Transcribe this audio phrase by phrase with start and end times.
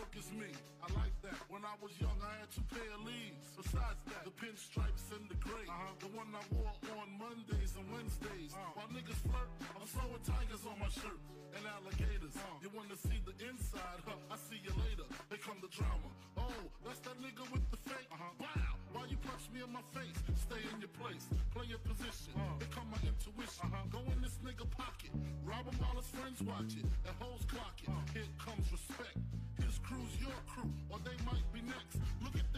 [0.00, 1.36] I like that.
[1.52, 3.52] When I was young, I had two pair of leaves.
[3.52, 5.68] Besides that, the pinstripes and the gray.
[5.68, 5.92] Uh-huh.
[6.00, 8.56] The one I wore on Mondays and Wednesdays.
[8.56, 8.80] Uh-huh.
[8.80, 11.20] While niggas flirt, I'm sewing tigers on my shirt
[11.52, 12.32] and alligators.
[12.32, 12.64] Uh-huh.
[12.64, 14.00] You wanna see the inside?
[14.08, 14.16] Huh?
[14.32, 15.04] I see you later.
[15.28, 16.08] They come the drama.
[16.40, 18.08] Oh, that's that nigga with the fake.
[18.08, 18.40] Uh-huh.
[18.40, 20.16] Wow, why you punch me in my face?
[20.48, 22.32] Stay in your place, play your position.
[22.40, 22.56] Uh-huh.
[22.56, 23.68] Here come my intuition.
[23.68, 23.84] Uh-huh.
[23.92, 25.12] Go in this nigga pocket,
[25.44, 26.88] rob him while his friends watch it.
[27.04, 27.92] And hoes clock it.
[27.92, 28.16] Uh-huh.
[28.16, 29.20] Here comes respect.
[29.90, 31.98] Crew's your crew, or they might be next.
[32.22, 32.49] Look at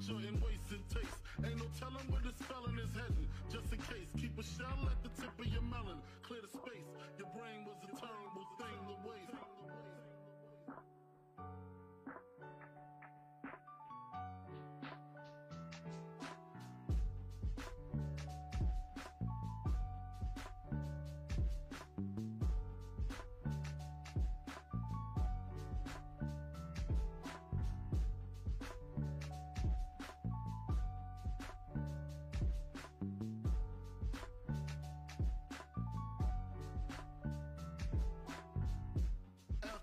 [0.00, 1.20] Larger in wasting taste.
[1.44, 3.28] Ain't no telling where the spelling is heading.
[3.52, 6.00] Just in case, keep a shell at the tip of your melon.
[6.22, 6.88] Clear the space.
[7.20, 7.76] Your brain was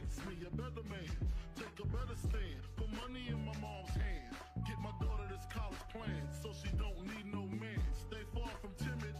[0.00, 1.16] makes me a better man.
[1.56, 4.34] Take a better stand, put money in my mom's hand.
[4.66, 7.82] Get my daughter this college plan, so she don't need no man.
[8.06, 9.14] Stay far from timid,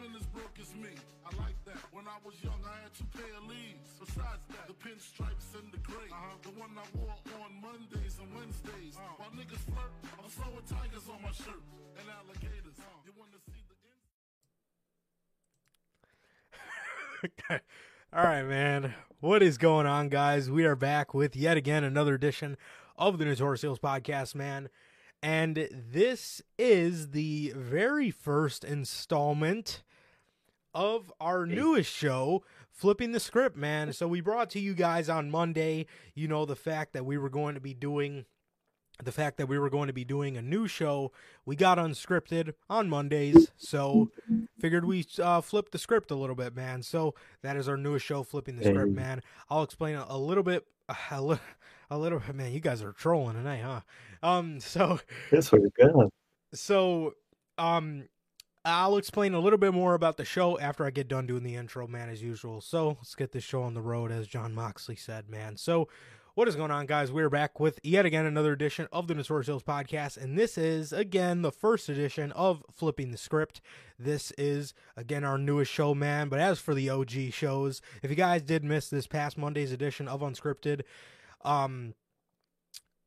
[0.00, 0.96] been as broke as me.
[1.28, 1.76] I like that.
[1.92, 3.92] When I was young, I had two pair of leaves.
[4.00, 6.08] Besides that, the pinstripes and the gray.
[6.10, 6.40] Uh-huh.
[6.42, 7.12] The one I wore
[7.44, 8.96] on Mondays and Wednesdays.
[8.96, 9.20] Uh-huh.
[9.20, 11.60] While niggas flirt, I'm sewing tigers on my shirt
[12.00, 12.76] and alligators.
[13.04, 13.76] You wanna see the
[17.48, 17.60] inside?
[18.12, 18.94] All right, man.
[19.20, 20.50] What is going on, guys?
[20.50, 22.56] We are back with yet again another edition
[22.96, 24.70] of the Notorious Heels Podcast, man.
[25.22, 29.82] and this is the very first installment
[30.74, 33.92] of our newest show, Flipping the Script, man.
[33.92, 37.28] So we brought to you guys on Monday, you know, the fact that we were
[37.30, 38.24] going to be doing
[39.02, 41.10] the fact that we were going to be doing a new show.
[41.46, 44.10] We got unscripted on Mondays, so
[44.60, 46.82] figured we uh, flip the script a little bit, man.
[46.82, 49.22] So that is our newest show, Flipping the Script, man.
[49.48, 50.66] I'll explain a, little bit,
[51.10, 51.38] a, li-
[51.90, 52.52] a little bit, man.
[52.52, 53.80] You guys are trolling tonight, huh?
[54.22, 55.00] Um, so
[55.32, 56.10] Yes, we're good.
[56.52, 57.14] so
[57.56, 58.04] um
[58.64, 61.56] I'll explain a little bit more about the show after I get done doing the
[61.56, 62.60] intro, man, as usual.
[62.60, 65.56] So let's get this show on the road, as Jon Moxley said, man.
[65.56, 65.88] So
[66.34, 67.10] what is going on, guys?
[67.10, 70.92] We're back with yet again another edition of the Notorious Heels podcast, and this is
[70.92, 73.62] again the first edition of Flipping the Script.
[73.98, 76.28] This is again our newest show, man.
[76.28, 80.06] But as for the OG shows, if you guys did miss this past Monday's edition
[80.06, 80.82] of Unscripted,
[81.44, 81.94] um,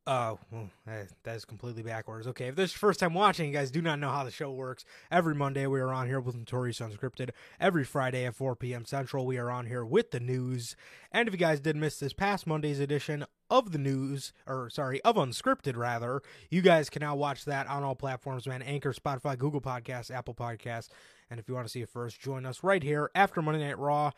[0.06, 2.28] uh, well, that, that is completely backwards.
[2.28, 4.32] Okay, if this is your first time watching, you guys do not know how the
[4.32, 4.84] show works.
[5.10, 7.30] Every Monday we are on here with Notorious Unscripted.
[7.60, 8.86] Every Friday at 4 p.m.
[8.86, 10.76] Central we are on here with the news.
[11.12, 15.02] And if you guys did miss this past Monday's edition of the news, or sorry,
[15.04, 18.62] of Unscripted rather, you guys can now watch that on all platforms, man.
[18.62, 20.90] Anchor, Spotify, Google Podcasts, Apple Podcasts.
[21.30, 23.80] And if you want to see it first, join us right here after Monday Night
[23.80, 24.12] Raw.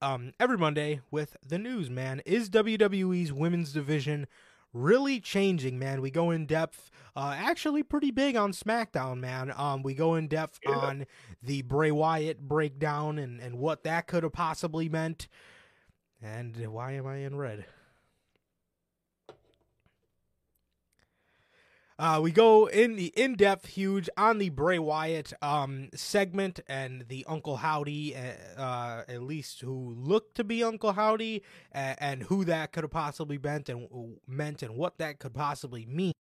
[0.00, 2.22] Um, every Monday with the news, man.
[2.26, 4.26] Is WWE's women's division
[4.72, 6.00] really changing, man.
[6.00, 9.52] We go in depth, uh, actually pretty big on SmackDown, man.
[9.56, 10.76] Um, we go in depth Yeah.
[10.76, 11.06] on
[11.42, 15.28] the Bray Wyatt breakdown and, and what that could have possibly meant.
[16.22, 17.66] And why am I in red?
[22.02, 27.24] Uh, we go in the in-depth huge on the Bray Wyatt um, segment and the
[27.28, 32.44] Uncle Howdy, uh, uh, at least who looked to be Uncle Howdy, uh, and who
[32.44, 33.86] that could have possibly meant and
[34.26, 36.12] meant and what that could possibly mean.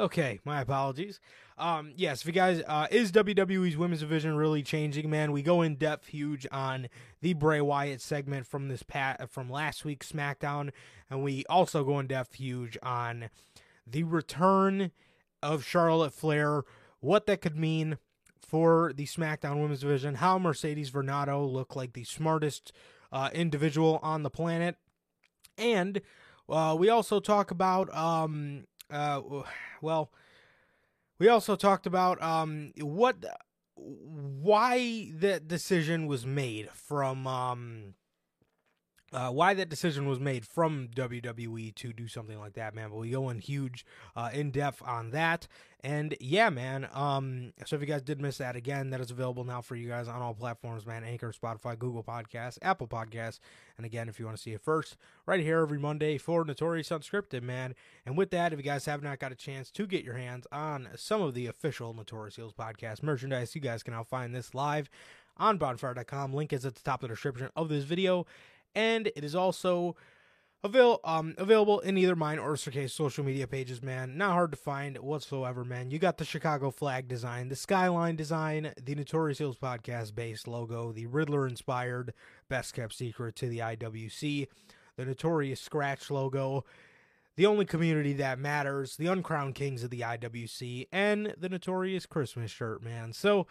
[0.00, 1.20] Okay, my apologies.
[1.58, 5.30] Um, yes, if you guys, uh, is WWE's women's division really changing, man?
[5.30, 6.88] We go in depth huge on
[7.20, 10.70] the Bray Wyatt segment from this pat from last week's SmackDown,
[11.10, 13.28] and we also go in depth huge on
[13.86, 14.90] the return
[15.42, 16.62] of Charlotte Flair,
[17.00, 17.98] what that could mean
[18.40, 22.72] for the SmackDown women's division, how Mercedes Varnado looked like the smartest
[23.12, 24.76] uh, individual on the planet,
[25.58, 26.00] and
[26.48, 29.20] uh, we also talk about um, uh,
[29.82, 30.10] well,
[31.18, 33.24] we also talked about um what
[33.76, 37.94] why that decision was made from um
[39.12, 42.90] uh, why that decision was made from WWE to do something like that, man.
[42.90, 45.48] But we go in huge, uh, in depth on that,
[45.82, 46.88] and yeah, man.
[46.92, 49.88] Um, so if you guys did miss that again, that is available now for you
[49.88, 51.02] guys on all platforms, man.
[51.02, 53.40] Anchor, Spotify, Google Podcasts, Apple Podcasts,
[53.76, 56.90] and again, if you want to see it first, right here every Monday for Notorious
[56.90, 57.74] Unscripted, man.
[58.06, 60.46] And with that, if you guys have not got a chance to get your hands
[60.52, 64.54] on some of the official Notorious Heels podcast merchandise, you guys can now find this
[64.54, 64.88] live
[65.36, 66.34] on bonfire.com.
[66.34, 68.26] Link is at the top of the description of this video
[68.74, 69.96] and it is also
[70.62, 74.16] avail- um, available in either mine or Sir K's social media pages, man.
[74.16, 75.90] Not hard to find whatsoever, man.
[75.90, 80.92] You got the Chicago flag design, the skyline design, the Notorious Heels podcast based logo,
[80.92, 82.12] the Riddler inspired
[82.48, 84.48] best kept secret to the IWC,
[84.96, 86.64] the Notorious Scratch logo,
[87.36, 92.50] the only community that matters, the Uncrowned Kings of the IWC, and the Notorious Christmas
[92.50, 93.12] shirt, man.
[93.12, 93.46] So,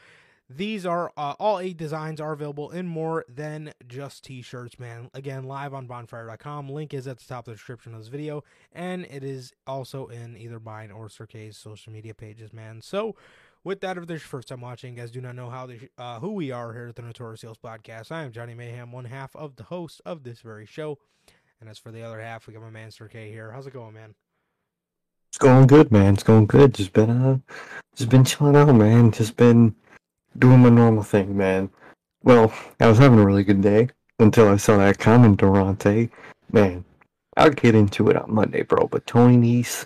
[0.50, 5.12] these are uh, all eight designs are available in more than just t-shirts, man.
[5.14, 6.70] Again, live on bonfire.com.
[6.70, 10.08] Link is at the top of the description of this video, and it is also
[10.08, 12.82] in either mine or Sir K's social media pages, man.
[12.82, 13.16] So,
[13.64, 15.90] with that, if this is your first time watching, guys do not know how the,
[15.98, 18.12] uh, who we are here at the Notorious Heels Podcast.
[18.12, 20.98] I am Johnny Mayhem, one half of the host of this very show.
[21.62, 23.52] And as for the other half, we got my man Sir K here.
[23.52, 24.16] How's it going, man?
[25.30, 26.16] It's going good, man.
[26.16, 26.74] It's going good.
[26.74, 27.38] Just been uh,
[27.96, 29.12] just been chilling out, man.
[29.12, 29.76] Just been
[30.38, 31.70] doing my normal thing, man.
[32.24, 36.10] Well, I was having a really good day until I saw that comment, Durante.
[36.52, 36.84] Man,
[37.38, 38.88] I'll get into it on Monday, bro.
[38.88, 39.86] But Tony Nese,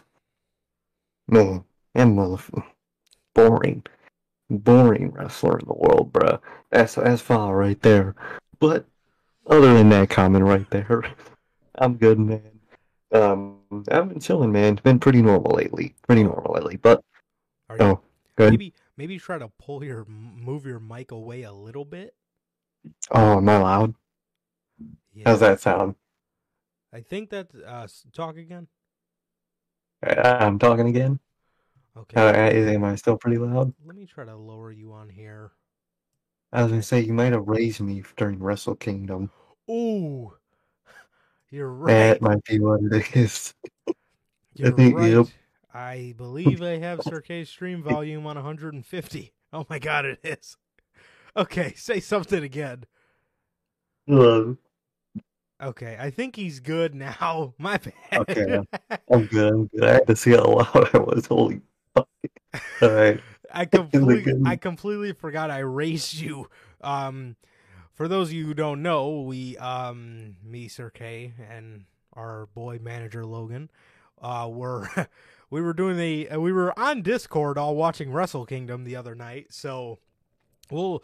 [1.27, 2.65] man, and motherfucker,
[3.35, 3.83] boring,
[4.49, 6.39] boring wrestler in the world, bro.
[6.71, 8.15] That's that's foul right there.
[8.59, 8.85] But
[9.47, 11.03] other than that comment right there,
[11.75, 12.41] I'm good, man.
[13.11, 13.59] Um,
[13.91, 14.73] I've been chilling, man.
[14.73, 15.93] It's been pretty normal lately.
[16.07, 16.77] Pretty normal lately.
[16.77, 17.03] But
[17.79, 17.99] oh,
[18.35, 18.51] good.
[18.51, 22.15] maybe maybe try to pull your move your mic away a little bit?
[23.11, 23.95] Oh, am I loud?
[25.13, 25.29] Yeah.
[25.29, 25.95] How's that sound?
[26.91, 28.67] I think that uh talk again.
[30.05, 31.19] Uh, I'm talking again.
[31.95, 32.19] Okay.
[32.19, 33.73] Uh, is- am I still pretty loud?
[33.85, 35.51] Let me try to lower you on here.
[36.51, 39.31] I was gonna say you might have raised me during Wrestle Kingdom.
[39.69, 40.33] Ooh.
[41.49, 41.93] You're right.
[41.93, 43.53] That might be what it is.
[44.55, 45.11] You're think- right.
[45.11, 45.27] yep.
[45.73, 49.33] I believe I have Sir K's stream volume on 150.
[49.51, 50.57] Oh my god, it is.
[51.35, 52.85] Okay, say something again.
[55.63, 57.53] Okay, I think he's good now.
[57.57, 57.93] My bad.
[58.29, 58.59] Okay.
[59.09, 59.53] I'm good.
[59.53, 59.83] I'm good.
[59.83, 61.25] I had to see how loud I was.
[61.25, 61.61] Holy
[61.93, 62.09] fuck.
[62.81, 63.19] All right.
[63.53, 64.33] I completely.
[64.45, 66.49] I completely forgot I raised you.
[66.81, 67.35] Um
[67.93, 72.79] for those of you who don't know, we um me Sir K and our boy
[72.81, 73.69] manager Logan
[74.21, 74.89] uh were
[75.53, 79.13] we were doing the uh, we were on Discord all watching Wrestle Kingdom the other
[79.13, 79.47] night.
[79.51, 79.99] So
[80.71, 81.03] we'll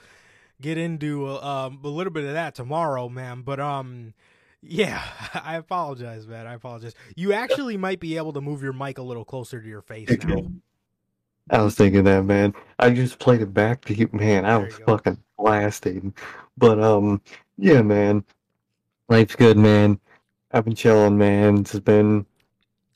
[0.59, 4.15] get into uh, um a little bit of that tomorrow, man, but um
[4.63, 5.03] yeah,
[5.35, 6.47] I apologize, man.
[6.47, 6.95] I apologize.
[7.15, 10.09] You actually might be able to move your mic a little closer to your face
[10.25, 10.47] now.
[11.51, 12.55] I was thinking that, man.
[12.79, 14.45] I just played it back to you, man.
[14.45, 16.13] I There was fucking blasting.
[16.57, 17.21] But um,
[17.57, 18.23] yeah, man.
[19.09, 19.99] Life's good, man.
[20.51, 21.59] I've been chilling, man.
[21.59, 22.25] It's been,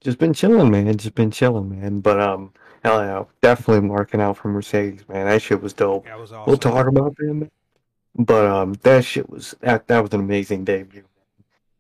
[0.04, 0.96] just been chilling, man.
[0.98, 2.00] Just been chilling, man.
[2.02, 5.26] But um, hell yeah, definitely marking out for Mercedes, man.
[5.28, 6.06] That shit was dope.
[6.06, 6.46] That was awesome.
[6.48, 7.50] We'll talk about them.
[8.16, 11.06] But um, that shit was that that was an amazing debut.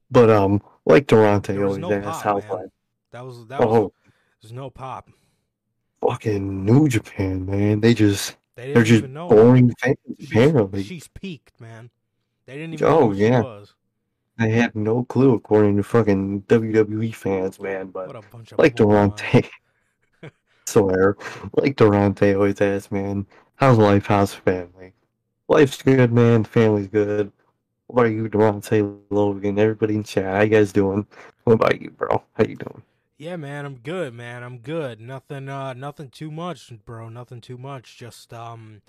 [0.10, 2.36] But um, like Durante always no asks, man.
[2.36, 2.70] life?
[3.12, 3.94] That was that was Oh,
[4.42, 5.10] there's no pop.
[6.02, 7.82] fucking New Japan, man.
[7.82, 9.98] They just they they're just boring fans.
[10.20, 11.90] She's, Apparently, she's peaked, man.
[12.46, 13.42] They didn't even Oh, yeah.
[14.38, 17.88] They had no clue, according to fucking WWE fans, man.
[17.88, 18.76] But What a bunch of like.
[18.76, 19.50] Durante,
[20.66, 21.18] swear,
[21.56, 23.26] like Durante always asks, man,
[23.56, 24.08] how's life?
[24.08, 24.94] How's family?
[25.48, 26.44] Life's good, man.
[26.44, 27.32] Family's good.
[27.88, 30.26] What about you, Durante, Logan, everybody in chat?
[30.26, 31.06] How you guys doing?
[31.44, 32.24] What about you, bro?
[32.34, 32.84] How you doing?
[33.18, 34.44] Yeah, man, I'm good, man.
[34.44, 35.00] I'm good.
[35.00, 37.10] Nothing uh nothing too much, bro.
[37.10, 37.98] Nothing too much.
[37.98, 38.82] Just um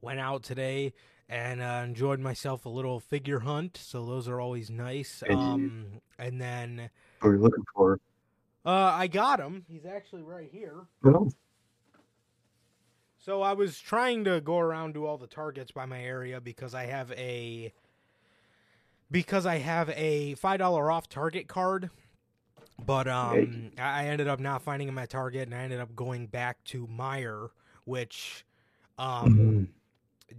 [0.00, 0.92] went out today
[1.28, 5.22] and uh, enjoyed myself a little figure hunt, so those are always nice.
[5.28, 8.00] Um and then What are you looking for?
[8.64, 9.64] uh I got him.
[9.68, 10.86] He's actually right here.
[11.02, 11.28] No.
[13.18, 16.74] So I was trying to go around to all the targets by my area because
[16.74, 17.72] I have a
[19.10, 21.90] because I have a five dollar off target card.
[22.84, 25.94] But um I I ended up not finding him at Target and I ended up
[25.94, 27.50] going back to Meijer,
[27.84, 28.44] which
[28.98, 29.68] um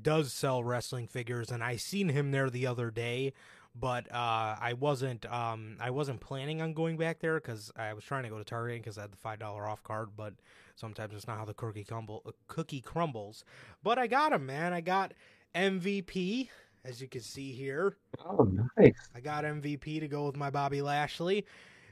[0.01, 3.33] does sell wrestling figures and I seen him there the other day,
[3.75, 8.03] but uh I wasn't um I wasn't planning on going back there cuz I was
[8.03, 10.33] trying to go to Target cuz I had the $5 off card, but
[10.75, 13.43] sometimes it's not how the cookie crumble uh, cookie crumbles.
[13.83, 14.73] But I got him, man.
[14.73, 15.13] I got
[15.55, 16.49] MVP
[16.85, 17.97] as you can see here.
[18.25, 18.93] Oh, nice.
[19.15, 21.45] I got MVP to go with my Bobby Lashley,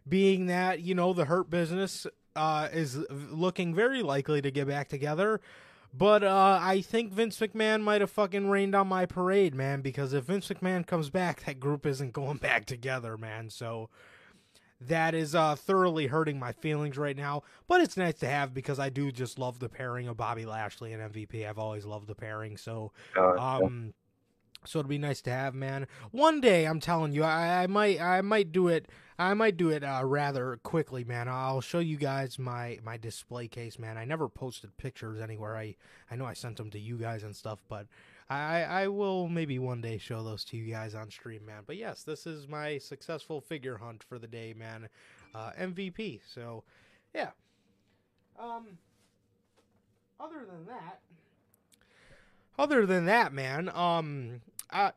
[0.07, 4.87] being that you know the Hurt Business uh, is looking very likely to get back
[4.89, 5.41] together.
[5.97, 9.81] But uh, I think Vince McMahon might have fucking rained on my parade, man.
[9.81, 13.49] Because if Vince McMahon comes back, that group isn't going back together, man.
[13.49, 13.89] So
[14.79, 17.41] that is uh, thoroughly hurting my feelings right now.
[17.67, 20.93] But it's nice to have because I do just love the pairing of Bobby Lashley
[20.93, 21.47] and MVP.
[21.47, 22.57] I've always loved the pairing.
[22.57, 23.93] So Uh, um,
[24.65, 25.87] so it'd be nice to have, man.
[26.11, 28.87] One day, I'm telling you, I, I might, I might do it.
[29.19, 31.27] I might do it uh, rather quickly, man.
[31.27, 33.97] I'll show you guys my my display case, man.
[33.97, 35.57] I never posted pictures anywhere.
[35.57, 35.75] I
[36.11, 37.87] I know I sent them to you guys and stuff, but
[38.29, 41.63] I I will maybe one day show those to you guys on stream, man.
[41.65, 44.87] But yes, this is my successful figure hunt for the day, man.
[45.33, 46.21] Uh, MVP.
[46.31, 46.63] So,
[47.13, 47.31] yeah.
[48.39, 48.77] Um.
[50.19, 51.01] Other than that,
[52.57, 54.91] other than that, man, um, I,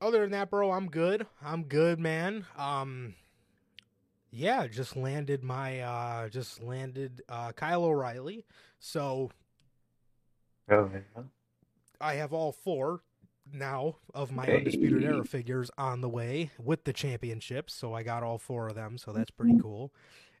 [0.00, 1.26] other than that, bro, I'm good.
[1.42, 2.46] I'm good, man.
[2.56, 3.14] Um,
[4.30, 8.44] yeah, just landed my, uh, just landed, uh, Kyle O'Reilly.
[8.78, 9.30] So
[10.70, 11.22] oh, yeah.
[12.00, 13.00] I have all four
[13.52, 17.72] now of my Undisputed Era figures on the way with the championships.
[17.72, 18.98] So I got all four of them.
[18.98, 19.92] So that's pretty cool.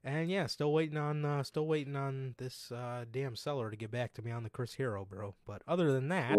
[0.06, 3.90] And yeah, still waiting on, uh, still waiting on this, uh, damn seller to get
[3.90, 5.34] back to me on the Chris Hero, bro.
[5.44, 6.38] But other than that,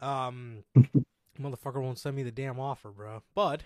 [0.00, 0.64] um,
[1.38, 3.22] motherfucker won't send me the damn offer, bro.
[3.34, 3.64] But,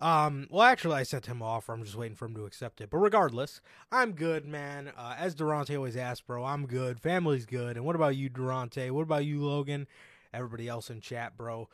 [0.00, 1.72] um, well, actually, I sent him an offer.
[1.72, 2.90] I'm just waiting for him to accept it.
[2.90, 3.60] But regardless,
[3.92, 4.90] I'm good, man.
[4.96, 6.98] Uh, as Durante always asks, bro, I'm good.
[6.98, 7.76] Family's good.
[7.76, 8.90] And what about you, Durante?
[8.90, 9.86] What about you, Logan?
[10.32, 11.68] Everybody else in chat, bro.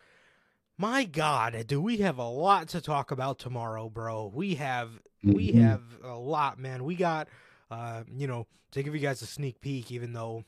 [0.81, 4.33] My God, do we have a lot to talk about tomorrow, bro?
[4.35, 5.61] We have we Mhm.
[5.61, 6.85] have a lot, man.
[6.85, 7.29] We got,
[7.71, 10.47] uh, you know, to give you guys a sneak peek, even though,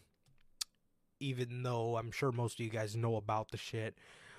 [1.21, 3.99] even though I'm sure most of you guys know about the shit.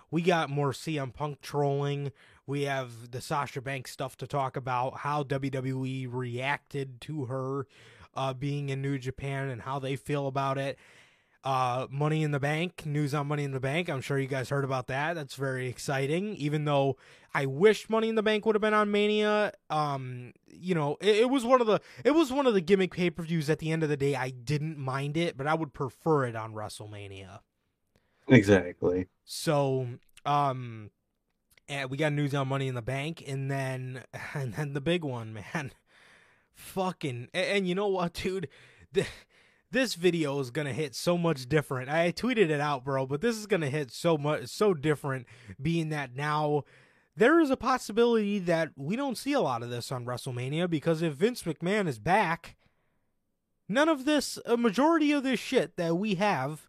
[0.09, 2.11] We got more CM Punk trolling.
[2.47, 4.97] We have the Sasha Banks stuff to talk about.
[5.01, 7.67] How WWE reacted to her.
[8.15, 10.77] uh, being in New Japan and how they feel about it.
[11.43, 13.89] Uh, Money in the Bank, news on Money in the Bank.
[13.89, 15.13] I'm sure you guys heard about that.
[15.15, 16.35] That's very exciting.
[16.35, 16.95] Even though
[17.33, 19.51] I wish Money in the Bank would have been on Mania.
[19.69, 22.93] Um, you know, it, it was one of the it was one of the gimmick
[22.93, 23.49] pay per views.
[23.49, 26.35] At the end of the day, I didn't mind it, but I would prefer it
[26.35, 27.39] on WrestleMania.
[28.27, 29.07] Exactly.
[29.25, 29.87] So,
[30.25, 30.91] um,
[31.67, 34.03] and we got news on Money in the Bank, and then
[34.33, 35.71] and then the big one, man.
[36.53, 38.47] Fucking and, and you know what, dude.
[38.91, 39.05] The,
[39.73, 41.89] this video is gonna hit so much different.
[41.89, 45.25] I tweeted it out, bro, but this is gonna hit so much so different,
[45.61, 46.63] being that now
[47.15, 51.01] there is a possibility that we don't see a lot of this on WrestleMania because
[51.01, 52.55] if Vince McMahon is back,
[53.67, 56.67] none of this, a majority of this shit that we have,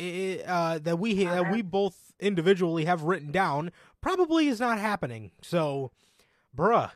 [0.00, 5.30] uh, that we that we both individually have written down, probably is not happening.
[5.42, 5.92] So,
[6.56, 6.90] bruh.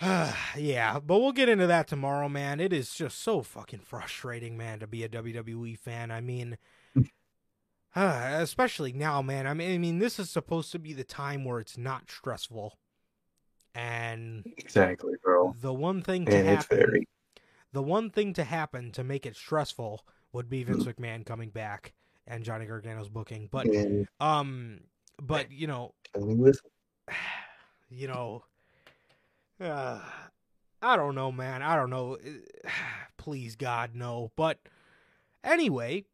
[0.56, 2.58] yeah, but we'll get into that tomorrow, man.
[2.58, 6.10] It is just so fucking frustrating, man, to be a WWE fan.
[6.10, 6.56] I mean,
[7.94, 9.46] uh, especially now, man.
[9.46, 12.78] I mean, I mean, this is supposed to be the time where it's not stressful,
[13.74, 15.54] and exactly, bro.
[15.60, 17.08] The one thing to and happen, very...
[17.72, 21.92] the one thing to happen to make it stressful would be Vince McMahon coming back
[22.26, 23.48] and Johnny Gargano's booking.
[23.50, 23.66] But,
[24.18, 24.80] um,
[25.20, 25.92] but you know,
[27.90, 28.44] you know
[29.60, 30.00] uh,
[30.82, 31.62] I don't know, man.
[31.62, 32.16] I don't know.
[33.16, 34.30] Please, God, no.
[34.36, 34.58] But
[35.44, 36.04] anyway,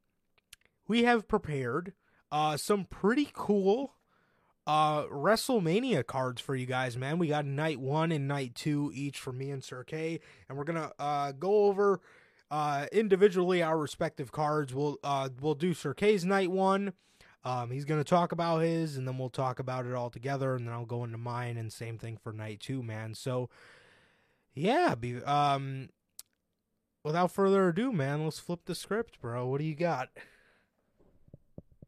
[0.88, 1.92] we have prepared
[2.32, 3.94] uh, some pretty cool
[4.66, 7.18] uh, WrestleMania cards for you guys, man.
[7.18, 10.64] We got night one and night two each for me and Sir K, and we're
[10.64, 12.00] gonna uh, go over
[12.50, 14.74] uh, individually our respective cards.
[14.74, 16.92] We'll uh, we'll do Sir K's night one.
[17.46, 20.66] Um, he's gonna talk about his, and then we'll talk about it all together, and
[20.66, 23.14] then I'll go into mine, and same thing for night two, man.
[23.14, 23.48] So,
[24.52, 25.90] yeah, be, um,
[27.04, 29.46] without further ado, man, let's flip the script, bro.
[29.46, 30.09] What do you got?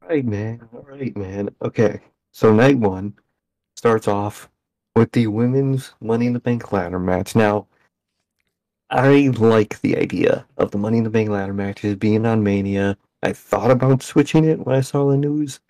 [0.09, 0.61] Right, man.
[0.73, 1.51] All right, man.
[1.61, 3.15] Okay, so night one
[3.75, 4.49] starts off
[4.95, 7.35] with the women's Money in the Bank ladder match.
[7.35, 7.67] Now,
[8.91, 12.97] I like the idea of the Money in the Bank ladder matches being on Mania
[13.23, 15.61] I thought about switching it when I saw the news,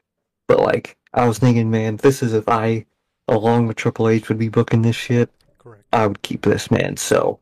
[0.47, 2.85] but like I was thinking, man, this is if I,
[3.27, 5.31] along with Triple H, would be booking this shit.
[5.59, 5.85] Correct.
[5.93, 6.97] I would keep this man.
[6.99, 7.41] So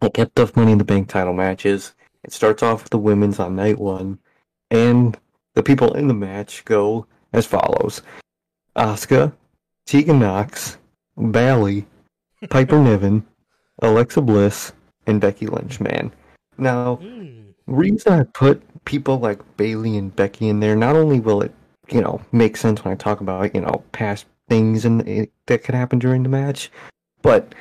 [0.00, 1.94] I kept the Money in the Bank title matches.
[2.22, 4.18] It starts off with the women's on night one,
[4.70, 5.18] and
[5.54, 8.00] the people in the match go as follows:
[8.76, 9.34] Asuka,
[9.84, 10.78] Tegan Knox,
[11.30, 11.86] Bayley,
[12.48, 13.26] Piper Niven,
[13.82, 14.72] Alexa Bliss,
[15.06, 15.80] and Becky Lynch.
[15.80, 16.12] Man,
[16.56, 16.96] now.
[16.96, 21.54] Mm reason I put people like Bayley and Becky in there, not only will it,
[21.88, 25.64] you know, make sense when I talk about, you know, past things and eh, that
[25.64, 26.70] could happen during the match,
[27.22, 27.54] but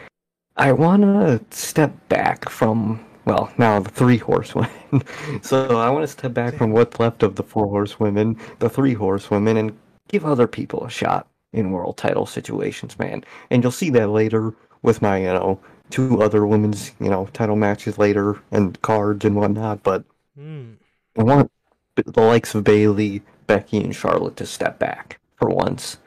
[0.57, 4.69] I want to step back from, well, now the three horsewomen.
[5.41, 8.93] so I want to step back from what's left of the four horsewomen, the three
[8.93, 9.77] horsewomen, and
[10.09, 13.23] give other people a shot in world title situations, man.
[13.49, 15.59] And you'll see that later with my, you know,
[15.93, 19.83] two other women's, you know, title matches later and cards and whatnot.
[19.83, 20.03] But
[20.37, 20.73] mm.
[21.15, 21.51] I want
[21.95, 25.99] the likes of Bayley, Becky, and Charlotte to step back for once.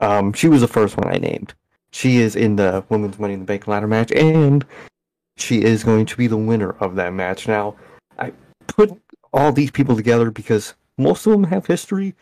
[0.00, 1.54] Um, she was the first one I named.
[1.92, 4.66] She is in the women's Money in the Bank ladder match, and
[5.36, 7.46] she is going to be the winner of that match.
[7.46, 7.76] Now,
[8.18, 8.32] I
[8.66, 9.00] put
[9.32, 12.16] all these people together because most of them have history.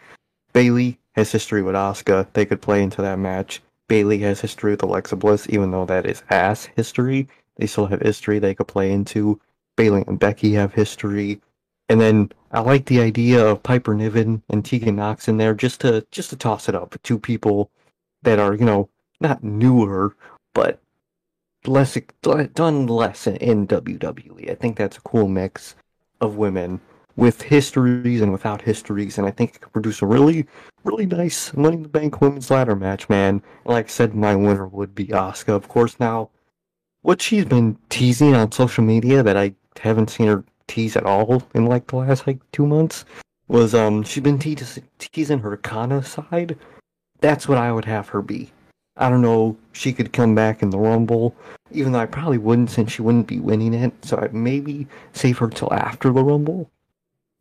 [0.52, 3.62] Bayley has history with Asuka; they could play into that match.
[3.88, 7.26] Bayley has history with Alexa Bliss, even though that is ass history.
[7.56, 9.40] They still have history they could play into.
[9.76, 11.40] Bayley and Becky have history.
[11.88, 15.80] And then I like the idea of Piper Niven and Tegan Knox in there just
[15.80, 16.96] to just to toss it up.
[17.02, 17.70] Two people
[18.22, 18.88] that are, you know,
[19.20, 20.14] not newer,
[20.54, 20.80] but
[21.66, 24.50] less done less in WWE.
[24.50, 25.74] I think that's a cool mix
[26.20, 26.80] of women
[27.18, 30.46] with histories and without histories, and I think it could produce a really,
[30.84, 33.42] really nice Money in the Bank women's ladder match, man.
[33.64, 35.48] Like I said, my winner would be Asuka.
[35.48, 36.30] Of course, now,
[37.02, 41.42] what she's been teasing on social media that I haven't seen her tease at all
[41.54, 43.04] in like the last like two months
[43.48, 44.56] was um she's been te-
[45.00, 46.56] teasing her Kana side.
[47.20, 48.52] That's what I would have her be.
[48.96, 49.56] I don't know.
[49.72, 51.34] She could come back in the Rumble,
[51.72, 53.92] even though I probably wouldn't since she wouldn't be winning it.
[54.04, 56.70] So I'd maybe save her till after the Rumble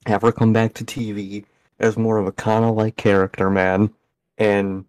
[0.06, 1.46] her come back to TV
[1.80, 3.94] as more of a Kana like character, man.
[4.38, 4.86] And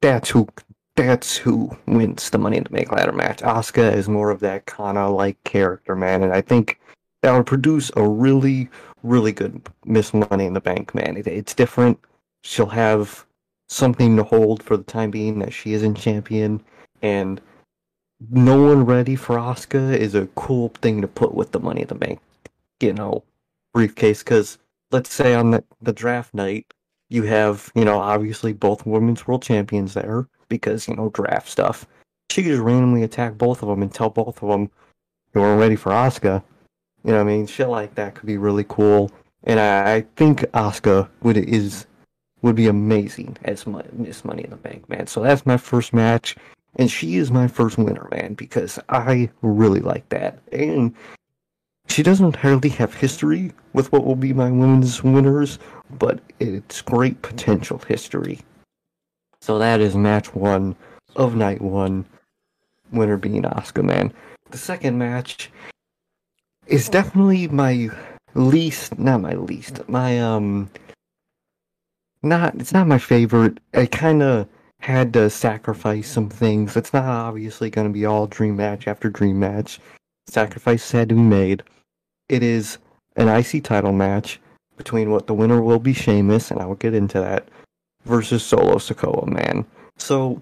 [0.00, 0.48] that's who
[0.96, 3.38] that's who wins the Money in the Bank ladder match.
[3.38, 6.78] Asuka is more of that Kana like character, man, and I think
[7.22, 8.68] that would produce a really,
[9.02, 11.16] really good Miss Money in the Bank, man.
[11.16, 11.98] It, it's different.
[12.42, 13.24] She'll have
[13.68, 16.62] something to hold for the time being that she isn't champion,
[17.02, 17.40] and
[18.30, 21.88] no one ready for Asuka is a cool thing to put with the Money in
[21.88, 22.20] the Bank,
[22.80, 23.22] you know,
[23.72, 24.22] briefcase.
[24.22, 24.58] Because
[24.90, 26.66] let's say on the, the draft night,
[27.08, 31.86] you have, you know, obviously both women's world champions there because, you know, draft stuff.
[32.30, 34.70] She could just randomly attack both of them and tell both of them
[35.34, 36.42] you weren't ready for Asuka.
[37.04, 37.46] You know what I mean?
[37.46, 39.10] Shit like that could be really cool.
[39.44, 41.86] And I, I think Asuka would is
[42.42, 45.06] would be amazing as Miss Money in the Bank, man.
[45.06, 46.36] So that's my first match,
[46.76, 50.38] and she is my first winner, man, because I really like that.
[50.52, 50.94] And
[51.90, 55.58] she doesn't entirely have history with what will be my women's winners,
[55.98, 58.38] but it's great potential history.
[59.40, 60.76] So that is match one
[61.16, 62.04] of night one,
[62.92, 64.12] winner being Asuka man.
[64.50, 65.50] The second match
[66.66, 67.90] is definitely my
[68.34, 70.70] least, not my least, my um
[72.22, 73.58] not it's not my favorite.
[73.74, 74.46] I kind of
[74.80, 76.76] had to sacrifice some things.
[76.76, 79.80] It's not obviously going to be all dream match after dream match.
[80.28, 81.62] Sacrifices had to be made.
[82.30, 82.78] It is
[83.16, 84.40] an IC title match
[84.76, 87.48] between what the winner will be Sheamus, and I will get into that,
[88.04, 89.66] versus Solo Sikoa, man.
[89.96, 90.40] So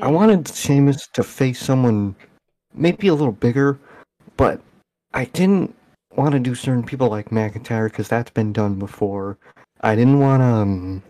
[0.00, 2.16] I wanted Sheamus to face someone
[2.72, 3.78] maybe a little bigger,
[4.38, 4.62] but
[5.12, 5.74] I didn't
[6.16, 9.36] want to do certain people like McIntyre because that's been done before.
[9.82, 11.02] I didn't want to um,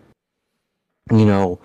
[1.12, 1.60] you know,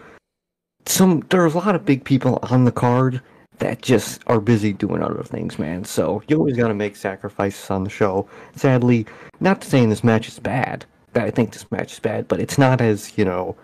[0.85, 3.21] some there's a lot of big people on the card
[3.61, 5.85] that just are busy doing other things, man.
[5.85, 8.27] So you always got to make sacrifices on the show.
[8.55, 9.05] Sadly,
[9.39, 10.85] not to saying this match is bad.
[11.13, 13.55] That I think this match is bad, but it's not as you know,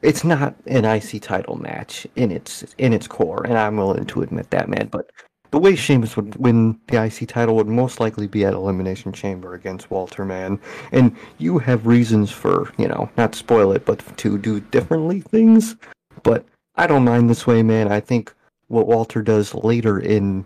[0.00, 4.22] it's not an IC title match in its in its core, and I'm willing to
[4.22, 4.88] admit that, man.
[4.90, 5.10] But
[5.50, 9.54] the way Sheamus would win the IC title would most likely be at Elimination Chamber
[9.54, 10.58] against Walter, man.
[10.90, 15.76] And you have reasons for, you know, not spoil it, but to do differently things.
[16.22, 16.44] But
[16.76, 17.92] I don't mind this way, man.
[17.92, 18.34] I think
[18.68, 20.44] what Walter does later in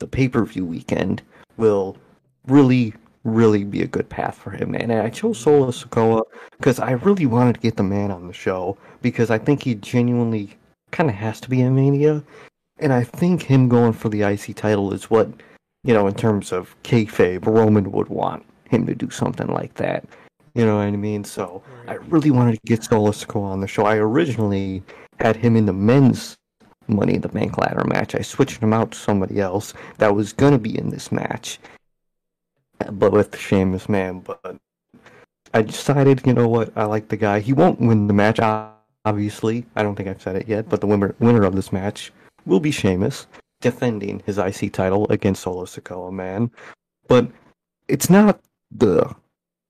[0.00, 1.22] the pay per view weekend
[1.56, 1.96] will
[2.46, 4.74] really, really be a good path for him.
[4.74, 6.22] And I chose Solo Sikoa
[6.58, 9.74] because I really wanted to get the man on the show because I think he
[9.76, 10.56] genuinely
[10.90, 12.22] kind of has to be a Mania
[12.82, 15.28] and I think him going for the IC title is what,
[15.84, 20.04] you know, in terms of kayfabe, Roman would want him to do something like that.
[20.54, 21.24] You know what I mean?
[21.24, 23.84] So I really wanted to get Solo Sikoa on the show.
[23.84, 24.82] I originally
[25.20, 26.36] had him in the men's
[26.88, 28.14] Money in the Bank ladder match.
[28.14, 31.58] I switched him out to somebody else that was gonna be in this match,
[32.90, 34.20] but with Sheamus, man.
[34.20, 34.56] But
[35.54, 36.72] I decided, you know what?
[36.76, 37.40] I like the guy.
[37.40, 38.40] He won't win the match,
[39.04, 39.66] obviously.
[39.76, 42.12] I don't think I've said it yet, but the winner winner of this match
[42.46, 43.26] will be Sheamus
[43.60, 46.50] defending his IC title against Solo Sikoa, man.
[47.06, 47.28] But
[47.88, 48.40] it's not
[48.70, 49.14] the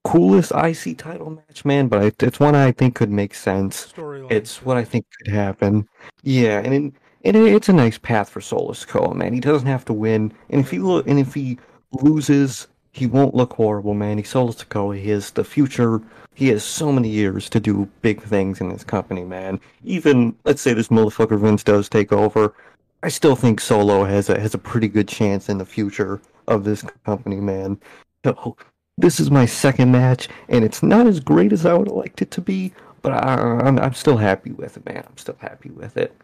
[0.05, 3.93] coolest IC title match, man, but it's one I think could make sense.
[4.31, 5.87] It's what I think could happen.
[6.23, 6.93] Yeah, and
[7.23, 9.33] it, it's a nice path for Solo Sikoa, man.
[9.33, 11.59] He doesn't have to win, and if he lo- and if he
[11.93, 14.19] loses, he won't look horrible, man.
[14.19, 14.99] He's Solo Sikoa.
[14.99, 16.01] He has the future.
[16.35, 19.61] He has so many years to do big things in this company, man.
[19.85, 22.55] Even let's say this motherfucker Vince does take over,
[23.03, 26.65] I still think Solo has a has a pretty good chance in the future of
[26.65, 27.81] this company, man.
[28.25, 28.57] So
[28.99, 32.23] this is my second match, and it's not as great as I would have liked
[32.23, 35.05] it to be, but I, I'm I'm still happy with it, man.
[35.09, 36.15] I'm still happy with it.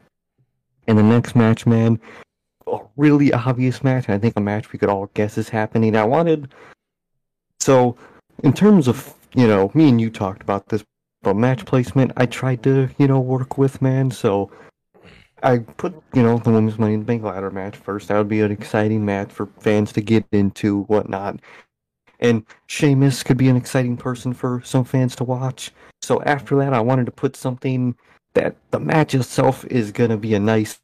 [0.89, 2.01] And the next match, man,
[2.67, 4.09] a really obvious match.
[4.09, 5.95] I think a match we could all guess is happening.
[5.95, 6.53] I wanted
[7.61, 7.97] so
[8.43, 10.83] in terms of you know me and you talked about this,
[11.23, 14.11] but match placement I tried to you know work with, man.
[14.11, 14.51] So
[15.43, 18.09] I put, you know, the women's Money in the Bank ladder match first.
[18.09, 21.41] That would be an exciting match for fans to get into, whatnot.
[22.21, 25.71] And Sheamus could be an exciting person for some fans to watch.
[26.03, 27.95] So after that, I wanted to put something
[28.35, 30.79] that the match itself is going to be a nice,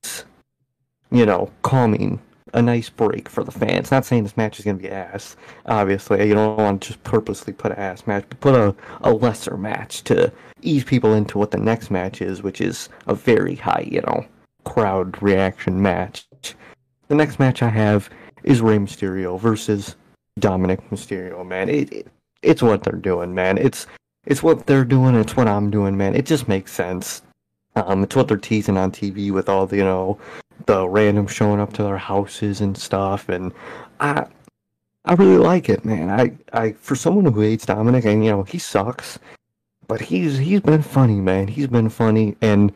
[1.11, 2.21] you know, calming,
[2.53, 3.91] a nice break for the fans.
[3.91, 5.37] Not saying this match is going to be ass.
[5.67, 9.13] Obviously, you don't want to just purposely put an ass match, but put a, a
[9.13, 13.55] lesser match to ease people into what the next match is, which is a very
[13.55, 14.27] high, you know,
[14.65, 16.27] crowd reaction match.
[17.09, 18.09] The next match I have
[18.45, 19.97] is Rey Mysterio versus
[20.39, 21.47] Dominic Mysterio.
[21.47, 22.09] Man, it, it
[22.43, 23.59] it's what they're doing, man.
[23.59, 23.87] It's
[24.27, 25.15] it's what they're doing.
[25.15, 26.15] It's what I'm doing, man.
[26.15, 27.23] It just makes sense.
[27.77, 30.19] Um, it's what they're teasing on TV with all the you know
[30.67, 33.53] the random showing up to their houses and stuff, and
[34.01, 34.27] I
[35.05, 36.11] I really like it, man.
[36.11, 39.19] I I for someone who hates Dominic, and you know he sucks,
[39.89, 41.49] but he's he's been funny, man.
[41.49, 42.73] He's been funny, and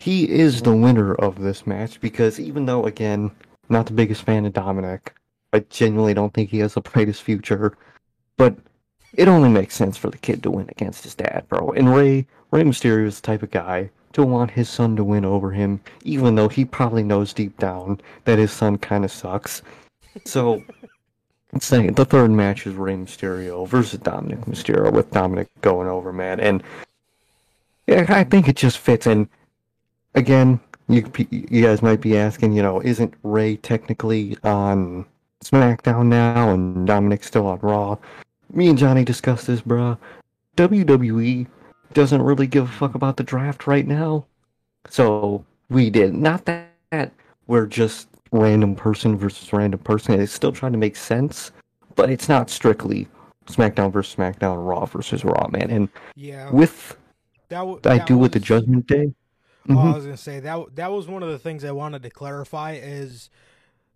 [0.00, 3.30] he is the winner of this match because even though, again,
[3.68, 5.14] not the biggest fan of Dominic,
[5.52, 7.76] I genuinely don't think he has the brightest future.
[8.38, 8.56] But
[9.12, 11.72] it only makes sense for the kid to win against his dad, bro.
[11.72, 15.24] And Rey, Rey Mysterio is the type of guy to want his son to win
[15.24, 19.62] over him, even though he probably knows deep down that his son kind of sucks.
[20.24, 20.62] So,
[21.60, 26.40] second, the third match is Rey Mysterio versus Dominic Mysterio, with Dominic going over, man.
[26.40, 26.62] And
[27.86, 29.06] yeah, I think it just fits.
[29.06, 29.28] And
[30.14, 35.06] again, you you guys might be asking, you know, isn't Rey technically on
[35.44, 37.96] SmackDown now and Dominic still on Raw?
[38.52, 39.96] Me and Johnny discussed this, bruh.
[40.56, 41.46] WWE
[41.92, 44.26] doesn't really give a fuck about the draft right now.
[44.88, 46.14] So we did.
[46.14, 47.12] Not that
[47.46, 50.20] we're just random person versus random person.
[50.20, 51.52] It's still trying to make sense,
[51.96, 53.08] but it's not strictly
[53.46, 55.70] SmackDown versus SmackDown, Raw versus Raw, man.
[55.70, 56.96] And Yeah, with
[57.48, 59.12] that, w- I that do with the Judgment Day.
[59.68, 59.92] Oh, Mhm.
[59.92, 62.72] I was gonna say that that was one of the things I wanted to clarify
[62.80, 63.28] is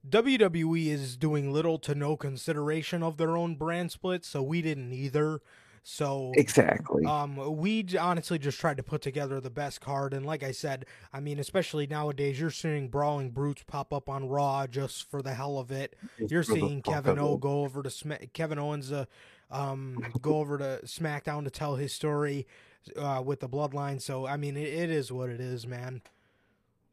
[0.08, 4.92] WWE is doing little to no consideration of their own brand split, so we didn't
[4.92, 5.40] either.
[5.86, 7.04] So Exactly.
[7.04, 10.86] um, we honestly just tried to put together the best card, and like I said,
[11.12, 15.34] I mean, especially nowadays, you're seeing brawling brutes pop up on Raw just for the
[15.34, 15.94] hell of it.
[16.18, 19.04] You're seeing Kevin O go over to Sma- Kevin Owens, uh,
[19.50, 22.46] um, go over to SmackDown to tell his story
[22.96, 24.00] uh, with the Bloodline.
[24.00, 26.00] So I mean, it, it is what it is, man.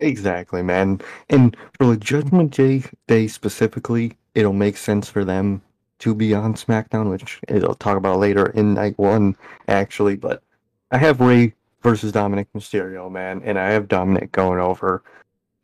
[0.01, 0.99] Exactly, man.
[1.29, 5.61] And for the Judgment Day, Day specifically, it'll make sense for them
[6.01, 9.35] to be on SmackDown, which I'll talk about later in night one,
[9.67, 10.15] actually.
[10.15, 10.43] But
[10.91, 15.03] I have Rey versus Dominic Mysterio, man, and I have Dominic going over,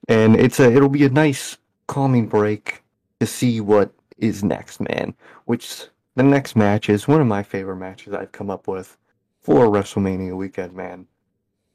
[0.08, 2.84] and it's a it'll be a nice calming break
[3.19, 5.13] to see what is next, man.
[5.45, 8.97] Which the next match is one of my favorite matches I've come up with
[9.41, 11.08] for WrestleMania weekend, man.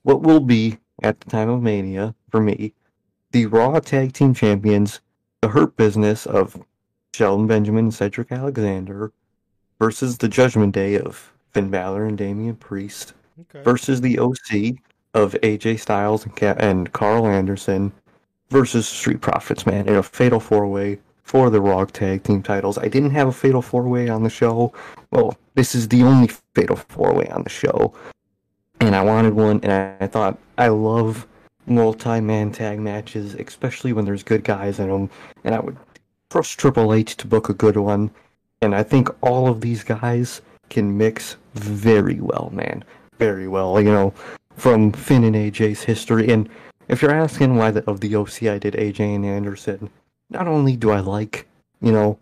[0.02, 2.74] What will be at the time of Mania for me,
[3.32, 5.00] the Raw Tag Team Champions,
[5.40, 6.62] the Hurt Business of
[7.14, 9.12] Shelton Benjamin and Cedric Alexander
[9.78, 13.62] versus the Judgment Day of Finn Balor and Damian Priest Okay.
[13.62, 14.76] versus the OC
[15.14, 17.92] of AJ Styles and, and Karl Anderson
[18.50, 22.76] versus Street Profits, man, in a fatal four way for the Raw Tag Team titles.
[22.78, 24.72] I didn't have a fatal four way on the show.
[25.10, 27.94] Well, this is the only fatal four way on the show.
[28.80, 31.26] And I wanted one, and I, I thought I love
[31.66, 35.10] multi man tag matches, especially when there's good guys in them.
[35.44, 35.76] And I would
[36.32, 38.10] trust Triple H to book a good one.
[38.62, 40.40] And I think all of these guys
[40.70, 42.84] can mix very well, man
[43.18, 44.12] very well, you know,
[44.56, 46.32] from Finn and AJ's history.
[46.32, 46.48] And
[46.88, 49.90] if you're asking why the, of the OC I did AJ and Anderson,
[50.28, 51.46] not only do I like,
[51.80, 52.18] you know,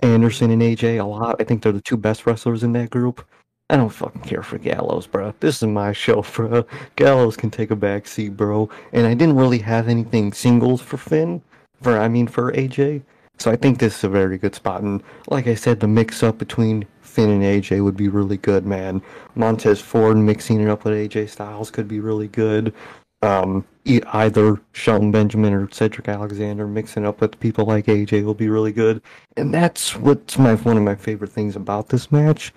[0.00, 3.24] Anderson and AJ a lot, I think they're the two best wrestlers in that group.
[3.70, 5.32] I don't fucking care for Gallows, bro.
[5.40, 6.66] This is my show, bro.
[6.96, 8.68] Gallows can take a back seat, bro.
[8.92, 11.40] And I didn't really have anything singles for Finn,
[11.80, 13.02] for I mean for AJ.
[13.38, 14.82] So I think this is a very good spot.
[14.82, 18.66] And like I said, the mix up between Finn and AJ would be really good,
[18.66, 19.00] man.
[19.36, 22.74] Montez Ford mixing it up with AJ Styles could be really good.
[23.22, 28.48] Um, either Shelton Benjamin or Cedric Alexander mixing up with people like AJ will be
[28.48, 29.02] really good.
[29.36, 32.52] And that's what's my one of my favorite things about this match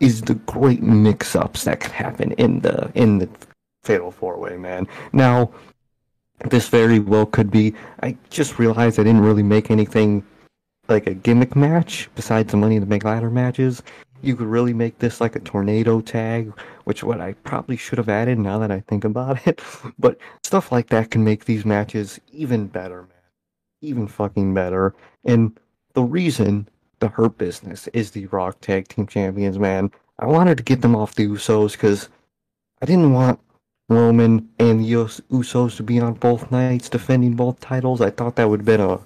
[0.00, 3.28] is the great mix-ups that can happen in the in the
[3.82, 4.86] Fatal Four Way, man.
[5.12, 5.50] Now,
[6.40, 7.74] this very well could be.
[8.02, 10.24] I just realized I didn't really make anything
[10.88, 13.82] like a gimmick match besides the Money the Bank ladder matches.
[14.22, 16.52] You could really make this like a tornado tag,
[16.84, 19.60] which what I probably should have added now that I think about it.
[19.98, 23.10] But stuff like that can make these matches even better, man.
[23.80, 24.94] Even fucking better.
[25.24, 25.58] And
[25.92, 26.68] the reason
[27.00, 29.90] the Hurt Business is the Raw Tag Team Champions, man.
[30.18, 32.08] I wanted to get them off the Usos because
[32.80, 33.40] I didn't want
[33.88, 38.00] Roman and the Us- Usos to be on both nights defending both titles.
[38.00, 38.98] I thought that would have been a,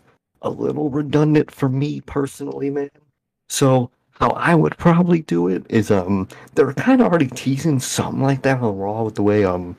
[0.43, 2.91] a little redundant for me personally, man.
[3.49, 8.23] So how I would probably do it is um they're kind of already teasing something
[8.23, 9.77] like that on Raw with the way um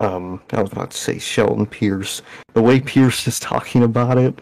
[0.00, 2.22] um I was about to say Shelton Pearce
[2.54, 4.40] the way Pearce is talking about it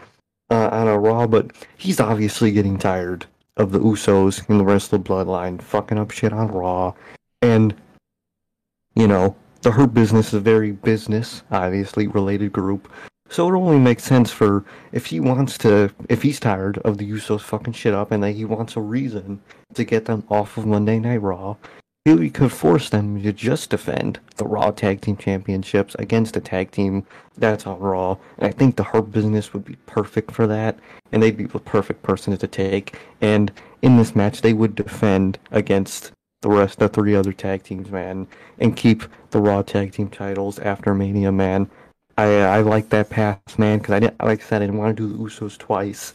[0.49, 3.25] uh, on a Raw, but he's obviously getting tired
[3.57, 6.93] of the Usos and the rest of the Bloodline fucking up shit on Raw,
[7.41, 7.73] and
[8.95, 12.87] you know the Hurt Business is a very business obviously related group.
[13.29, 17.09] So it only makes sense for if he wants to, if he's tired of the
[17.09, 19.41] Usos fucking shit up and that he wants a reason
[19.73, 21.55] to get them off of Monday Night Raw,
[22.05, 26.69] he could force them to just defend the Raw Tag Team Championships against a tag
[26.69, 27.03] team
[27.35, 28.17] that's on Raw.
[28.37, 30.77] And I think the Hurt Business would be perfect for that,
[31.11, 32.99] and they'd be the perfect person to take.
[33.19, 33.51] And
[33.81, 36.11] in this match, they would defend against
[36.45, 38.27] the rest of the three other tag teams, man,
[38.59, 41.67] and keep the Raw Tag Team titles after Mania, man.
[42.19, 44.95] I I like that path, man, because I didn't like I said I didn't want
[44.95, 46.13] to do the Usos twice,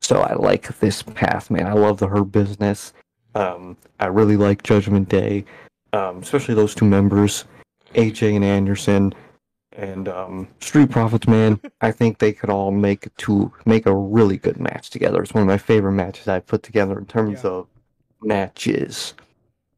[0.00, 1.66] so I like this path, man.
[1.66, 2.92] I love the Hurt Business.
[3.34, 5.44] Um, I really like Judgment Day,
[5.92, 7.44] um, especially those two members.
[7.94, 9.12] AJ and Anderson
[9.76, 14.36] and um, Street Profits, man, I think they could all make to make a really
[14.38, 15.20] good match together.
[15.22, 17.50] It's one of my favorite matches I've put together in terms Yeah.
[17.50, 17.66] of
[18.22, 19.14] matches,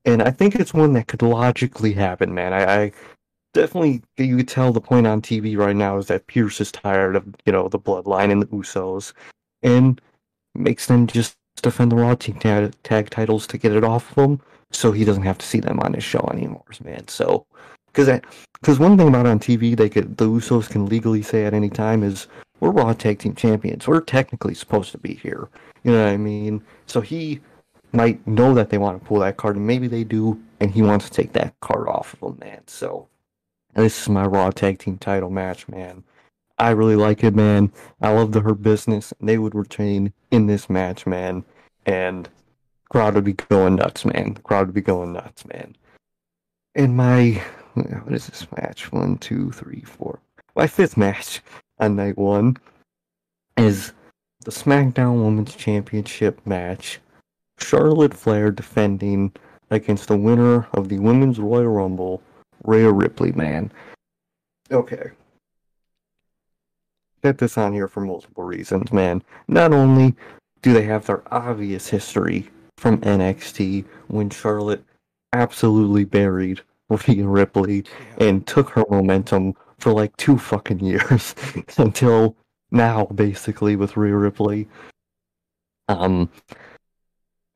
[0.04, 2.52] and I think it's one that could logically happen, man.
[2.52, 2.92] I, I
[3.54, 7.16] definitely you could tell the point on TV right now is that Pearce is tired
[7.16, 9.12] of you know the Bloodline and the Usos,
[9.62, 10.00] and
[10.54, 14.40] makes them just defend the Raw tag, tag titles to get it off of them,
[14.70, 17.08] so he doesn't have to see them on his show anymore, man.
[17.08, 17.46] So,
[17.86, 18.20] because
[18.60, 21.70] because one thing about on TV, they could the Usos can legally say at any
[21.70, 22.26] time is
[22.60, 23.88] we're Raw Tag Team Champions.
[23.88, 25.48] We're technically supposed to be here.
[25.82, 26.62] You know what I mean?
[26.86, 27.40] So he
[27.94, 30.82] might know that they want to pull that card, and maybe they do, and he
[30.82, 32.62] wants to take that card off of them, man.
[32.66, 33.08] So
[33.74, 36.04] this is my Raw Tag Team title match, man.
[36.58, 37.72] I really like it, man.
[38.00, 41.44] I love the Hurt Business, they would retain in this match, man.
[41.86, 42.28] And
[42.90, 44.34] crowd would be going nuts, man.
[44.34, 45.76] The crowd would be going nuts, man.
[46.74, 47.42] In my
[47.74, 48.92] what is this match?
[48.92, 50.20] One, two, three, four.
[50.54, 51.42] My fifth match
[51.78, 52.56] on night one
[53.56, 53.92] is
[54.44, 57.00] the SmackDown Women's Championship match.
[57.58, 59.32] Charlotte Flair defending
[59.70, 62.22] against the winner of the Women's Royal Rumble,
[62.64, 63.72] Rhea Ripley, man.
[64.70, 65.10] Okay.
[67.22, 69.22] Set this on here for multiple reasons, man.
[69.48, 70.14] Not only
[70.62, 74.84] do they have their obvious history from NXT when Charlotte
[75.32, 77.84] absolutely buried Rhea Ripley
[78.18, 81.34] and took her momentum for like two fucking years
[81.78, 82.36] until
[82.70, 84.68] now, basically, with Rhea Ripley.
[85.88, 86.30] Um,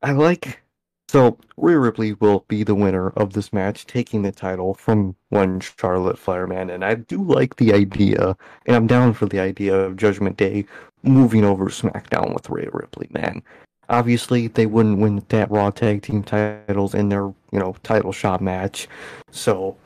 [0.02, 0.62] I like
[1.08, 5.60] so Rhea Ripley will be the winner of this match, taking the title from one
[5.60, 9.96] Charlotte Flair and I do like the idea, and I'm down for the idea of
[9.96, 10.66] Judgment Day
[11.02, 13.42] moving over SmackDown with Rhea Ripley, man.
[13.88, 18.42] Obviously, they wouldn't win that Raw Tag Team titles in their, you know, title shot
[18.42, 18.86] match,
[19.30, 19.78] so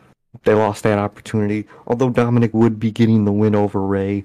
[0.42, 1.68] they lost that opportunity.
[1.86, 4.24] Although Dominic would be getting the win over Rey,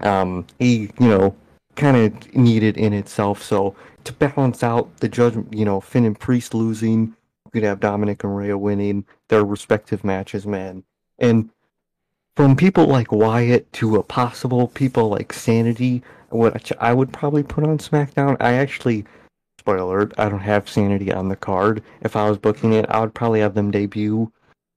[0.00, 1.36] um, he, you know,
[1.74, 3.42] kind of needed in itself.
[3.42, 3.76] So
[4.06, 8.24] to balance out the judgment, you know, Finn and Priest losing, you could have Dominic
[8.24, 10.84] and Rhea winning their respective matches, man.
[11.18, 11.50] And
[12.36, 17.64] from people like Wyatt to a possible people like Sanity, what I would probably put
[17.64, 19.04] on SmackDown, I actually,
[19.58, 21.82] spoiler alert, I don't have Sanity on the card.
[22.02, 24.30] If I was booking it, I would probably have them debut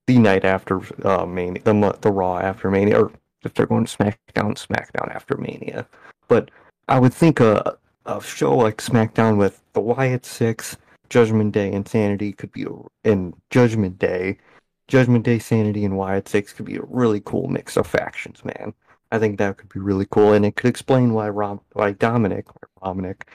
[0.07, 3.11] the night after uh, Mania, the, the Raw after Mania, or
[3.43, 5.85] if they're going to SmackDown, SmackDown after Mania.
[6.27, 6.49] But
[6.87, 10.77] I would think a, a show like SmackDown with the Wyatt Six,
[11.09, 12.69] Judgment Day, and Sanity could be, a,
[13.09, 14.37] and Judgment Day,
[14.87, 18.73] Judgment Day, Sanity, and Wyatt Six could be a really cool mix of factions, man.
[19.11, 22.47] I think that could be really cool, and it could explain why Rom, why Dominic,
[22.83, 23.27] Dominic,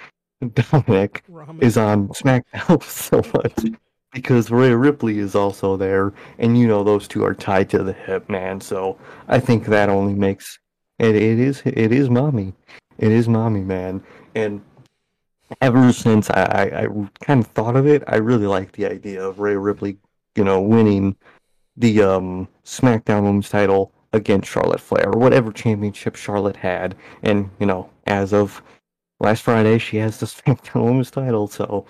[0.55, 1.25] Dominic
[1.61, 3.75] is on SmackDown so much
[4.15, 7.93] because Rhea Ripley is also there, and you know those two are tied to the
[7.93, 8.61] hip, man.
[8.61, 8.97] So
[9.29, 10.59] I think that only makes
[10.99, 11.17] it.
[11.17, 11.61] It is.
[11.67, 12.55] It is mommy.
[12.97, 14.03] It is mommy, man.
[14.35, 14.62] And
[15.61, 16.87] ever since I, I, I
[17.20, 19.99] kind of thought of it, I really like the idea of Rhea Ripley,
[20.37, 21.16] you know, winning
[21.76, 27.66] the um, SmackDown Women's title against Charlotte Flair or whatever championship Charlotte had, and you
[27.66, 28.62] know, as of
[29.20, 31.49] last Friday, she has the SmackDown Women's title.
[31.49, 31.87] So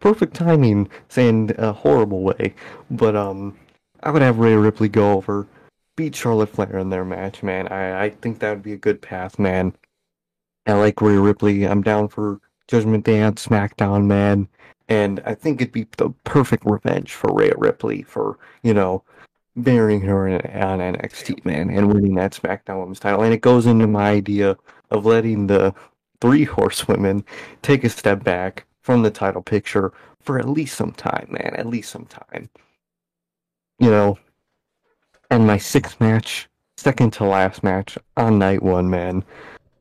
[0.00, 2.54] perfect timing, saying a horrible way.
[2.90, 3.56] But um,
[4.02, 5.46] I would have Rhea Ripley go over,
[5.96, 7.68] beat Charlotte Flair in their match, man.
[7.68, 9.74] I I think that would be a good path, man.
[10.66, 11.64] I like Rhea Ripley.
[11.64, 14.48] I'm down for Judgment Day on SmackDown, man.
[14.88, 19.02] And I think it'd be the perfect revenge for Rhea Ripley for, you know,
[19.56, 23.22] burying her on NXT, man, and winning that SmackDown Women's title.
[23.22, 24.56] And it goes into my idea
[24.90, 25.74] of letting the
[26.20, 27.24] three horsewomen
[27.62, 31.54] take a step back from the title picture for at least some time, man.
[31.56, 32.50] At least some time.
[33.78, 34.18] You know,
[35.30, 39.24] and my sixth match, second to last match on night one, man.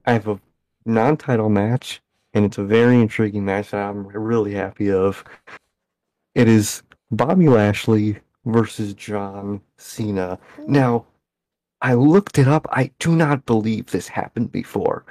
[0.05, 0.39] I have a
[0.86, 2.01] non title match,
[2.33, 5.23] and it's a very intriguing match that I'm really happy of.
[6.36, 10.38] It is Bobby Lashley versus John Cena.
[10.67, 11.05] Now,
[11.81, 12.67] I looked it up.
[12.71, 15.05] I do not believe this happened before.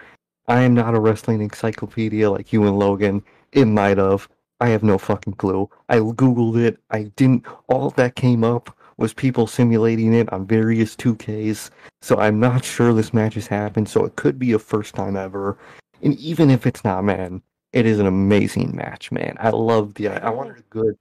[0.48, 3.22] I am not a wrestling encyclopedia like you and Logan.
[3.52, 4.28] It might have.
[4.60, 5.68] I have no fucking clue.
[5.88, 6.78] I googled it.
[6.90, 7.44] I didn't.
[7.68, 11.70] All that came up was people simulating it on various 2Ks.
[12.02, 13.88] So I'm not sure this match has happened.
[13.88, 15.58] So it could be a first time ever.
[16.02, 17.42] And even if it's not, man,
[17.72, 19.36] it is an amazing match, man.
[19.40, 20.08] I love the.
[20.08, 20.96] I wanted a good.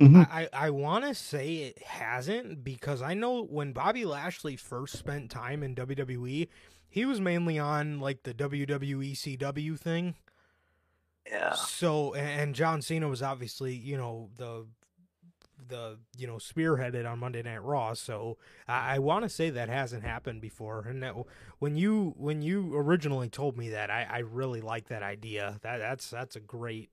[0.00, 0.28] Mhm.
[0.30, 4.96] I, I, I want to say it hasn't because I know when Bobby Lashley first
[4.96, 6.48] spent time in WWE,
[6.88, 10.14] he was mainly on like the WWE CW thing.
[11.28, 11.54] Yeah.
[11.54, 14.66] So and John Cena was obviously you know the
[15.68, 17.94] the you know spearheaded on Monday Night Raw.
[17.94, 18.38] So
[18.68, 20.86] I, I want to say that hasn't happened before.
[20.88, 21.14] And that,
[21.58, 25.58] when you when you originally told me that, I, I really like that idea.
[25.62, 26.90] That that's that's a great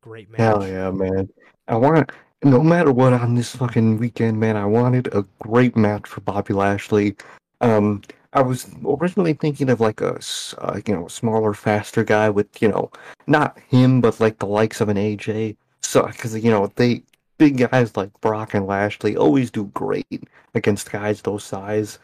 [0.00, 0.40] great match.
[0.40, 1.28] Hell yeah, man!
[1.68, 2.10] I want
[2.42, 4.56] no matter what on this fucking weekend, man.
[4.56, 7.16] I wanted a great match for Bobby Lashley.
[7.60, 8.02] Um,
[8.34, 10.18] I was originally thinking of like a
[10.58, 12.90] uh, you know smaller, faster guy with you know
[13.26, 15.56] not him, but like the likes of an AJ.
[15.82, 17.02] So because you know they
[17.38, 20.24] big guys like Brock and Lashley always do great
[20.54, 21.98] against guys those size,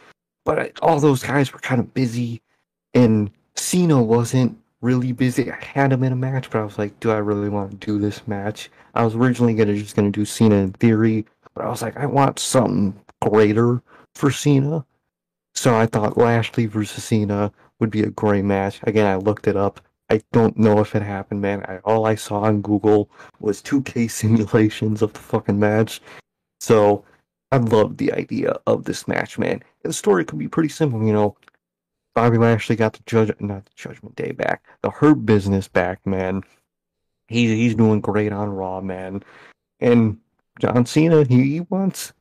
[0.45, 2.43] but I, all those guys were kind of busy,
[2.95, 5.51] and Cena wasn't really busy.
[5.51, 7.87] I had him in a match, but I was like, do I really want to
[7.87, 8.70] do this match?
[8.95, 12.07] I was originally gonna just gonna do Cena in theory, but I was like, I
[12.07, 13.83] want something greater
[14.14, 14.85] for Cena.
[15.55, 18.81] So I thought Lashley versus Cena would be a great match.
[18.85, 19.81] Again, I looked it up.
[20.11, 21.65] I don't know if it happened, man.
[21.69, 23.09] I, all I saw on Google
[23.39, 26.01] was 2K simulations of the fucking match.
[26.61, 27.05] So
[27.53, 29.63] I love the idea of this match, man.
[29.85, 31.37] And the story could be pretty simple, you know.
[32.15, 36.43] Bobby Lashley got the judge, not the Judgment Day back, the Hurt Business back, man.
[37.29, 39.23] He's he's doing great on Raw, man.
[39.79, 40.19] And
[40.59, 42.13] John Cena, he, he wants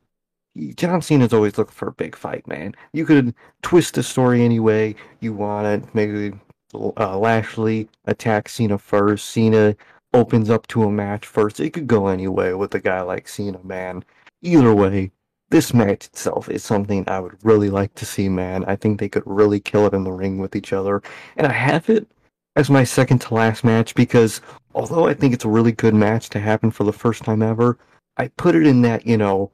[0.76, 2.76] John Cena's always looking for a big fight, man.
[2.94, 3.34] You could
[3.64, 5.96] twist the story any way you want it.
[5.96, 6.34] Maybe
[6.74, 9.30] uh, Lashley attacks Cena first.
[9.30, 9.76] Cena
[10.14, 11.60] opens up to a match first.
[11.60, 14.04] It could go any way with a guy like Cena, man.
[14.42, 15.12] Either way,
[15.50, 18.66] this match itself is something I would really like to see, man.
[18.66, 21.02] I think they could really kill it in the ring with each other.
[21.38, 22.08] And I have it
[22.56, 24.42] as my second to last match because
[24.76, 27.78] although I think it's a really good match to happen for the first time ever,
[28.18, 29.52] I put it in that, you know,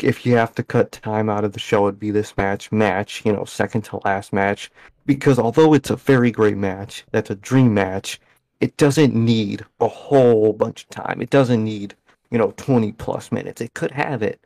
[0.00, 3.22] if you have to cut time out of the show, it'd be this match, match,
[3.24, 4.70] you know, second to last match.
[5.06, 8.20] Because although it's a very great match, that's a dream match,
[8.60, 11.20] it doesn't need a whole bunch of time.
[11.20, 11.94] It doesn't need,
[12.30, 13.60] you know, 20 plus minutes.
[13.60, 14.40] It could have it.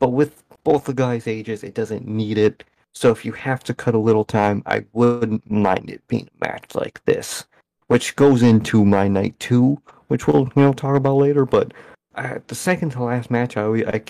[0.00, 2.64] But with both the guys' ages, it doesn't need it.
[2.92, 6.46] So if you have to cut a little time, I wouldn't mind it being a
[6.46, 7.44] match like this.
[7.88, 11.44] Which goes into my night two, which we'll, you know, talk about later.
[11.44, 11.72] But
[12.14, 14.02] uh, the second to last match, I, I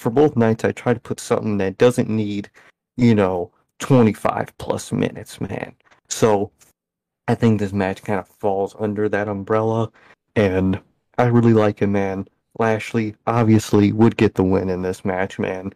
[0.00, 2.50] for both nights, I try to put something that doesn't need,
[2.96, 5.74] you know, 25 plus minutes, man.
[6.08, 6.50] So
[7.28, 9.90] I think this match kind of falls under that umbrella,
[10.34, 10.80] and
[11.18, 12.26] I really like it, man.
[12.58, 15.72] Lashley obviously would get the win in this match, man.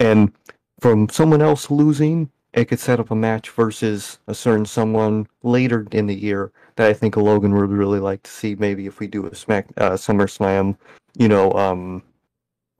[0.00, 0.32] And
[0.80, 5.86] from someone else losing, it could set up a match versus a certain someone later
[5.92, 8.56] in the year that I think a Logan would really like to see.
[8.56, 10.76] Maybe if we do a Smack uh, SummerSlam,
[11.16, 12.02] you know, um,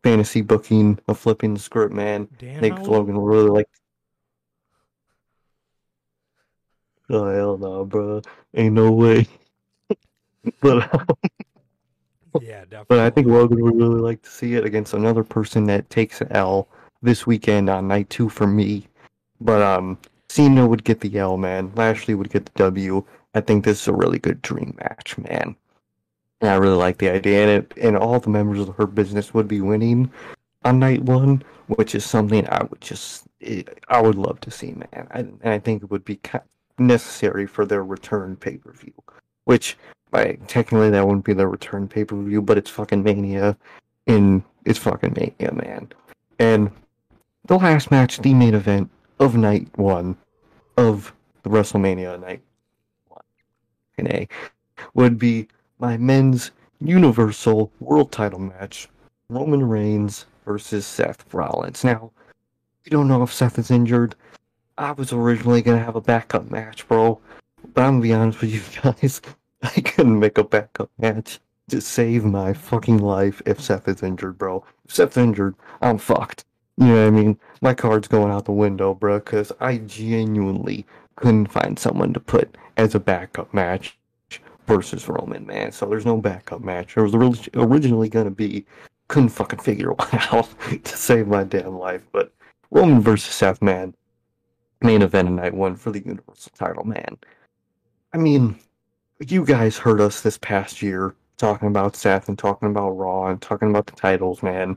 [0.08, 2.28] fantasy booking of flipping the script, man.
[2.38, 2.86] Dan Nick Howell?
[2.86, 3.68] Logan will really like.
[7.10, 8.22] Oh hell no, bro!
[8.54, 9.26] Ain't no way.
[10.60, 10.90] but
[12.40, 12.84] Yeah, definitely.
[12.88, 16.20] but I think Logan would really like to see it against another person that takes
[16.20, 16.68] an L
[17.02, 18.86] this weekend on night two for me.
[19.40, 19.98] But um,
[20.28, 21.72] Cena would get the L, man.
[21.74, 23.04] Lashley would get the W.
[23.34, 25.56] I think this is a really good dream match, man.
[26.40, 29.34] And I really like the idea, and it, and all the members of Hurt Business
[29.34, 30.10] would be winning
[30.64, 34.72] on night one, which is something I would just it, I would love to see,
[34.72, 35.08] man.
[35.10, 36.20] I, and I think it would be
[36.78, 38.94] necessary for their return pay per view,
[39.44, 39.76] which
[40.10, 43.56] by technically that wouldn't be their return pay per view, but it's fucking Mania,
[44.06, 45.88] and it's fucking Mania, man.
[46.38, 46.70] And
[47.46, 50.16] the last match, the main event of night one
[50.76, 51.12] of
[51.42, 52.42] the WrestleMania night
[53.08, 53.22] one,
[53.96, 54.28] and A,
[54.94, 55.48] would be
[55.78, 56.50] my men's
[56.80, 58.88] Universal World Title match,
[59.28, 61.84] Roman Reigns versus Seth Rollins.
[61.84, 62.10] Now,
[62.84, 64.14] we don't know if Seth is injured.
[64.76, 67.20] I was originally gonna have a backup match, bro,
[67.74, 69.20] but I'm gonna be honest with you guys,
[69.62, 74.38] I couldn't make a backup match to save my fucking life if Seth is injured,
[74.38, 74.64] bro.
[74.86, 76.44] If Seth's injured, I'm fucked.
[76.76, 77.38] You know what I mean?
[77.60, 82.56] My card's going out the window, bro, because I genuinely couldn't find someone to put
[82.76, 83.97] as a backup match
[84.68, 85.72] versus Roman, man.
[85.72, 86.94] So there's no backup match.
[86.94, 87.14] There was
[87.54, 88.66] originally going to be,
[89.08, 90.48] couldn't fucking figure one out
[90.84, 92.02] to save my damn life.
[92.12, 92.32] But
[92.70, 93.94] Roman versus Seth, man.
[94.82, 97.16] Main event of night one for the Universal title, man.
[98.12, 98.56] I mean,
[99.26, 103.42] you guys heard us this past year talking about Seth and talking about Raw and
[103.42, 104.76] talking about the titles, man.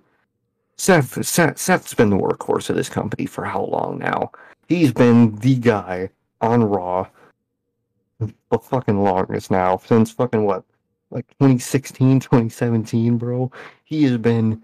[0.77, 4.31] Seth, Seth Seth's been the workhorse of this company for how long now?
[4.67, 7.07] He's been the guy on Raw
[8.51, 10.63] the fucking longest now since fucking what
[11.09, 13.51] like 2016 2017 bro?
[13.83, 14.61] He has been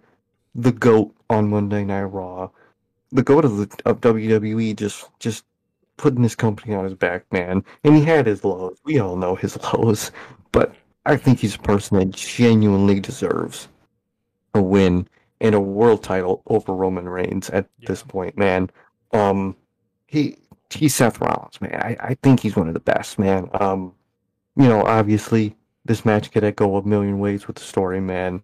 [0.56, 2.50] the goat on monday night raw.
[3.12, 5.46] The goat of, the, of wwe just just
[5.98, 7.64] putting this company on his back man.
[7.84, 8.78] And he had his lows.
[8.84, 10.12] We all know his lows.
[10.52, 10.76] But
[11.06, 13.70] i think he's a person that genuinely deserves
[14.54, 15.08] a win
[15.40, 17.88] and a world title over Roman Reigns at Yeah.
[17.90, 18.70] this point, man.
[19.14, 19.56] Um,
[20.08, 20.38] he
[20.70, 21.76] he's Seth Rollins, man.
[21.76, 23.49] I, I think he's one of the best, man.
[23.53, 23.93] Um,
[24.55, 25.55] you know, obviously
[25.86, 28.43] this match could go a million ways with the story, man.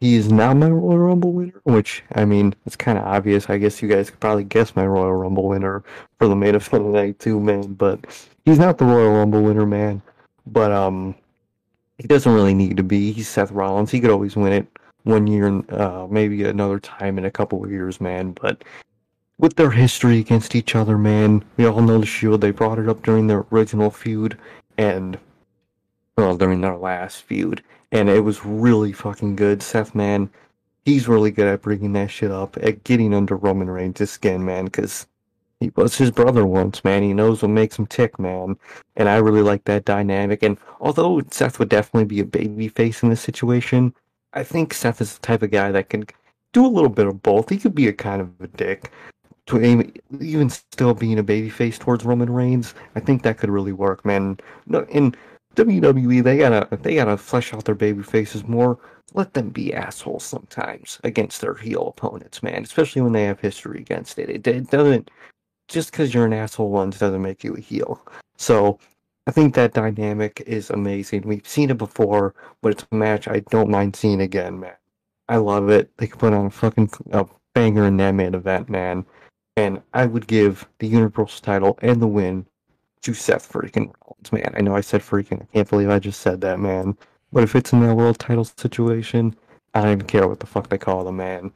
[0.00, 3.48] He is not my Royal Rumble winner, which I mean, it's kind of obvious.
[3.48, 5.82] I guess you guys could probably guess my Royal Rumble winner
[6.18, 7.74] for the main event tonight too, man.
[7.74, 8.04] But
[8.44, 10.02] he's not the Royal Rumble winner, man.
[10.46, 11.14] But um,
[11.98, 13.12] he doesn't really need to be.
[13.12, 13.90] He's Seth Rollins.
[13.90, 14.66] He could always win it
[15.04, 18.32] one year, and uh, maybe another time in a couple of years, man.
[18.32, 18.64] But
[19.44, 22.40] with their history against each other, man, we all know the Shield.
[22.40, 24.38] They brought it up during their original feud,
[24.78, 25.18] and
[26.16, 29.62] well, during their last feud, and it was really fucking good.
[29.62, 30.30] Seth, man,
[30.86, 34.64] he's really good at bringing that shit up, at getting under Roman Reigns' skin, man,
[34.64, 35.06] because
[35.60, 37.02] he was his brother once, man.
[37.02, 38.56] He knows what makes him tick, man.
[38.96, 40.42] And I really like that dynamic.
[40.42, 43.94] And although Seth would definitely be a baby face in this situation,
[44.32, 46.06] I think Seth is the type of guy that can
[46.54, 47.50] do a little bit of both.
[47.50, 48.90] He could be a kind of a dick,
[49.46, 52.74] to aim, even still being a baby face towards Roman Reigns.
[52.94, 54.38] I think that could really work, man.
[54.66, 55.14] No, in
[55.56, 58.78] WWE, they gotta they gotta flesh out their baby faces more.
[59.12, 62.62] Let them be assholes sometimes against their heel opponents, man.
[62.62, 64.30] Especially when they have history against it.
[64.30, 65.10] It, it doesn't
[65.68, 68.00] just because you're an asshole once doesn't make you a heel.
[68.36, 68.78] So
[69.26, 71.22] I think that dynamic is amazing.
[71.22, 74.76] We've seen it before, but it's a match I don't mind seeing again, man.
[75.28, 75.96] I love it.
[75.96, 79.06] They could put on a fucking a banger in that main event, man.
[79.56, 82.46] And I would give the Universal title and the win
[83.02, 84.52] to Seth freaking Rollins, man.
[84.56, 85.42] I know I said freaking.
[85.42, 86.96] I can't believe I just said that, man.
[87.32, 89.36] But if it's in that world title situation,
[89.74, 91.52] I don't even care what the fuck they call the man.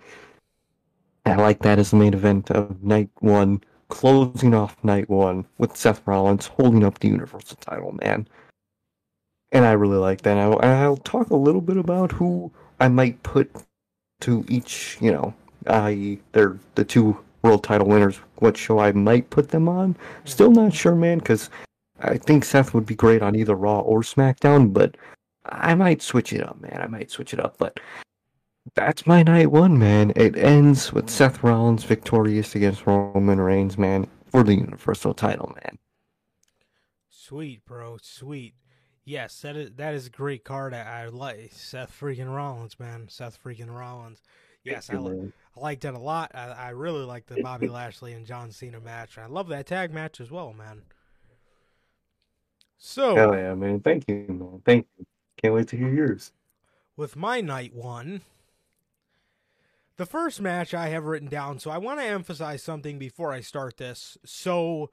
[1.25, 5.77] I like that as the main event of night one, closing off night one with
[5.77, 8.29] Seth Rollins holding up the Universal title, man.
[9.53, 10.37] And I really like that.
[10.37, 13.51] I'll, I'll talk a little bit about who I might put
[14.21, 15.35] to each, you know,
[15.67, 17.19] i.e., they're the two
[17.49, 19.97] world title winners, what show I might put them on.
[20.27, 21.49] Still not sure, man, because
[22.01, 24.99] I think Seth would be great on either Raw or SmackDown, but
[25.47, 26.79] I might switch it up, man.
[26.83, 27.81] I might switch it up, but
[28.75, 30.13] that's my night one, man.
[30.15, 35.79] It ends with Seth Rollins victorious against Roman Reigns, man, for the Universal title, man.
[37.09, 37.97] Sweet, bro.
[38.03, 38.57] Sweet.
[39.07, 40.75] Yes, that is that is a great card.
[40.75, 43.07] I, I like Seth freaking Rollins, man.
[43.09, 44.21] Seth freaking Rollins.
[44.73, 46.31] Yes, I, li- I liked it a lot.
[46.35, 49.19] I, I really like the Bobby Lashley and John Cena match.
[49.19, 50.83] I love that tag match as well, man.
[52.77, 53.81] So Hell yeah, man.
[53.81, 54.63] Thank you, man.
[54.65, 55.07] Thank you.
[55.43, 56.33] Can't wait to hear yours.
[56.97, 58.23] with my night one,
[59.97, 61.59] the first match I have written down.
[61.59, 64.17] So I want to emphasize something before I start this.
[64.25, 64.91] So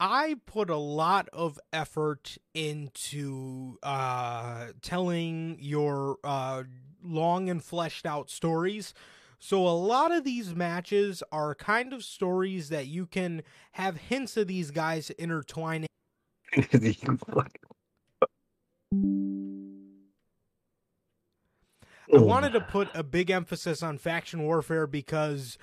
[0.00, 6.64] I put a lot of effort into uh, telling your uh,
[7.02, 8.94] long and fleshed out stories.
[9.38, 13.42] So a lot of these matches are kind of stories that you can
[13.72, 15.88] have hints of these guys intertwining.
[22.12, 25.58] I wanted to put a big emphasis on faction warfare because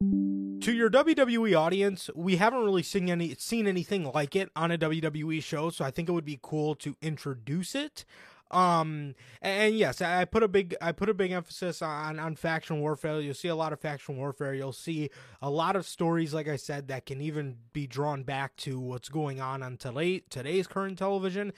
[0.00, 4.78] to your WWE audience, we haven't really seen any seen anything like it on a
[4.78, 8.04] WWE show, so I think it would be cool to introduce it.
[8.50, 12.34] Um and yes, I I put a big I put a big emphasis on on
[12.36, 13.20] faction warfare.
[13.20, 14.54] You'll see a lot of faction warfare.
[14.54, 18.56] You'll see a lot of stories like I said that can even be drawn back
[18.58, 21.52] to what's going on on today today's current television.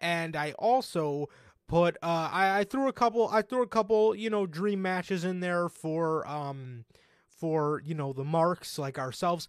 [0.00, 1.28] And I also
[1.68, 5.24] put uh I, I threw a couple I threw a couple, you know, dream matches
[5.24, 6.84] in there for um
[7.28, 9.48] for, you know, the marks like ourselves.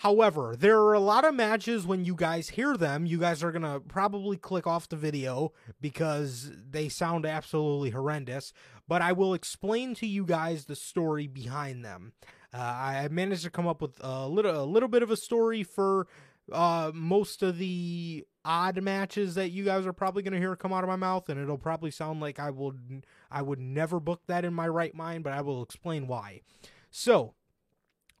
[0.00, 3.50] However, there are a lot of matches when you guys hear them, you guys are
[3.50, 8.52] going to probably click off the video because they sound absolutely horrendous,
[8.86, 12.12] but I will explain to you guys the story behind them.
[12.52, 15.62] Uh, I managed to come up with a little a little bit of a story
[15.62, 16.06] for
[16.52, 20.74] uh, most of the odd matches that you guys are probably going to hear come
[20.74, 24.20] out of my mouth and it'll probably sound like I would I would never book
[24.26, 26.42] that in my right mind, but I will explain why.
[26.90, 27.34] So,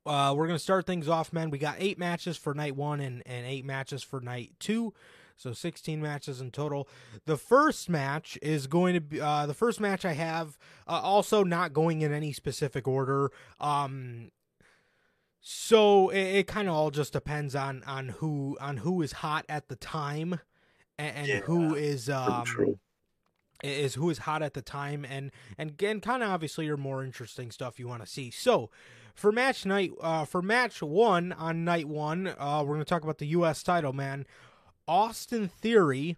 [0.06, 1.50] uh, we're going to start things off, man.
[1.50, 4.94] We got eight matches for night one and, and eight matches for night two.
[5.38, 6.88] So 16 matches in total.
[7.26, 10.56] The first match is going to be uh, the first match I have,
[10.88, 13.30] uh, also not going in any specific order.
[13.60, 14.30] Um,
[15.40, 19.44] so it, it kind of all just depends on on who on who is hot
[19.48, 20.40] at the time
[20.98, 22.78] and, and Yeah, who is um true.
[23.62, 27.04] is who is hot at the time and and again kind of obviously your more
[27.04, 28.70] interesting stuff you want to see so
[29.16, 33.18] for match night uh for match one on night one uh we're gonna talk about
[33.18, 34.26] the us title man
[34.86, 36.16] austin theory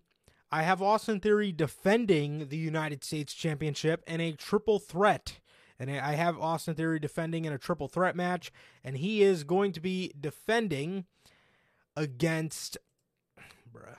[0.50, 5.40] i have austin theory defending the united states championship in a triple threat
[5.80, 8.50] And I have Austin Theory defending in a triple threat match,
[8.82, 11.04] and he is going to be defending
[11.96, 12.78] against.
[13.72, 13.94] Bruh.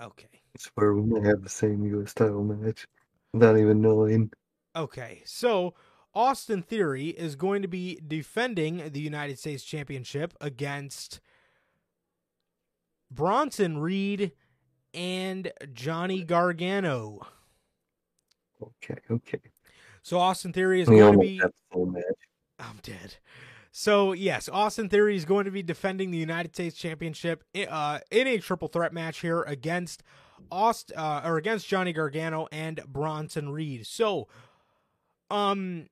[0.00, 0.28] Okay.
[0.32, 2.14] I swear we may have the same U.S.
[2.14, 2.86] title match.
[3.34, 4.30] Not even knowing.
[4.74, 5.74] Okay, so
[6.14, 11.20] Austin Theory is going to be defending the United States Championship against
[13.10, 14.32] Bronson Reed
[14.94, 17.26] and Johnny Gargano.
[18.62, 19.40] Okay, okay.
[20.02, 21.38] So Austin Theory is We going to be.
[21.38, 22.04] have the same match.
[22.58, 23.16] I'm dead.
[23.70, 28.00] So yes, Austin Theory is going to be defending the United States Championship i- uh,
[28.10, 30.02] in a triple threat match here against
[30.50, 33.86] Aust uh, or against Johnny Gargano and Bronson Reed.
[33.86, 34.28] So,
[35.30, 35.88] um,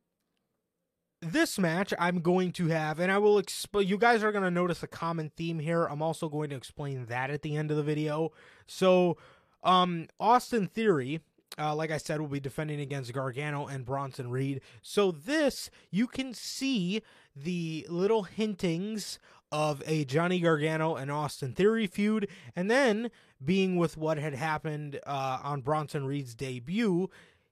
[1.21, 3.87] this match I'm going to have, and I will explain.
[3.87, 5.85] You guys are going to notice a common theme here.
[5.85, 8.33] I'm also going to explain that at the end of the video.
[8.67, 9.17] So,
[9.63, 11.21] um, Austin Theory.
[11.59, 14.61] Uh, like I said, will be defending against Gargano and Bronson Reed.
[14.83, 17.03] So this you can see
[17.35, 19.19] the little hintings
[19.53, 23.11] of a Johnny Gargano and Austin Theory feud, and then
[23.45, 27.11] being with what had happened uh, on Bronson Reed's debut,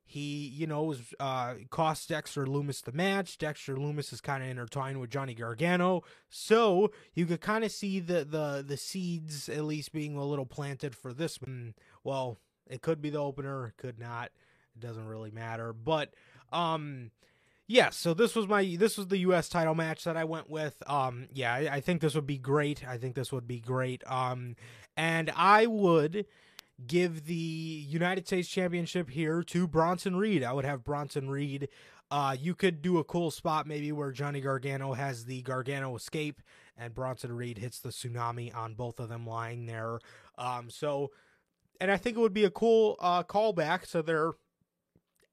[0.08, 3.36] he, you know, was uh, cost Dexter Lumis the match.
[3.36, 8.00] Dexter Lumis is kind of intertwined with Johnny Gargano, so you could kind of see
[8.00, 11.38] the the the seeds at least being a little planted for this.
[11.42, 11.74] one.
[12.04, 14.30] Well, it could be the opener, it could not.
[14.74, 16.14] It doesn't really matter, but
[16.52, 17.10] um
[17.70, 20.82] Yes, so this was my this was the US title match that I went with.
[20.86, 22.86] Um yeah, I, I think this would be great.
[22.86, 24.02] I think this would be great.
[24.06, 24.56] Um
[24.96, 26.24] and I would
[26.86, 30.44] give the United States Championship here to Bronson Reed.
[30.44, 31.68] I would have Bronson Reed
[32.10, 36.40] uh you could do a cool spot maybe where Johnny Gargano has the Gargano escape
[36.76, 39.98] and Bronson Reed hits the tsunami on both of them lying there.
[40.36, 41.10] Um so
[41.80, 44.32] and I think it would be a cool uh callback to their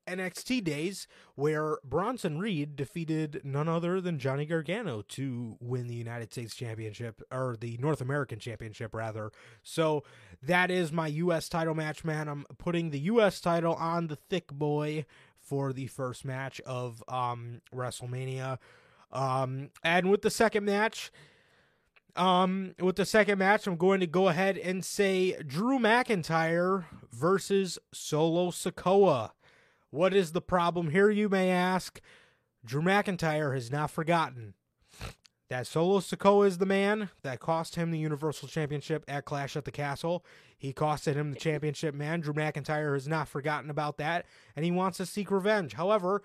[0.07, 6.31] NXT days where Bronson Reed defeated none other than Johnny Gargano to win the United
[6.31, 9.31] States Championship or the North American Championship rather.
[9.63, 10.03] So
[10.41, 12.27] that is my US title match, man.
[12.27, 15.05] I'm putting the US title on the thick boy
[15.39, 18.57] for the first match of um WrestleMania.
[19.11, 21.11] Um and with the second match,
[22.15, 27.77] um, with the second match, I'm going to go ahead and say Drew McIntyre versus
[27.93, 29.31] Solo Sikoa.
[29.95, 32.01] What is the problem here, you may ask?
[32.65, 34.53] Drew McIntyre has not forgotten
[35.49, 39.63] that Solo Sikoa is the man that cost him the Universal Championship at Clash at
[39.63, 40.25] the Castle.
[40.57, 42.19] He costed him the championship, man.
[42.19, 45.75] Drew McIntyre has not forgotten about that, and he wants to seek revenge.
[45.75, 46.23] However,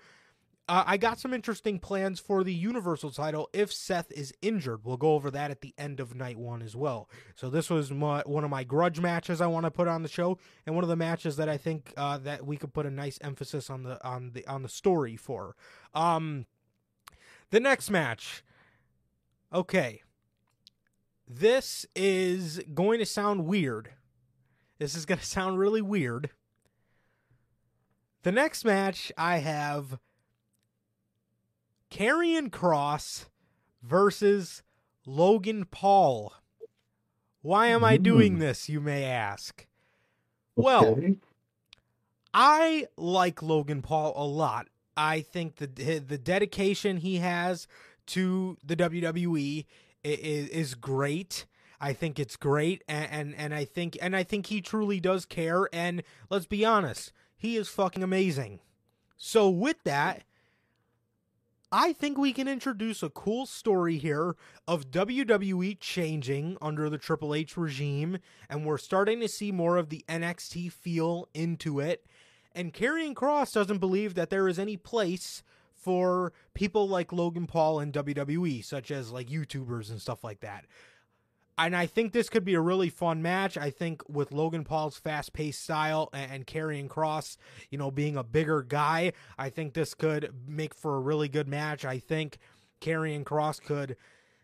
[0.69, 4.81] uh, I got some interesting plans for the Universal title if Seth is injured.
[4.83, 7.09] We'll go over that at the end of night one as well.
[7.35, 10.09] So this was my, one of my grudge matches I want to put on the
[10.09, 12.91] show, and one of the matches that I think uh, that we could put a
[12.91, 15.55] nice emphasis on the on the on the story for.
[15.93, 16.45] Um,
[17.49, 18.43] the next match.
[19.53, 20.01] Okay.
[21.27, 23.91] This is going to sound weird.
[24.79, 26.29] This is going to sound really weird.
[28.23, 29.99] The next match I have
[31.91, 33.25] Karrion Kross
[33.83, 34.63] versus
[35.05, 36.33] Logan Paul.
[37.41, 38.39] Why am I doing Hmm.
[38.39, 39.67] this, you may ask?
[40.55, 41.17] Well, Okay.
[42.33, 44.67] I like Logan Paul a lot.
[44.95, 47.67] I think the the dedication he has
[48.07, 49.65] to the WWE
[50.03, 51.45] is, is great.
[51.79, 55.25] I think it's great, and, and and I think and I think he truly does
[55.25, 55.67] care.
[55.73, 58.59] And let's be honest, he is fucking amazing.
[59.17, 60.23] So with that,
[61.73, 64.35] I think we can introduce a cool story here
[64.67, 68.17] of WWE changing under the Triple H regime,
[68.49, 72.05] and we're starting to see more of the NXT feel into it.
[72.53, 75.43] And Karrion Kross doesn't believe that there is any place
[75.73, 80.65] for people like Logan Paul and WWE, such as like YouTubers and stuff like that.
[81.57, 83.57] And I think this could be a really fun match.
[83.57, 87.37] I think with Logan Paul's fast paced style and, Karrion Kross,
[87.69, 91.47] you know, being a bigger guy, I think this could make for a really good
[91.47, 91.85] match.
[91.85, 92.37] I think
[92.79, 93.95] Karrion Kross could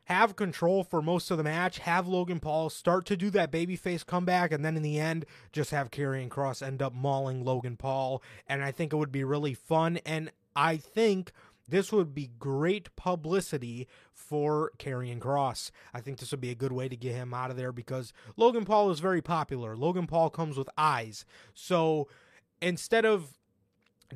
[0.05, 4.05] have control for most of the match, have Logan Paul start to do that babyface
[4.05, 8.24] comeback, and then in the end, just have Karrion Kross end up mauling Logan Paul.
[8.47, 9.97] And I think it would be really fun.
[10.05, 11.32] And I think
[11.68, 15.72] this would be great publicity for Karrion Kross.
[15.93, 18.13] I think this would be a good way to get him out of there because
[18.36, 19.76] Logan Paul is very popular.
[19.76, 21.26] Logan Paul comes with eyes.
[21.53, 22.07] So
[22.61, 23.38] instead of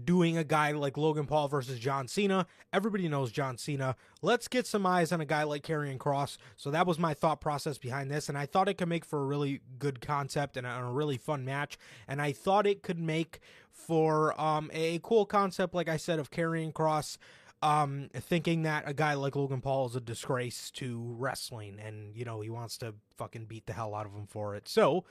[0.05, 2.47] doing a guy like Logan Paul versus John Cena.
[2.71, 3.95] Everybody knows John Cena.
[4.21, 6.37] Let's get some eyes on a guy like Karrion Kross.
[6.55, 9.21] So that was my thought process behind this, and I thought it could make for
[9.21, 11.77] a really good concept and a, really fun match.
[12.07, 13.39] And I thought it could make
[13.71, 17.17] for um, a cool concept, like I said, of Karrion Kross.
[17.63, 22.25] Um, thinking that a guy like Logan Paul is a disgrace to wrestling, and you
[22.25, 24.67] know he wants to fucking beat the hell out of him for it.
[24.67, 25.05] So,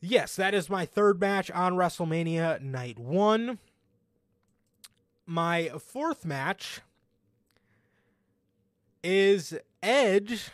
[0.00, 3.58] yes, that is my third match on WrestleMania Night One
[5.28, 6.80] my fourth match
[9.04, 10.48] is Edge.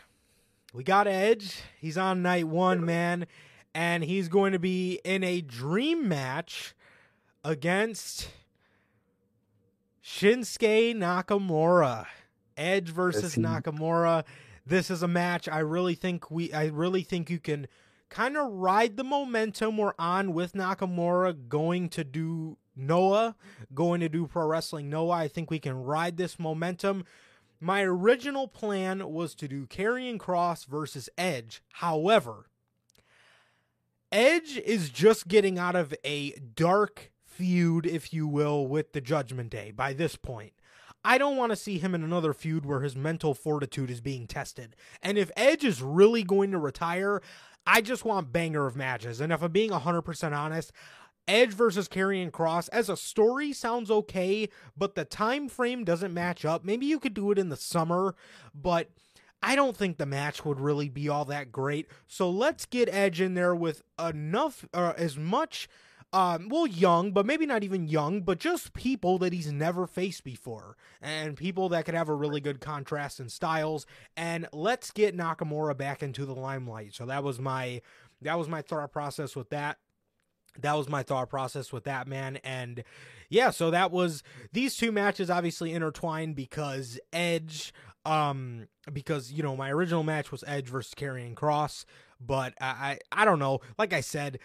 [0.72, 1.62] We got Edge.
[1.80, 3.28] He's on night one, man.
[3.72, 6.74] And he's going to be in a dream match
[7.45, 8.28] against
[10.05, 12.07] Shinsuke Nakamura.
[12.59, 14.24] Edge versus Nakamura.
[14.66, 17.66] This is a match I really think we I really think you can
[18.11, 23.34] kind of ride the momentum we're on with Nakamura going to do Noah
[23.74, 25.16] going to do pro wrestling Noah.
[25.16, 27.05] I think we can ride this momentum.
[27.59, 31.62] My original plan was to do Karrion Kross versus Edge.
[31.72, 32.50] However,
[34.12, 39.51] Edge is just getting out of a dark feud, if you will, with the Judgment
[39.51, 40.53] Day by this point.
[41.05, 44.26] I don't want to see him in another feud where his mental fortitude is being
[44.26, 44.74] tested.
[45.03, 47.20] And if Edge is really going to retire,
[47.66, 49.20] I just want banger of matches.
[49.20, 50.72] And if I'm being 100% honest,
[51.26, 56.45] Edge versus Karrion Kross as a story sounds okay, but the time frame doesn't match
[56.45, 56.64] up.
[56.64, 58.14] Maybe you could do it in the summer,
[58.55, 58.91] but
[59.43, 61.87] I don't think the match would really be all that great.
[62.07, 65.68] So let's get Edge in there with enough, uh, as much,
[66.15, 70.23] um, well, young, but maybe not even young, but just people that he's never faced
[70.23, 73.85] before, and people that could have a really good contrast in styles.
[74.17, 76.95] And let's get Nakamura back into the limelight.
[76.95, 77.83] So that was my
[78.23, 79.79] that was my thought process with that
[80.61, 82.85] that was my thought process with that man and
[83.29, 87.75] yeah so that was these two matches obviously intertwined because edge
[88.07, 91.85] um because you know my original match was edge versus Karrion Kross,
[92.21, 94.39] but I, I i don't know like i said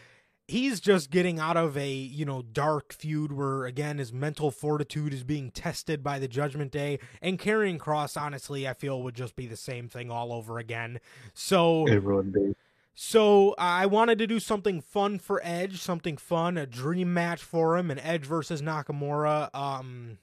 [0.49, 5.13] he's just getting out of a you know dark feud where again his mental fortitude
[5.13, 9.35] is being tested by the judgment day and Karrion Kross honestly i feel would just
[9.35, 10.99] be the same thing all over again
[11.33, 12.53] so it would be
[13.01, 17.77] so I wanted to do something fun for Edge, something fun, a dream match for
[17.77, 19.49] him, and Edge versus Nakamura.
[19.55, 20.17] Um,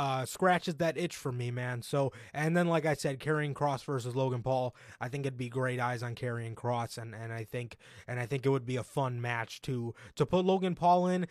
[0.00, 1.82] uh, scratches that itch for me, man.
[1.82, 4.74] So, and then like I said, Karrion Kross versus Logan Paul.
[4.98, 7.76] I think it'd be great eyes on Karrion Kross, and and I think
[8.08, 11.26] and I think it would be a fun match to to put Logan Paul in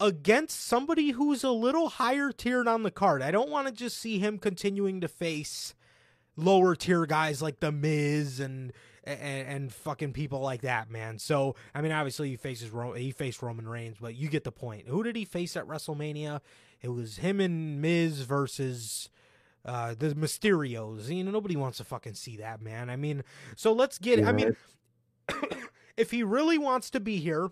[0.00, 3.20] against somebody who's a little higher tiered on the card.
[3.20, 5.74] I don't want to just see him continuing to face
[6.34, 8.72] lower tier guys like the Miz and
[9.06, 11.18] and, and, fucking people like that, man.
[11.18, 14.88] So I mean, obviously he faces he faced Roman Reigns, but you get the point.
[14.88, 16.40] Who did he face at WrestleMania?
[16.84, 19.08] It was him and Miz versus
[19.64, 21.08] uh, the Mysterios.
[21.08, 22.90] You know, nobody wants to fucking see that, man.
[22.90, 23.24] I mean,
[23.56, 24.18] so let's get.
[24.18, 24.28] Yeah.
[24.28, 24.56] I mean,
[25.96, 27.50] if he really wants to be here,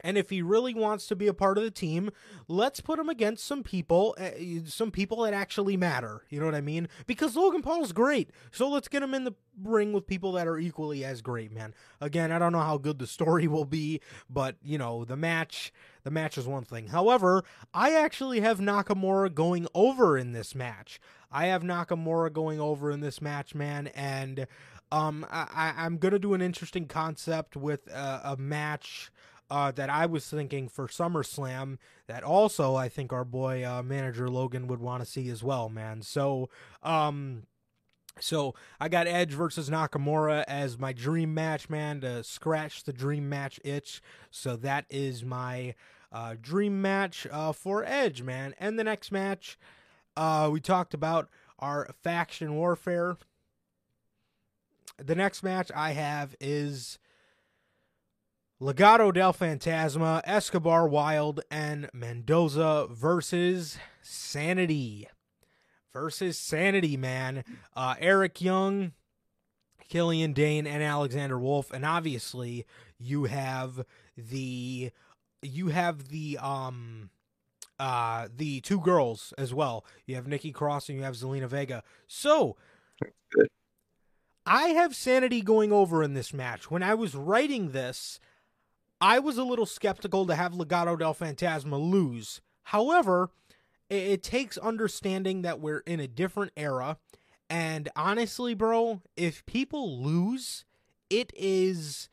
[0.00, 2.10] and if he really wants to be a part of the team,
[2.46, 4.30] let's put him against some people, uh,
[4.66, 6.22] some people that actually matter.
[6.28, 6.88] You know what I mean?
[7.06, 8.30] Because Logan Paul's great.
[8.52, 11.74] So let's get him in the ring with people that are equally as great, man.
[12.00, 14.00] Again, I don't know how good the story will be,
[14.30, 15.72] but you know, the match,
[16.08, 16.86] the match is one thing.
[16.86, 17.44] However,
[17.74, 20.98] I actually have Nakamura going over in this match.
[21.30, 24.46] I have Nakamura going over in this match, man, and
[24.90, 29.10] um, I, I'm gonna do an interesting concept with a, a match
[29.50, 34.30] uh, that I was thinking for SummerSlam that also I think our boy uh, manager
[34.30, 36.00] Logan would want to see as well, man.
[36.00, 36.48] So,
[36.82, 37.42] um,
[38.18, 43.28] so I got Edge versus Nakamura as my dream match, man, to scratch the dream
[43.28, 44.00] match itch.
[44.30, 45.74] So that is my
[46.12, 48.54] uh, dream match uh, for Edge, man.
[48.58, 49.58] And the next match,
[50.16, 51.28] uh, we talked about
[51.58, 53.16] our faction warfare.
[54.98, 56.98] The next match I have is
[58.60, 65.06] Legado del Fantasma, Escobar Wilde, and Mendoza versus Sanity.
[65.92, 67.44] Versus Sanity, man.
[67.76, 68.92] Uh, Eric Young,
[69.88, 71.72] Killian Dain, and Alexander Wolfe.
[71.72, 72.66] And obviously,
[72.98, 73.84] you have
[74.16, 74.90] the
[75.42, 77.10] you have the um
[77.78, 79.84] uh the two girls as well.
[80.06, 81.82] You have Nikki Cross and you have Zelina Vega.
[82.06, 82.56] So
[84.46, 86.70] I have Sanity going over in this match.
[86.70, 88.18] When I was writing this,
[89.00, 92.40] I was a little skeptical to have Legado del Fantasma lose.
[92.64, 93.30] However,
[93.90, 96.96] it, it takes understanding that we're in a different era.
[97.50, 100.64] And honestly, bro, if people lose,
[101.10, 102.08] it is.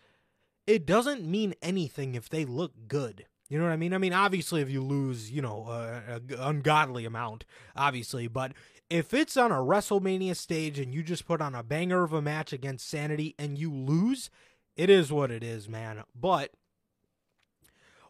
[0.67, 3.25] It doesn't mean anything if they look good.
[3.49, 3.93] You know what I mean?
[3.93, 7.45] I mean, obviously, if you lose, you know, a, a ungodly amount,
[7.75, 8.53] obviously, but
[8.89, 12.21] if it's on a WrestleMania stage and you just put on a banger of a
[12.21, 14.31] match against Sanity and you lose,
[14.75, 16.03] it is what it is, man.
[16.19, 16.51] But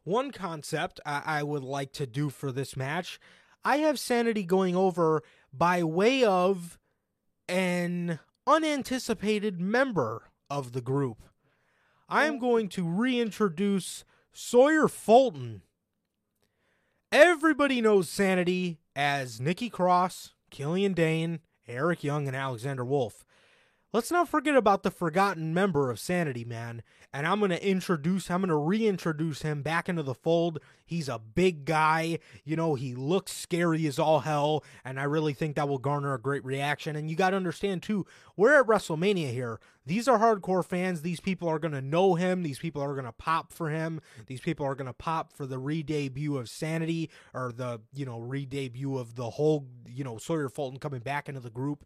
[0.04, 3.20] one concept I, I would like to do for this match,
[3.64, 6.78] I have Sanity going over by way of
[7.50, 11.18] an unanticipated member of the group.
[12.08, 15.64] I am going to reintroduce Sawyer Fulton.
[17.12, 23.25] Everybody knows Sanity as Nikki Cross, Killian Dain, Eric Young, and Alexander Wolfe.
[23.96, 26.84] Let's not forget about the forgotten member of Sanity, man.
[27.14, 30.60] And I'm going to introduce, I'm going to reintroduce him back into the fold.
[30.86, 32.20] He's a big guy.
[32.44, 34.66] You know, he looks scary as all hell.
[34.84, 36.98] And I really think that will garner a great reaction.
[36.98, 39.62] And you got to understand, too, we're at WrestleMania here.
[39.86, 41.02] These are hardcore fans.
[41.02, 42.44] These people are going to know him.
[42.44, 44.02] These people are going to pop for him.
[44.28, 48.06] These people are going to pop for the re debut of Sanity or the, you
[48.06, 51.86] know, re debut of the whole, you know, Sawyer Fulton coming back into the group.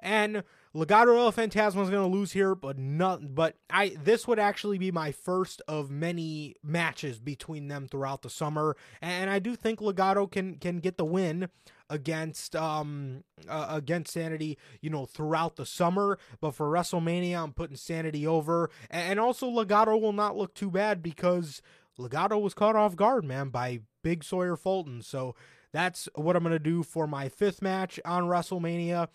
[0.00, 0.42] And
[0.74, 3.34] Legado El Fantasma is going to lose here, but not.
[3.34, 8.30] But I this would actually be my first of many matches between them throughout the
[8.30, 11.48] summer, and I do think Legado can can get the win
[11.88, 16.18] against um uh, against Sanity, you know, throughout the summer.
[16.40, 21.02] But for WrestleMania, I'm putting Sanity over, and also Legado will not look too bad
[21.02, 21.60] because
[21.98, 25.02] Legado was caught off guard, man, by Big Sawyer Fulton.
[25.02, 25.34] So
[25.72, 29.08] that's what I'm gonna do for my fifth match on WrestleMania.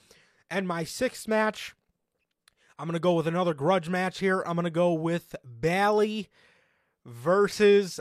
[0.49, 1.75] And my sixth match,
[2.77, 4.43] I'm going to go with another grudge match here.
[4.45, 6.29] I'm going to go with Bayley
[7.05, 7.99] versus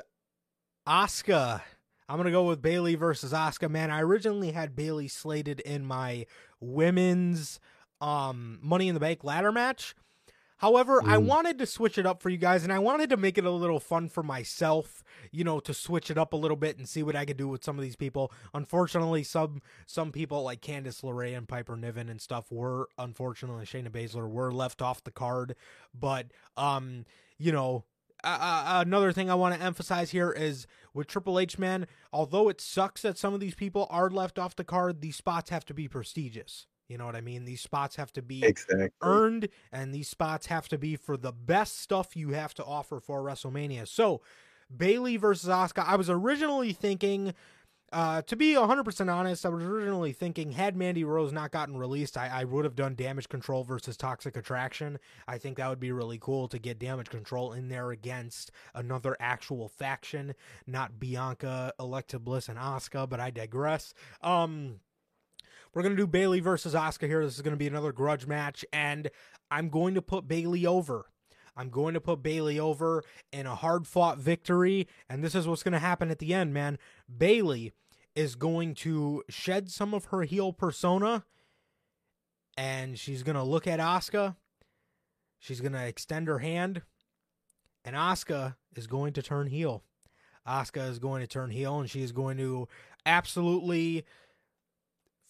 [0.87, 1.63] Asuka.
[2.09, 3.71] I'm going to go with Bayley versus Asuka.
[3.71, 6.27] Man, I originally had Bayley slated in my
[6.61, 7.61] women's
[8.01, 9.95] um, Money in the Bank ladder match.
[10.59, 11.09] However, mm.
[11.09, 13.45] I wanted to switch it up for you guys and I wanted to make it
[13.45, 15.03] a little fun for myself,
[15.33, 17.49] you know, to switch it up a little bit and see what I could do
[17.49, 18.33] with some of these people.
[18.53, 23.91] Unfortunately, some some people like Candice LeRae and Piper Niven and stuff were unfortunately Shayna
[23.91, 25.57] Baszler were left off the card,
[25.93, 27.05] but um,
[27.37, 27.85] you know,
[28.23, 32.61] uh, another thing I want to emphasize here is with Triple H, man, although it
[32.61, 35.75] sucks that some of these people are left off the card, these spots have to
[35.75, 36.67] be prestigious.
[36.89, 37.45] You know what I mean?
[37.45, 38.91] These spots have to be exactly.
[39.03, 43.01] earned, and these spots have to be for the best stuff you have to offer
[43.01, 43.89] for WrestleMania.
[43.89, 44.21] So,
[44.75, 45.87] Bayley versus Asuka.
[45.87, 47.35] I was originally thinking,
[47.93, 52.17] uh, to be 100% honest, I was originally thinking, had Mandy Rose not gotten released,
[52.17, 54.99] I, I would have done Damage Control versus Toxic Attraction.
[55.29, 59.17] I think that would be really cool to get Damage Control in there against another
[59.21, 60.35] actual faction,
[60.67, 63.95] not Bianca, Alexa Bliss, and Asuka, but I digress.
[64.23, 64.81] Um,
[65.75, 67.25] we're going to do Bayley versus Asuka here.
[67.25, 69.11] This is going to be another grudge match, and
[69.51, 71.07] I'm going to put Bayley over.
[71.57, 73.03] I'm going to put Bayley over
[73.33, 76.53] in a hard fought victory, and this is what's going to happen at the end,
[76.53, 76.79] man.
[77.15, 77.73] Bayley
[78.15, 81.25] is going to shed some of her heel persona,
[82.57, 84.37] and she's going to look at Asuka.
[85.39, 86.83] She's going to extend her hand,
[87.85, 89.83] and Asuka is going to turn heel.
[90.47, 92.69] Asuka is going to turn heel, and she is going to
[93.07, 94.05] absolutely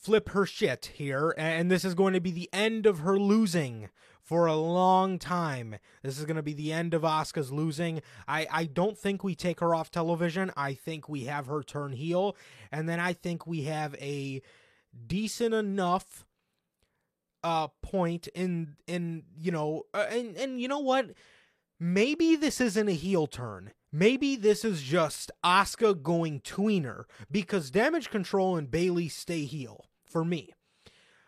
[0.05, 3.89] flip her shit here, and this is going to be the end of her losing
[4.23, 5.77] for a long time.
[6.03, 8.03] This is going to be the end of Asuka's losing.
[8.29, 10.53] I, I don't think we take her off television.
[10.57, 12.37] I think we have her turn heel,
[12.71, 14.43] and then I think we have a
[15.07, 16.25] decent enough
[17.43, 21.11] uh point in in you know uh, and and you know what
[21.79, 28.11] maybe this isn't a heel turn Maybe this is just Asuka going tweener because damage
[28.11, 30.55] control and Bayley stay heel for me.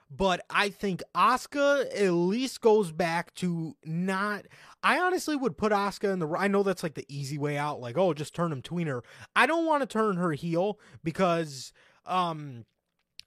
[0.09, 4.47] But I think Asuka at least goes back to not.
[4.81, 6.29] I honestly would put Asuka in the.
[6.29, 9.03] I know that's like the easy way out, like oh, just turn him tweener.
[9.35, 11.73] I don't want to turn her heel because
[12.07, 12.65] um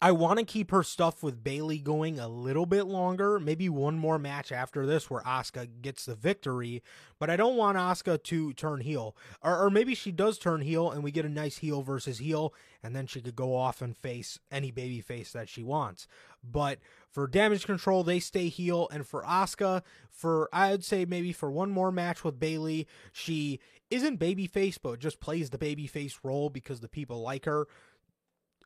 [0.01, 3.97] I want to keep her stuff with Bayley going a little bit longer, maybe one
[3.97, 6.81] more match after this where Asuka gets the victory,
[7.19, 9.17] but I don't want Asuka to turn heel.
[9.41, 12.53] Or, or maybe she does turn heel and we get a nice heel versus heel,
[12.81, 16.07] and then she could go off and face any baby face that she wants.
[16.43, 21.51] But for damage control, they stay heel, and for Asuka, for I'd say maybe for
[21.51, 23.59] one more match with Bayley, she
[23.89, 27.67] isn't babyface, but just plays the babyface role because the people like her.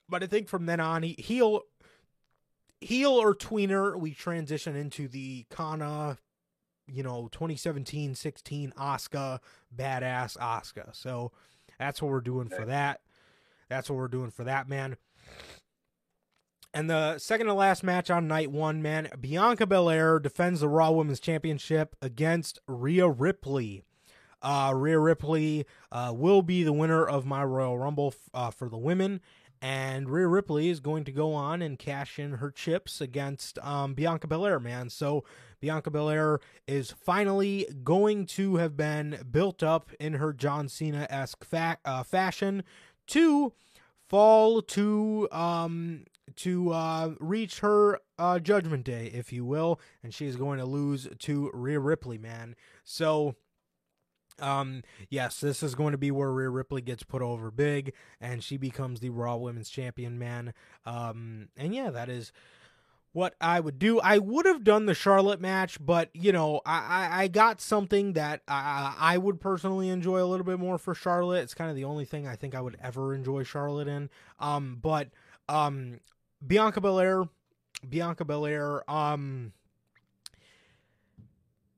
[0.07, 1.61] But I think from then on, he, heel,
[2.82, 6.18] heel or tweener, we transition into the Kana,
[6.88, 9.39] you know, 2017 16 Asuka,
[9.76, 10.93] badass Asuka.
[10.95, 11.32] So
[11.80, 13.01] that's what we're doing for that.
[13.74, 14.97] That's what we're doing for that, man.
[16.76, 20.91] And the second to last match on night one, man, Bianca Belair defends the Raw
[20.91, 23.84] Women's Championship against Rhea Ripley.
[24.43, 28.78] Uh, Rhea Ripley uh, will be the winner of my Royal Rumble uh, for the
[28.78, 29.21] women.
[29.59, 33.95] And Rhea Ripley is going to go on and cash in her chips against um,
[33.95, 34.89] Bianca Belair, man.
[34.89, 35.24] So
[35.61, 41.43] Bianca Belair is finally going to have been built up in her John Cena esque
[41.43, 42.63] fa- uh, fashion
[43.07, 43.53] to
[44.14, 46.03] fall to um
[46.36, 51.07] to uh reach her uh judgment day if you will and she's going to lose
[51.18, 52.55] to Rhea Ripley man.
[52.84, 53.34] So
[54.38, 57.91] um yes this is going to be where Rhea Ripley gets put over big
[58.22, 60.53] and she becomes the Raw Women's Champion man.
[60.86, 62.32] Um and yeah that is
[63.14, 63.99] what I would do.
[63.99, 68.41] I would have done the Charlotte match, but you know, I, I got something that
[68.47, 71.43] I, I would personally enjoy a little bit more for Charlotte.
[71.43, 74.09] It's kind of the only thing I think I would ever enjoy Charlotte in.
[74.39, 75.09] Um, but
[75.47, 75.99] um,
[76.45, 77.24] Bianca Belair,
[77.88, 79.53] Bianca Belair, um,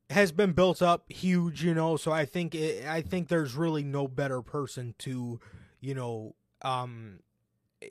[0.09, 1.97] has been built up huge, you know.
[1.97, 5.41] So I think it, I think there's really no better person to,
[5.81, 7.19] you know, um,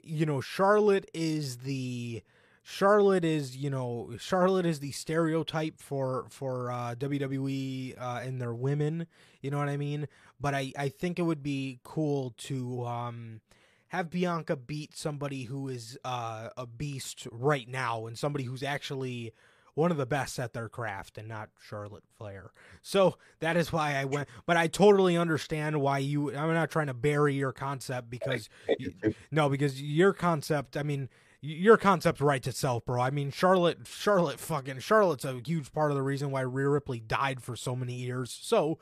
[0.02, 2.22] you know, Charlotte is the
[2.66, 8.54] Charlotte is, you know, Charlotte is the stereotype for for uh, WWE uh, and their
[8.54, 9.06] women.
[9.42, 10.08] You know what I mean?
[10.40, 13.42] But I I think it would be cool to um,
[13.88, 19.34] have Bianca beat somebody who is uh, a beast right now and somebody who's actually
[19.74, 22.50] one of the best at their craft and not Charlotte Flair.
[22.80, 24.26] So that is why I went.
[24.46, 26.34] But I totally understand why you.
[26.34, 28.48] I'm not trying to bury your concept because
[28.78, 28.94] you,
[29.30, 30.78] no, because your concept.
[30.78, 31.10] I mean
[31.44, 33.02] your concept writes itself, bro.
[33.02, 37.00] I mean, Charlotte, Charlotte, fucking Charlotte's a huge part of the reason why Rhea Ripley
[37.00, 38.36] died for so many years.
[38.42, 38.78] So,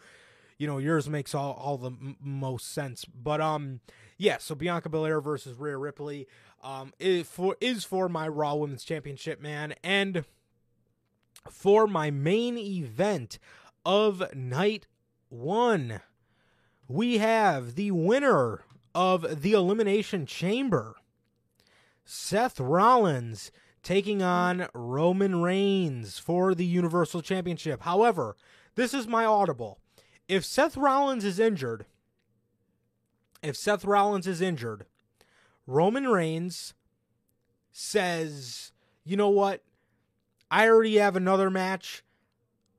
[0.59, 3.05] you know, yours makes all all the m- most sense.
[3.05, 3.81] But um,
[4.17, 4.39] yeah.
[4.39, 6.29] So Bianca Belair versus Rhea Ripley
[6.63, 10.25] um is for is for my Raw Women's Championship, man, and
[11.51, 13.41] for my main event
[13.85, 14.87] of night
[15.29, 16.01] one,
[16.87, 18.63] we have the winner
[18.95, 20.95] of the Elimination Chamber
[22.05, 23.51] Seth Rollins
[23.83, 27.83] taking on Roman Reigns for the Universal Championship.
[27.83, 28.37] However,
[28.75, 29.79] this is my audible.
[30.29, 31.85] If Seth Rollins is injured,
[33.43, 34.87] if Seth Rollins is injured,
[35.67, 36.75] Roman Reigns
[37.73, 38.73] says,
[39.05, 39.63] you know what?
[40.51, 42.05] I already have another match.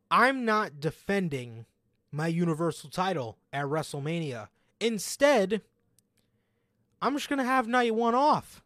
[0.09, 1.65] I'm not defending
[2.11, 4.47] my Universal title at WrestleMania.
[4.80, 5.61] Instead,
[7.01, 8.62] I'm just going to have night one off.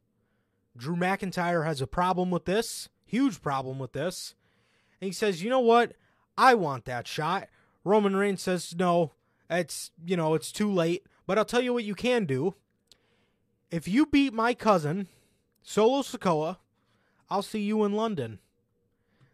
[0.77, 4.35] Drew McIntyre has a problem with this, huge problem with this.
[5.01, 5.93] And he says, "You know what?
[6.37, 7.49] I want that shot."
[7.83, 9.13] Roman Reigns says, "No,
[9.49, 12.55] it's, you know, it's too late, but I'll tell you what you can do.
[13.71, 15.07] If you beat my cousin,
[15.61, 16.57] Solo Sikoa,
[17.29, 18.39] I'll see you in London."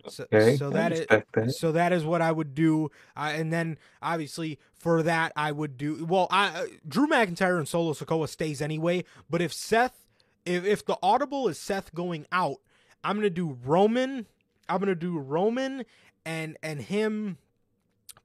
[0.09, 1.51] So, Okay, so that is that.
[1.51, 5.77] so that is what I would do, uh, and then obviously for that I would
[5.77, 6.27] do well.
[6.29, 10.02] I uh, Drew McIntyre and Solo Sikoa stays anyway, but if Seth,
[10.45, 12.57] if if the audible is Seth going out,
[13.03, 14.27] I'm gonna do Roman.
[14.69, 15.85] I'm gonna do Roman
[16.25, 17.37] and and him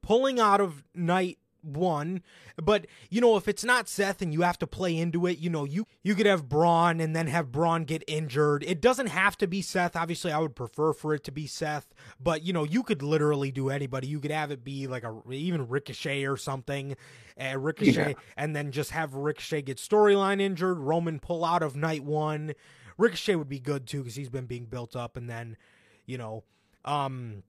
[0.03, 2.23] pulling out of night one.
[2.57, 5.51] But you know, if it's not Seth and you have to play into it, you
[5.51, 8.63] know, you you could have Braun and then have Braun get injured.
[8.65, 9.97] It doesn't have to be Seth.
[9.97, 13.51] Obviously, I would prefer for it to be Seth, but you know, you could literally
[13.51, 14.07] do anybody.
[14.09, 16.97] You could have it be like a even Ricochet or something,
[17.41, 18.15] uh, Ricochet, Yeah.
[18.37, 22.55] and then just have Ricochet get storyline injured, Roman pull out of night one.
[22.97, 25.57] Ricochet would be good too because he's been being built up, and then,
[26.05, 26.43] you know,
[26.85, 27.43] um,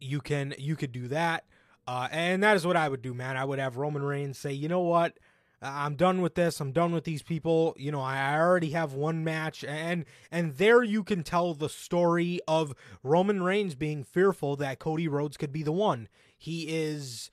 [0.00, 1.44] you can you could do that.
[1.86, 3.36] Uh, and that is what I would do, man.
[3.36, 5.18] I would have Roman Reigns say, you know what?
[5.60, 6.60] I'm done with this.
[6.60, 7.74] I'm done with these people.
[7.78, 12.40] You know, I already have one match, and and there you can tell the story
[12.48, 12.74] of
[13.04, 16.08] Roman Reigns being fearful that Cody Rhodes could be the one.
[16.36, 17.30] He is,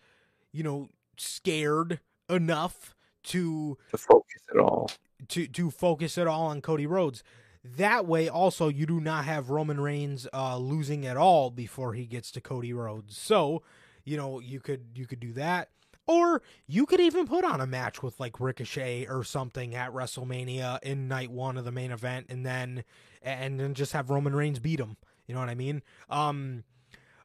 [0.51, 4.91] you know, scared enough to to focus at all.
[5.29, 7.23] to to focus at all on Cody Rhodes.
[7.63, 12.05] That way, also, you do not have Roman Reigns uh, losing at all before he
[12.05, 13.17] gets to Cody Rhodes.
[13.17, 13.63] So,
[14.09, 15.69] you know, you could you could do that,
[16.07, 20.81] or you could even put on a match with like Ricochet or something at WrestleMania
[20.81, 22.83] in night one of the main event, and then
[23.21, 24.97] and then just have Roman Reigns beat him.
[25.27, 25.83] You know what I mean?
[26.09, 26.63] Um,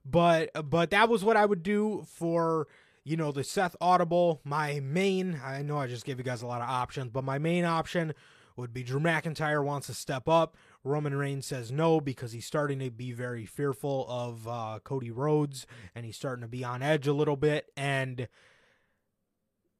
[0.04, 2.68] but but that was what I would do for
[3.02, 4.42] you know the Seth Audible.
[4.44, 7.38] My main, I know I just gave you guys a lot of options, but my
[7.38, 8.12] main option
[8.56, 10.54] would be Drew McIntyre wants to step up.
[10.84, 15.66] Roman Reigns says no because he's starting to be very fearful of uh, Cody Rhodes
[15.94, 17.66] and he's starting to be on edge a little bit.
[17.74, 18.28] And,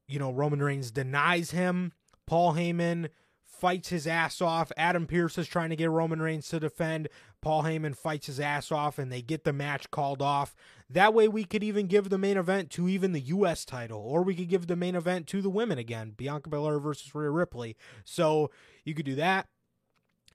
[0.09, 1.92] you know, Roman Reigns denies him.
[2.26, 3.11] Paul Heyman
[3.44, 4.72] fights his ass off.
[4.78, 7.09] Adam Pearce is trying to get Roman Reigns to defend.
[7.42, 10.57] Paul Heyman fights his ass off and they get the match called off.
[10.88, 14.22] That way we could even give the main event to even the US title or
[14.22, 17.76] we could give the main event to the women again, Bianca Belair versus Rhea Ripley.
[18.05, 18.50] So
[18.84, 19.48] you could do that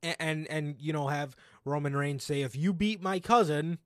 [0.02, 1.36] and and, you know have
[1.66, 3.80] Roman Reigns say if you beat my cousin,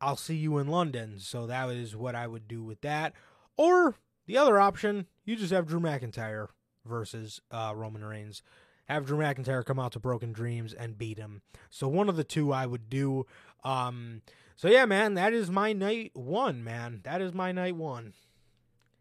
[0.00, 1.18] I'll see you in London.
[1.18, 3.12] So that is what I would do with that.
[3.56, 6.48] Or the other option, you just have Drew McIntyre
[6.84, 8.42] versus uh, Roman Reigns.
[8.86, 11.40] Have Drew McIntyre come out to Broken Dreams and beat him.
[11.70, 13.26] So one of the two I would do.
[13.62, 14.20] Um,
[14.56, 17.00] so yeah, man, that is my night one, man.
[17.04, 18.12] That is my night one.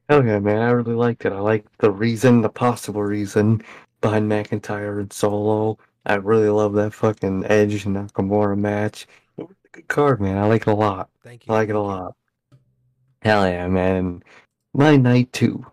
[0.09, 0.61] Hell yeah, man!
[0.61, 1.31] I really liked it.
[1.31, 3.61] I like the reason, the possible reason
[4.01, 5.77] behind McIntyre and Solo.
[6.05, 9.07] I really love that fucking Edge and Nakamura match.
[9.71, 10.37] Good card, man.
[10.37, 11.09] I like it a lot.
[11.23, 11.53] Thank you.
[11.53, 12.15] I like it a lot.
[13.21, 14.21] Hell yeah, man.
[14.73, 15.65] My night two.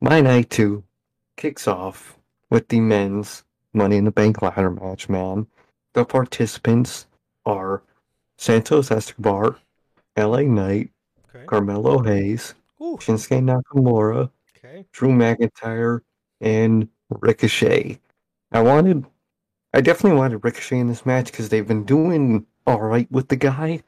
[0.00, 0.84] My night two
[1.36, 2.18] kicks off
[2.50, 5.46] with the men's Money in the Bank ladder match, man.
[5.94, 7.06] The participants
[7.46, 7.82] are
[8.36, 9.56] Santos Escobar,
[10.16, 10.90] LA Knight,
[11.32, 11.44] Okay.
[11.46, 14.84] Carmelo Hayes, Ooh, Shinsuke Nakamura, okay.
[14.92, 16.00] Drew McIntyre,
[16.40, 18.00] and Ricochet.
[18.50, 19.06] I wanted,
[19.72, 23.36] I definitely wanted Ricochet in this match because they've been doing all right with the
[23.36, 23.82] guy,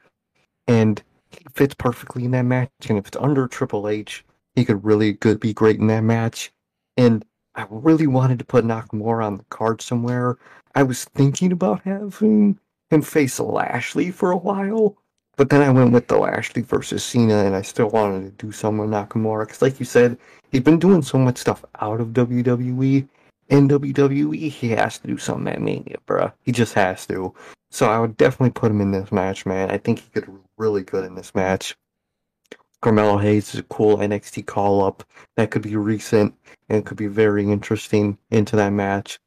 [0.67, 2.69] and he fits perfectly in that match.
[2.87, 4.23] And if it's under Triple H,
[4.55, 6.51] he could really good be great in that match.
[6.95, 7.25] And
[7.55, 10.37] I really wanted to put Nakamura on the card somewhere.
[10.75, 12.59] I was thinking about having
[12.89, 14.97] him face Lashley for a while,
[15.35, 18.51] but then I went with the Lashley versus Cena, and I still wanted to do
[18.51, 20.17] some with Nakamura because, like you said,
[20.51, 23.07] he's been doing so much stuff out of WWE.
[23.49, 26.31] In WWE, he has to do something at Mania, bruh.
[26.41, 27.33] He just has to.
[27.71, 29.71] So I would definitely put him in this match, man.
[29.71, 31.75] I think he could really good in this match.
[32.81, 35.03] Carmelo Hayes is a cool NXT call up
[35.37, 36.35] that could be recent
[36.69, 39.19] and could be very interesting into that match.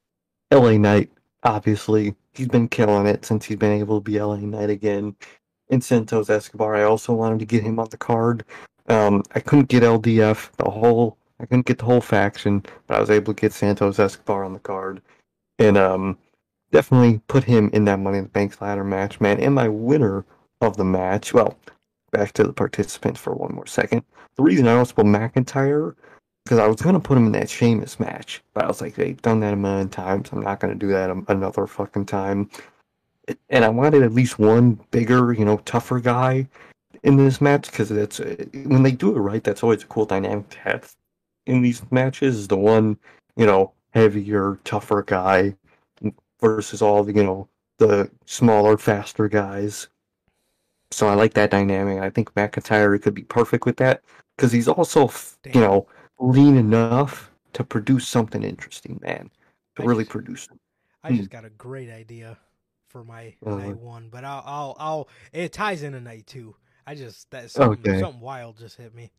[0.53, 1.11] LA Knight,
[1.43, 5.17] obviously, he's been killing it since he's been able to be LA Knight again.
[5.71, 8.45] And Santos Escobar, I also wanted to get him on the card.
[8.89, 13.01] Um, I couldn't get LDF, the whole, I couldn't get the whole faction, but I
[13.01, 15.03] was able to get Santos Escobar on the card.
[15.59, 16.19] And um,
[16.73, 19.41] definitely put him in that Money in the Bank ladder match, man.
[19.41, 20.25] And my winner
[20.61, 21.57] of the match, well,
[22.11, 24.03] back to the participants for one more second.
[24.37, 25.95] The reason I also put McIntyre
[26.45, 29.21] because I was gonna put him in that Sheamus match, but I was like, they've
[29.21, 30.29] done that a million times.
[30.31, 32.49] I'm not gonna do that another fucking time.
[33.51, 36.47] And I wanted at least one bigger, you know, tougher guy
[37.03, 40.49] in this match because it's when they do it right, that's always a cool dynamic
[40.51, 40.95] to have
[41.47, 42.37] in these matches.
[42.37, 42.99] Is the one,
[43.37, 45.55] you know, heavier, tougher guy
[46.41, 47.49] versus all the, you know,
[47.79, 49.89] the smaller, faster guys.
[50.91, 51.99] So I like that dynamic.
[52.01, 54.03] I think McIntyre could be perfect with that
[54.37, 55.87] because he's also, f- you know,
[56.19, 59.31] lean enough to produce something interesting, man.
[59.77, 60.49] To I really just- produce.
[61.03, 62.37] I just got a great idea
[62.89, 63.57] for my Uh-huh.
[63.57, 65.09] night one, but I'll, I'll, I'll.
[65.33, 66.57] It ties into night two.
[66.87, 68.01] I just that something, Okay.
[68.01, 69.13] something wild just hit me.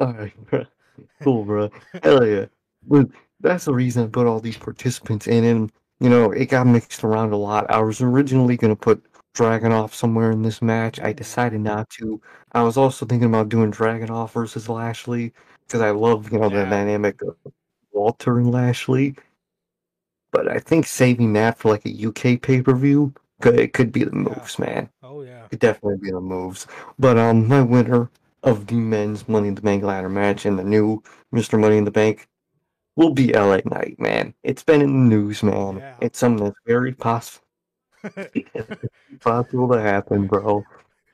[0.00, 0.32] All right,
[1.22, 1.70] cool, bro.
[2.02, 2.46] Hell yeah.
[2.86, 3.08] But
[3.40, 7.04] that's the reason I put all these participants in, and you know, it got mixed
[7.04, 7.70] around a lot.
[7.70, 9.02] I was originally gonna put
[9.34, 11.00] Dragunov somewhere in this match.
[11.00, 12.20] I decided not to.
[12.52, 15.32] I was also thinking about doing Dragunov versus Lashley
[15.66, 17.36] because I love, you know, the dynamic of
[17.92, 19.16] Walter and Lashley.
[20.32, 23.92] But I think saving that for like a UK pay per view could it could
[23.92, 24.88] be the moves, man.
[25.02, 25.46] Oh yeah.
[25.48, 26.66] Could definitely be the moves.
[26.98, 28.10] But um, my winner
[28.46, 31.02] of the men's Money in the Bank ladder match and the new
[31.34, 31.60] Mr.
[31.60, 32.28] Money in the Bank
[32.94, 34.32] will be LA Knight, man.
[34.42, 35.78] It's been in the news, man.
[35.78, 35.96] Yeah.
[36.00, 37.46] It's something that's very possible
[39.20, 40.64] possible to happen, bro.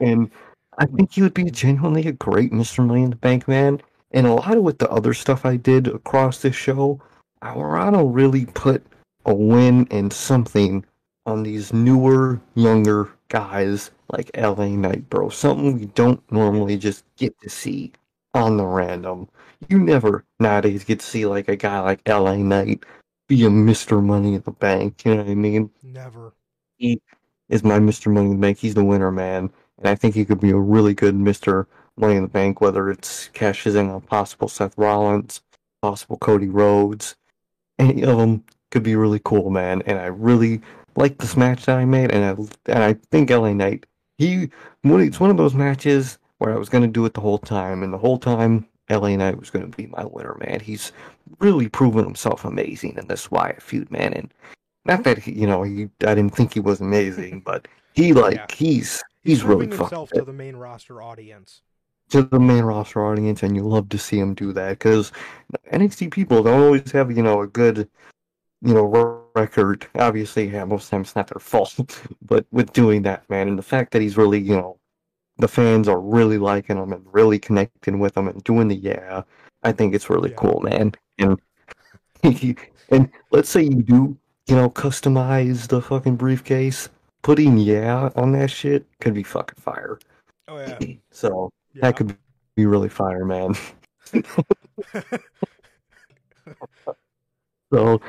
[0.00, 0.30] And
[0.78, 2.86] I think he would be genuinely a great Mr.
[2.86, 3.80] Money in the Bank man.
[4.12, 7.00] And a lot of with the other stuff I did across this show,
[7.42, 8.84] to really put
[9.24, 10.84] a win and something
[11.24, 15.28] on these newer, younger guys like LA Knight, bro.
[15.30, 17.93] Something we don't normally just get to see
[18.34, 19.28] on the random.
[19.68, 22.84] You never nowadays get to see like a guy like LA Knight
[23.28, 24.02] be a Mr.
[24.02, 25.05] Money in the Bank.
[25.05, 25.70] You know what I mean?
[25.82, 26.34] Never.
[26.76, 27.01] He
[27.48, 28.12] is my Mr.
[28.12, 28.59] Money in the Bank.
[28.59, 29.51] He's the winner, man.
[29.78, 31.66] And I think he could be a really good Mr.
[31.97, 35.40] Money in the Bank, whether it's cashes in on possible Seth Rollins,
[35.80, 37.16] possible Cody Rhodes.
[37.78, 39.82] Any of them could be really cool, man.
[39.86, 40.60] And I really
[40.97, 43.86] like this match that I made, and I and I think LA Knight.
[44.23, 44.51] He
[44.82, 47.82] one it's one of those matches where I was gonna do it the whole time,
[47.82, 50.61] and the whole time LA Knight was gonna be my winner, man.
[50.61, 50.93] He's
[51.40, 54.12] really proven himself amazing in this Wyatt feud, man.
[54.12, 54.32] And
[54.85, 58.36] not that he, you know, he I didn't think he was amazing, but he like
[58.36, 58.47] Yeah.
[58.57, 61.62] he's he's really proving fucking himself to the main roster audience.
[62.11, 65.11] to the main roster audience, and you love to see him do that because
[65.73, 67.89] NXT people don't always have you know a good
[68.62, 68.84] you know,
[69.34, 69.86] record.
[69.97, 71.74] Obviously, yeah, most times it's not their fault,
[72.22, 74.78] but with doing that, man, and the fact that he's really, you know,
[75.39, 79.22] the fans are really liking him and really connecting with him and doing the yeah,
[79.62, 80.36] I think it's really Yeah.
[80.36, 80.93] cool, man.
[81.18, 81.40] And
[82.90, 84.16] and let's say you do,
[84.47, 86.89] you know, customize the fucking briefcase,
[87.22, 89.98] putting yeah on that shit could be fucking fire.
[90.48, 90.78] Oh yeah.
[91.10, 91.80] So yeah.
[91.82, 92.16] that could
[92.56, 93.55] be really fire, man.
[97.72, 98.02] So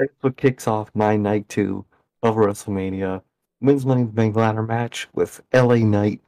[0.00, 1.84] that's what kicks off my night two
[2.22, 3.22] of WrestleMania.
[3.60, 6.20] Men's Money in the Bank ladder match with LA Knight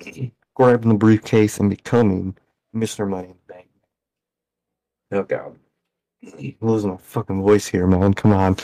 [0.54, 2.34] grabbing the briefcase and becoming
[2.74, 3.06] Mr.
[3.06, 3.68] Money in the Bank.
[5.12, 5.56] Oh god.
[6.22, 8.14] I'm losing my fucking voice here, man.
[8.14, 8.56] Come on.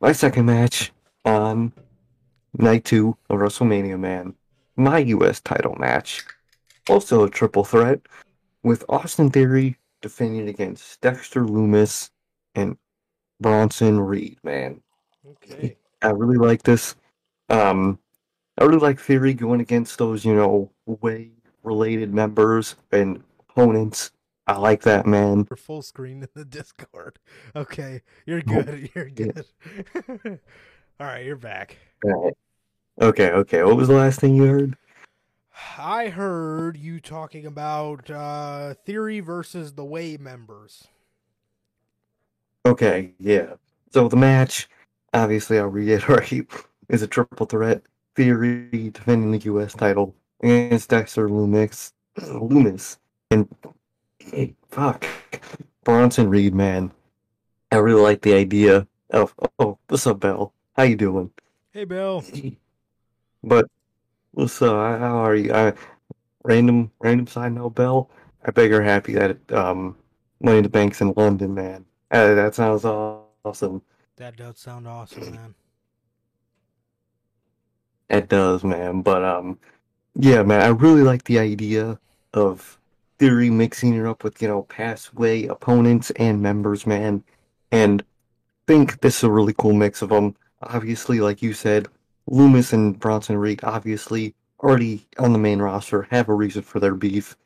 [0.00, 0.92] My second match
[1.24, 1.72] on
[2.56, 4.34] night two of WrestleMania, man.
[4.76, 6.24] My US title match.
[6.88, 8.00] Also a triple threat
[8.62, 12.10] with Austin Theory defending against Dexter Lumis
[12.54, 12.78] and
[13.40, 14.80] Bronson Reed, man.
[15.28, 15.76] okay.
[16.02, 16.94] I really like this.
[17.48, 17.98] Um,
[18.58, 21.30] I really like Theory going against those, you know, way
[21.62, 24.12] related members and opponents.
[24.46, 25.44] I like that, man.
[25.44, 27.18] For full screen in the Discord.
[27.56, 28.90] Okay, you're good.
[28.94, 29.32] You're yeah.
[29.32, 29.44] good.
[31.00, 31.76] All right, you're back.
[32.04, 32.34] Alright.
[33.00, 33.62] Okay, okay.
[33.62, 34.76] What was the last thing you heard?
[35.78, 40.86] I heard you talking about uh, Theory versus the Way members.
[42.66, 43.54] Okay, yeah.
[43.92, 44.68] So the match,
[45.14, 46.50] obviously, I'll reiterate,
[46.88, 47.82] is a triple threat.
[48.16, 49.72] Theory defending the U.S.
[49.72, 52.98] title against Dexter Lumis, Lumis,
[53.30, 53.48] and
[54.68, 55.06] fuck
[55.84, 56.54] Bronson Reed.
[56.56, 56.90] Man,
[57.70, 59.32] I really like the idea of.
[59.60, 60.52] Oh, what's up, Bell?
[60.74, 61.30] How you doing?
[61.72, 62.24] Hey, Bell.
[63.44, 63.70] But
[64.32, 64.98] what's up?
[64.98, 65.52] How are you?
[65.52, 65.72] I,
[66.42, 68.10] random, random side note, Bell.
[68.44, 69.96] I bet you're happy that um,
[70.40, 71.85] Money in the Bank's in London, man.
[72.10, 73.82] Uh, that sounds awesome.
[74.16, 75.54] That does sound awesome, man.
[78.08, 79.02] It does, man.
[79.02, 79.58] But um,
[80.14, 81.98] yeah, man, I really like the idea
[82.32, 82.78] of
[83.18, 87.24] Theory mixing it up with you know past way opponents and members, man,
[87.72, 88.04] and
[88.66, 90.36] think this is a really cool mix of them.
[90.62, 91.88] Obviously, like you said,
[92.30, 96.94] Lumis and Bronson Reed obviously already on the main roster have a reason for their
[96.94, 97.36] beef.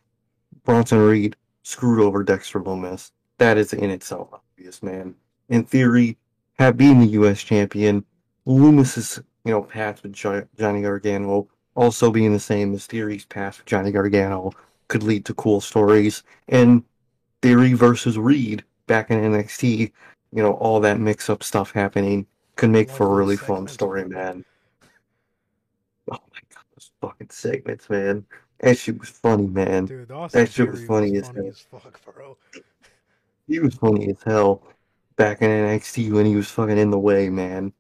[0.65, 3.13] Bronson Reed screwed over Dexter Lumis.
[3.41, 5.15] That is in itself obvious, man.
[5.49, 6.19] In theory,
[6.59, 7.43] have being the U.S.
[7.43, 8.05] champion,
[8.45, 13.57] Lumis's you know path with Jo- Johnny Gargano also being the same as Theory's path
[13.57, 14.53] with Johnny Gargano
[14.89, 16.23] could lead to cool stories.
[16.49, 16.85] And
[17.41, 19.91] Theory versus Reed back in NXT,
[20.33, 22.27] you know, all that mix-up stuff happening
[22.57, 24.45] could make for a really fun story, man.
[26.11, 28.27] Oh my god, those fucking segments, man.
[28.59, 29.87] That shit was funny, man.
[29.87, 32.37] Dude, Austin That shit was funny was as funny as fuck, bro.
[33.51, 34.63] He was funny as hell
[35.17, 37.73] back in NXT when he was fucking in the way, man.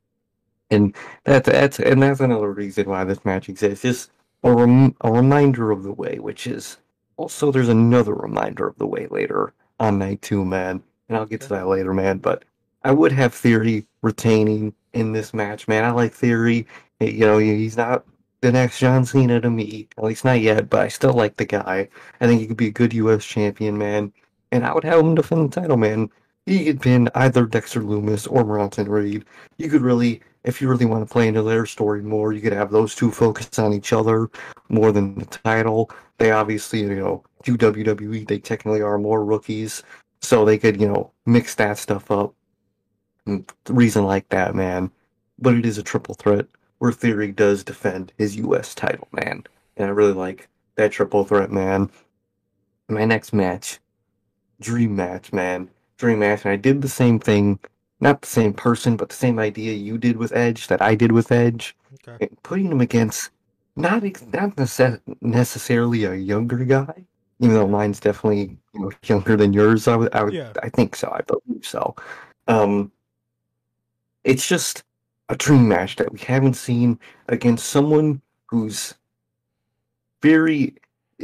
[0.71, 3.83] And that's that's and that's another reason why this match exists.
[3.83, 4.11] Just
[4.43, 6.79] a rem- a reminder of the way, which is
[7.17, 10.83] also there's another reminder of the way later on night two, man.
[11.09, 12.19] And I'll get to that later, man.
[12.19, 12.45] But
[12.83, 15.85] I would have Theory retaining in this match, man.
[15.85, 16.67] I like Theory.
[16.99, 18.05] You know, he's not
[18.41, 20.69] the next John Cena to me, at least not yet.
[20.69, 21.89] But I still like the guy.
[22.21, 23.25] I think he could be a good U.S.
[23.25, 24.13] champion, man.
[24.53, 26.11] And I would have him defend the title, man.
[26.47, 29.25] He could pin either Dexter Lumis or Bronson Reed.
[29.59, 32.53] You could really, if you really want to play into their story more, you could
[32.53, 34.29] have those two focus on each other
[34.69, 35.91] more than the title.
[36.19, 38.27] They obviously, you know, do WWE.
[38.27, 39.83] They technically are more rookies,
[40.21, 42.35] so they could, you know, mix that stuff up.
[43.69, 44.91] Reason like that, man.
[45.39, 46.47] But it is a triple threat
[46.79, 48.75] where Theory does defend his U.S.
[48.75, 49.45] title, man.
[49.77, 51.91] And I really like that triple threat, man.
[52.89, 53.79] My next match,
[54.61, 55.69] dream match, man.
[55.99, 56.45] Dream match.
[56.45, 57.59] And I did the same thing,
[58.01, 61.13] not the same person, but the same idea you did with Edge that I did
[61.13, 61.77] with Edge.
[62.09, 62.29] Okay.
[62.43, 63.31] Putting him against
[63.77, 67.05] not not necess- necessarily a younger guy,
[67.41, 69.89] even though mine's definitely you know, younger than yours.
[69.89, 70.53] I would, I would, Yeah.
[70.63, 71.11] I think so.
[71.11, 71.95] I believe so.
[72.49, 72.91] Um,
[74.25, 74.85] it's just
[75.29, 78.95] a dream match that we haven't seen against someone who's
[80.23, 80.75] very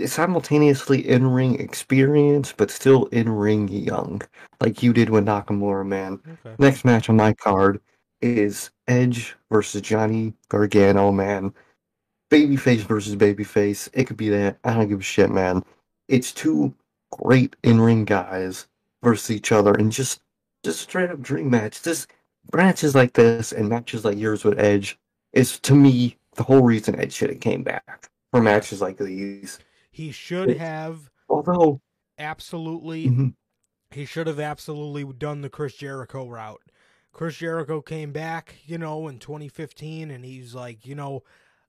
[0.05, 4.23] simultaneously in ring experience, but still in ring young,
[4.61, 6.21] like you did with Nakamura, man.
[6.45, 6.57] Okay.
[6.59, 7.81] Next match on my card
[8.21, 11.53] is Edge versus Johnny Gargano, man.
[12.31, 13.89] Babyface versus babyface.
[13.93, 14.59] It could be that.
[14.65, 15.65] I don't give a shit, man.
[16.09, 16.75] It's two
[17.11, 18.67] great in-ring guys
[19.03, 20.21] versus each other, and just
[20.65, 21.83] just straight up dream match.
[21.83, 22.07] This
[22.53, 24.99] matches like this and matches like yours with Edge
[25.33, 29.59] is to me the whole reason Edge should have came back for matches like these.
[29.97, 31.81] He should have Although,
[32.19, 33.35] absolutely mhm,
[33.91, 36.61] he should have absolutely done the Chris Jericho route
[37.13, 41.23] Chris Jericho came back, you know, in 2015, and he's like, you know,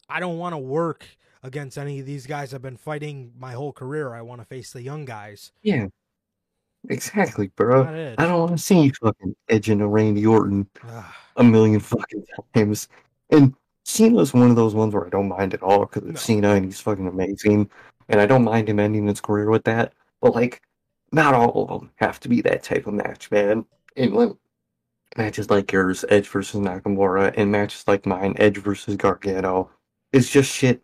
[0.09, 1.05] I don't want to work
[1.41, 4.13] against any of these guys I've been fighting my whole career.
[4.13, 5.53] I want to face the young guys.
[5.61, 5.87] Yeah.
[6.89, 7.85] Exactly, bro.
[8.17, 10.67] I don't want to see you fucking edging a Randy Orton
[11.37, 12.89] a million fucking times.
[13.29, 13.55] And
[13.85, 16.09] Cena's one of those ones where I don't mind at all because No.
[16.09, 17.69] it's Cena and he's fucking amazing.
[18.09, 19.93] And I don't mind him ending his career with that.
[20.21, 20.61] But, like,
[21.11, 23.65] not all of them have to be that type of match, man.
[23.95, 24.31] And like,
[25.17, 29.69] matches like yours, Edge versus Nakamura, and matches like mine, Edge versus Gargano,
[30.11, 30.81] is just shit.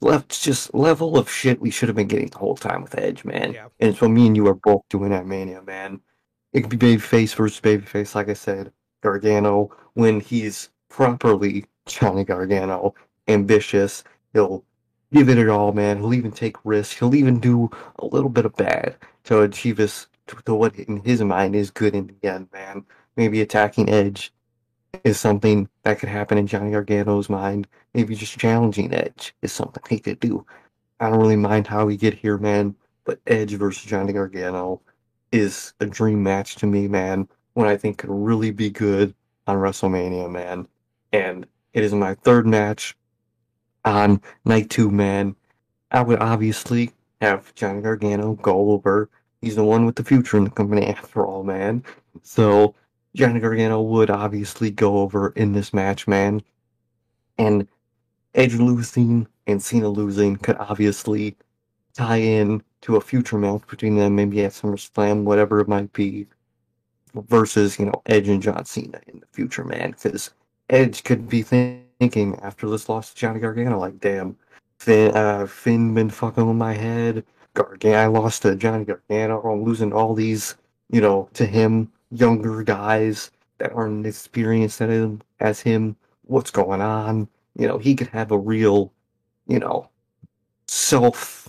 [0.00, 3.24] Left, just level of shit we should have been getting the whole time with Edge,
[3.24, 3.52] man.
[3.52, 3.68] Yeah.
[3.78, 6.00] And it's what me and you are both doing at Mania, man.
[6.52, 8.72] It could be babyface versus babyface, like I said.
[9.00, 12.94] Gargano, when he's properly Johnny Gargano,
[13.28, 14.02] ambitious,
[14.32, 14.64] he'll
[15.12, 15.98] give it it all, man.
[15.98, 16.98] He'll even take risks.
[16.98, 20.98] He'll even do a little bit of bad to achieve his to, to what in
[21.04, 22.84] his mind is good in the end, man.
[23.16, 24.32] Maybe attacking Edge
[25.04, 27.66] is something that could happen in Johnny Gargano's mind.
[27.94, 30.46] Maybe just challenging Edge is something he could do.
[31.00, 32.74] I don't really mind how we get here, man.
[33.04, 34.80] But Edge versus Johnny Gargano
[35.32, 37.28] is a dream match to me, man.
[37.54, 39.14] One I think could really be good
[39.46, 40.68] on WrestleMania, man.
[41.12, 42.96] And it is my third match
[43.84, 45.36] on night two, man.
[45.90, 49.08] I would obviously have Johnny Gargano go over.
[49.40, 51.84] He's the one with the future in the company, after all, man.
[52.22, 52.74] So
[53.14, 56.42] Johnny Gargano would obviously go over in this match, man.
[57.38, 57.66] And
[58.34, 61.36] Edge losing and Cena losing could obviously
[61.94, 66.26] tie in to a future match between them, maybe at SummerSlam, whatever it might be,
[67.14, 69.90] versus, you know, Edge and John Cena in the future, man.
[69.90, 70.30] Because
[70.70, 71.81] Edge could be thinking
[72.42, 74.36] after this loss to Johnny Gargano, like, damn,
[74.78, 77.24] Finn, uh, Finn been fucking with my head.
[77.54, 79.40] Gargano, I lost to Johnny Gargano.
[79.42, 80.56] I'm losing all these,
[80.90, 85.96] you know, to him, younger guys that aren't experienced at him, as him.
[86.24, 87.28] What's going on?
[87.56, 88.92] You know, he could have a real,
[89.46, 89.88] you know,
[90.66, 91.48] self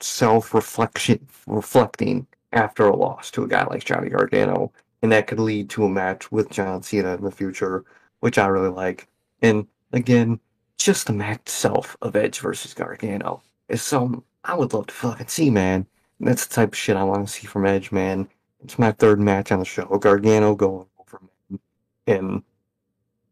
[0.00, 4.72] self reflection reflecting after a loss to a guy like Johnny Gargano,
[5.02, 7.84] and that could lead to a match with John Cena in the future,
[8.20, 9.08] which I really like.
[9.44, 10.40] And again,
[10.78, 15.28] just the match itself of Edge versus Gargano is some I would love to fucking
[15.28, 15.86] see, man.
[16.18, 18.26] And that's the type of shit I want to see from Edge, man.
[18.62, 19.84] It's my third match on the show.
[19.84, 21.60] Gargano going over, man.
[22.06, 22.42] And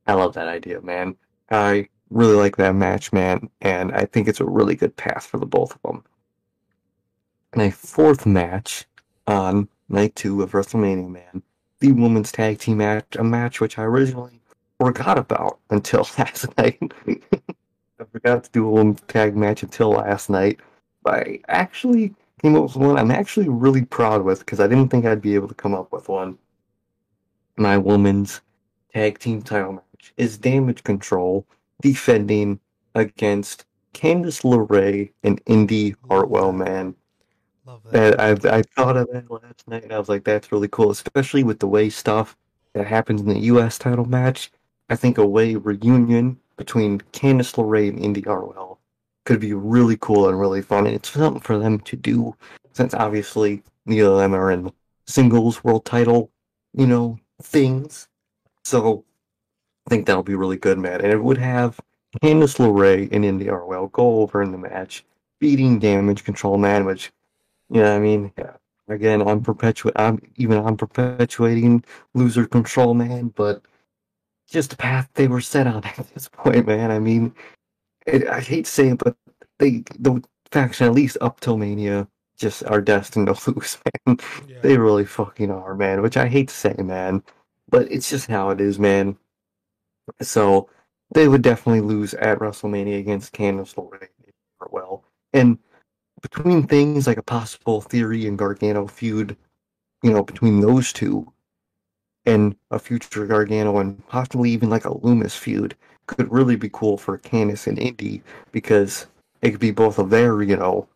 [0.07, 1.17] I love that idea, man.
[1.51, 5.39] I really like that match, man, and I think it's a really good path for
[5.39, 6.05] the both of them.
[7.55, 8.85] And a fourth match
[9.27, 11.43] on night two of WrestleMania, man,
[11.81, 14.42] the women's tag team match, a match which I originally
[14.85, 16.79] forgot about until last night.
[17.09, 20.61] I forgot to do a women's tag match until last night,
[21.03, 24.89] but I actually came up with one I'm actually really proud with because I didn't
[24.89, 26.39] think I'd be able to come up with one.
[27.57, 28.41] My women's
[28.93, 31.47] tag team title match is Damage Control
[31.81, 32.59] defending
[32.95, 33.65] against
[33.95, 36.95] Candice LeRae and Indi Hartwell, man.
[37.67, 38.21] Love that.
[38.21, 41.45] I I thought of that last night, and I was like, that's really cool, especially
[41.45, 42.37] with the way stuff
[42.73, 43.79] that happens in the U.S.
[43.79, 44.51] title match.
[44.89, 48.79] I think a way reunion between Candice LeRae and Indi Hartwell
[49.25, 52.37] could be really cool and really fun, and it's something for them to do,
[52.73, 54.73] since obviously neither of them are in
[55.07, 56.31] singles world title,
[56.75, 58.09] you know, things.
[58.65, 59.05] So
[59.87, 61.01] I think that'll be really good, man.
[61.01, 61.81] And it would have
[62.23, 65.05] Candice LeRae and Indi Hartwell go over in the match,
[65.39, 67.13] beating Damage Control Man, which
[67.71, 68.53] you yeah, I mean, yeah.
[68.89, 69.95] Again, I'm perpetuate.
[69.97, 71.85] I'm even I'm perpetuating
[72.15, 73.29] loser control, man.
[73.29, 73.63] But
[74.53, 76.91] just the path they were set on at this point, man.
[76.91, 77.35] I mean,
[78.07, 79.17] it, I hate to say it, but
[79.59, 82.07] they the faction at least up till Mania
[82.37, 84.19] just are destined to lose, man.
[84.47, 84.61] Yeah.
[84.63, 86.03] They really fucking are, man.
[86.03, 87.23] Which I hate to say, man,
[87.69, 89.17] but it's just how it is, man.
[90.21, 90.69] So
[91.15, 94.09] they would definitely lose at WrestleMania against Candice LeRae
[94.71, 95.05] well.
[95.33, 95.59] And
[96.21, 99.37] between things like a possible Theory and Gargano feud,
[100.03, 101.33] you know, between those two,
[102.27, 105.77] and a future Gargano and possibly even like a Lumis feud,
[106.07, 109.07] could really be cool for Candice and Indi because
[109.41, 110.89] it could be both of their, you know,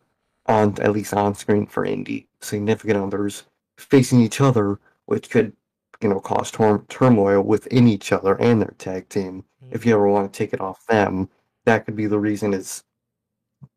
[0.47, 3.43] on at least on screen for Indi, significant others
[3.77, 5.53] facing each other, which could,
[6.01, 9.43] you know, cause tor- turmoil within each other and their tag team.
[9.63, 9.69] Hmm.
[9.71, 11.29] If you ever want to take it off them,
[11.65, 12.83] that could be the reason is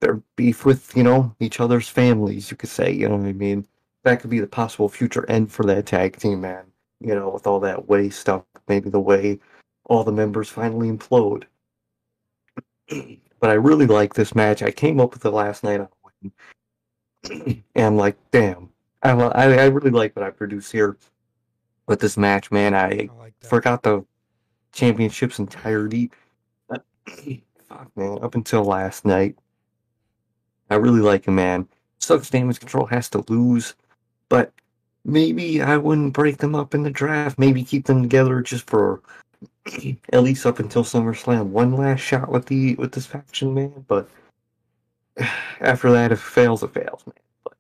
[0.01, 3.33] their beef with, you know, each other's families, you could say, you know what I
[3.33, 3.67] mean?
[4.05, 6.70] That could be the possible future end for that tag team, man.
[7.01, 9.39] You know, with all that way stuff, maybe the way
[9.87, 11.45] all the members finally implode.
[13.41, 14.63] but I really like this match.
[14.63, 15.89] I came up with it last night on
[16.23, 16.33] Win.
[17.75, 18.71] and I'm like, damn.
[19.03, 20.97] I, I I really like what I produce here.
[21.87, 22.75] with this match, man.
[22.75, 24.05] I I like forgot the
[24.73, 26.11] championship's entirety.
[27.69, 28.19] Fuck, man.
[28.23, 29.37] Up until last night,
[30.71, 31.69] I really like him, man.
[31.99, 33.75] Sucks damage control has to lose,
[34.29, 34.53] but
[35.05, 37.39] maybe I wouldn't break them up in the draft.
[37.39, 39.03] Maybe keep them together just for
[40.13, 41.47] at least up until SummerSlam.
[41.47, 43.85] One last shot with the with this faction, man.
[43.89, 44.09] But
[45.61, 47.15] after that, if it fails, it fails, man.
[47.45, 47.55] But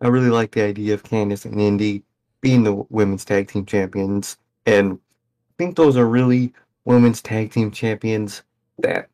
[0.00, 2.02] I really like the idea of Candice and Indi
[2.40, 4.36] being the women's tag team champions,
[4.66, 6.52] and I think those are really
[6.84, 8.42] women's tag team champions
[8.78, 9.08] that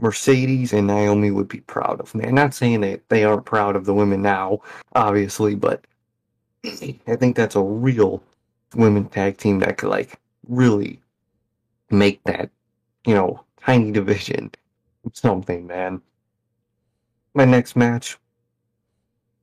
[0.00, 2.14] Mercedes and Naomi would be proud of.
[2.14, 4.60] Man, not saying that they aren't proud of the women now,
[4.94, 5.84] obviously, but
[6.64, 8.22] I think that's a real
[8.74, 11.00] women tag team that could like really
[11.90, 12.50] make that,
[13.06, 14.50] you know, tiny division
[15.12, 16.02] something, man.
[17.34, 18.18] My next match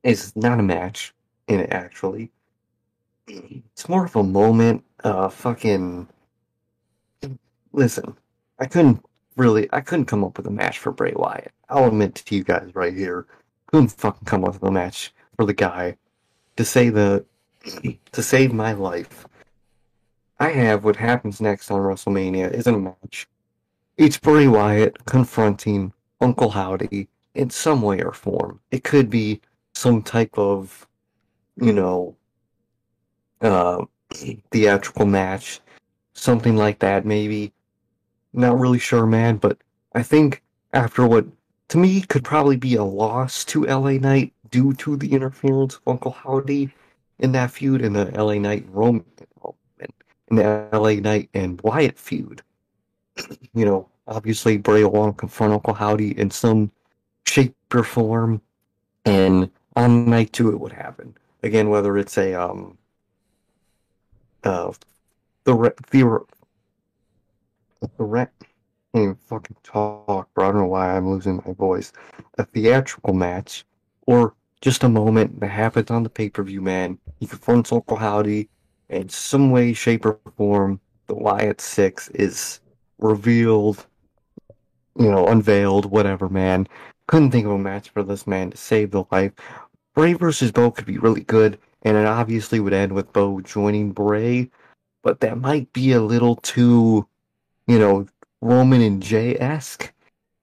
[0.02, 1.14] is not a match
[1.48, 2.30] in it actually.
[3.28, 6.08] It's more of a moment, uh fucking
[7.72, 8.16] listen,
[8.58, 9.04] I couldn't
[9.36, 11.52] really I couldn't come up with a match for Bray Wyatt.
[11.68, 13.26] I'll admit to you guys right here.
[13.66, 15.96] Couldn't fucking come up with a match for the guy
[16.56, 17.24] to say the
[18.12, 19.26] to save my life.
[20.38, 23.26] I have what happens next on WrestleMania isn't a match.
[23.96, 28.60] It's Bray Wyatt confronting Uncle Howdy in some way or form.
[28.70, 29.40] It could be
[29.74, 30.86] some type of,
[31.56, 32.16] you know,
[33.40, 33.84] uh,
[34.50, 35.60] theatrical match,
[36.12, 37.52] something like that, maybe.
[38.32, 39.58] Not really sure, man, but
[39.94, 40.42] I think
[40.74, 41.24] after what
[41.68, 45.82] to me could probably be a loss to LA Knight due to the interference of
[45.86, 46.70] Uncle Howdy
[47.18, 49.04] in that feud in the LA Knight and Roman
[50.28, 52.42] in the LA Knight and Wyatt feud.
[53.54, 56.70] You know, obviously Bray will confront Uncle Howdy in some
[57.26, 58.42] shape or form,
[59.04, 61.70] and on night two it would happen again.
[61.70, 62.76] Whether it's a um,
[64.44, 64.72] uh,
[65.44, 66.24] the re- the
[67.96, 68.26] the re-
[68.96, 70.48] can't even fucking talk, bro.
[70.48, 71.92] I don't know why I'm losing my voice.
[72.38, 73.64] A theatrical match,
[74.06, 76.98] or just a moment that happens on the pay per view, man.
[77.20, 78.48] He confronts Uncle Howdy
[78.88, 80.80] in some way, shape, or form.
[81.06, 82.60] The Wyatt Six is
[82.98, 83.86] revealed,
[84.98, 86.66] you know, unveiled, whatever, man.
[87.06, 89.32] Couldn't think of a match for this man to save the life.
[89.94, 93.92] Bray versus Bo could be really good, and it obviously would end with Bo joining
[93.92, 94.50] Bray,
[95.02, 97.06] but that might be a little too,
[97.66, 98.06] you know,
[98.40, 99.92] Roman and Jey esque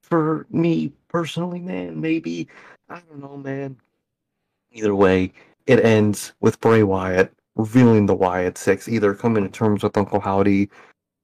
[0.02, 2.00] for me personally, man.
[2.02, 2.48] Maybe
[2.94, 3.78] I don't know, man.
[4.72, 5.34] Either way,
[5.66, 10.20] it ends with Bray Wyatt revealing the Wyatt Six, either coming to terms with Uncle
[10.20, 10.70] Howdy,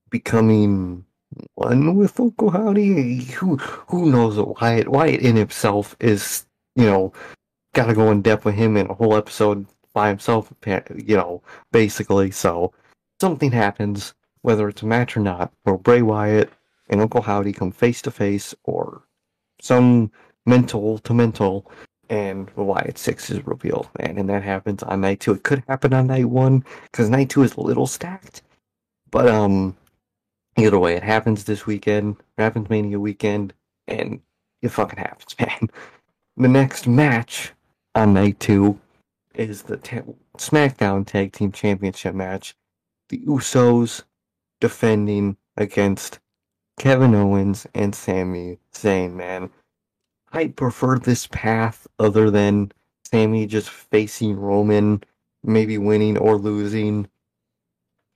[0.10, 1.06] becoming
[1.54, 3.24] one with Uncle Howdy.
[3.26, 7.14] Who who knows what Wyatt Wyatt in himself is, you know,
[7.76, 10.52] gotta go in depth with him in a whole episode by himself,
[10.96, 12.32] you know, basically.
[12.32, 12.74] So
[13.22, 16.52] something happens, whether it's a match or not, where Bray Wyatt
[16.90, 19.04] and Uncle Howdy come face to face, or
[19.62, 20.12] some
[20.50, 21.72] mental to mental,
[22.10, 24.18] and Wyatt Six is revealed, man.
[24.18, 25.34] And that happens on night two.
[25.34, 28.42] It could happen on night one, because night two is a little stacked.
[29.12, 29.78] But um
[30.58, 33.54] either way, it happens this weekend, happens Mania weekend,
[33.88, 34.22] and
[34.62, 35.70] it fucking happens, man.
[36.38, 37.54] The next match
[37.96, 38.80] on night two
[39.36, 40.02] is the ta-
[40.38, 42.56] SmackDown Tag Team Championship match.
[43.10, 44.04] The Usos
[44.60, 46.20] defending against
[46.80, 49.50] Kevin Owens and Sami Zayn, man.
[50.31, 52.72] I prefer this path other than
[53.06, 55.03] Sami just facing Roman,
[55.43, 57.07] maybe winning or losing.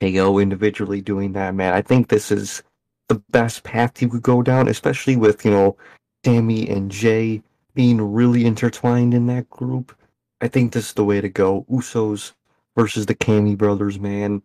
[0.01, 1.73] KO individually doing that, man.
[1.73, 2.61] I think this is
[3.07, 5.77] the best path he would go down, especially with, you know,
[6.25, 7.41] Sami and Jey
[7.73, 9.95] being really intertwined in that group.
[10.41, 11.65] I think this is the way to go.
[11.69, 12.33] Usos
[12.75, 14.41] versus the Cammy brothers, man.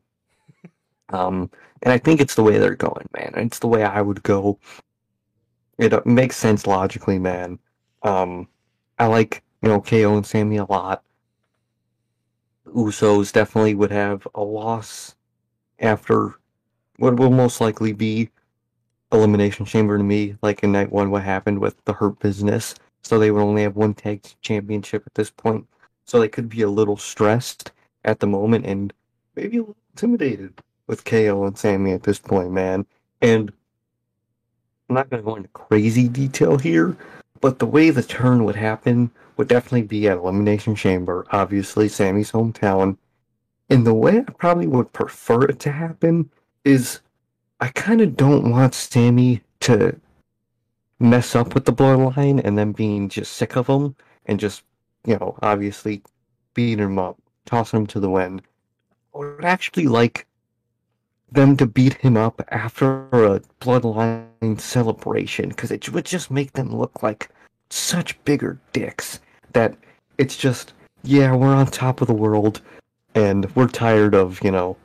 [1.11, 1.51] Um,
[1.83, 3.33] and I think it's the way they're going, man.
[3.37, 4.59] It's the way I would go.
[5.79, 7.59] It uh, makes sense logically, man.
[8.03, 8.49] Um,
[8.99, 11.05] I like, you know, KO and Sami a lot.
[12.67, 15.15] Usos definitely would have a loss
[15.79, 16.35] after
[16.97, 18.29] what will most likely be
[19.13, 22.75] Elimination Chamber to me, like in night one, what happened with the Hurt Business.
[23.03, 25.67] So they would only have one tag championship at this point.
[26.05, 27.73] So they could be a little stressed
[28.05, 28.93] at the moment and
[29.35, 32.85] maybe a little intimidated with KO and Sami at this point, man.
[33.23, 33.53] And
[34.89, 36.97] I'm not going to go into crazy detail here,
[37.41, 42.33] but the way the turn would happen would definitely be at Elimination Chamber, obviously, Sami's
[42.33, 42.97] hometown.
[43.69, 46.31] And the way I probably would prefer it to happen
[46.65, 47.01] is
[47.61, 50.01] I kind of don't want Sami to
[50.99, 53.95] mess up with the bloodline and then being just sick of him
[54.27, 54.63] and just,
[55.05, 56.03] you know, obviously
[56.55, 58.43] beating him up, tossing him to the wind.
[59.15, 60.27] I would actually like
[61.31, 66.75] them to beat him up after a bloodline celebration because it would just make them
[66.75, 67.29] look like
[67.71, 69.21] such bigger dicks
[69.53, 69.77] that
[70.17, 70.73] it's just
[71.05, 72.63] yeah we're on top of the world
[73.15, 74.77] and we're tired of you know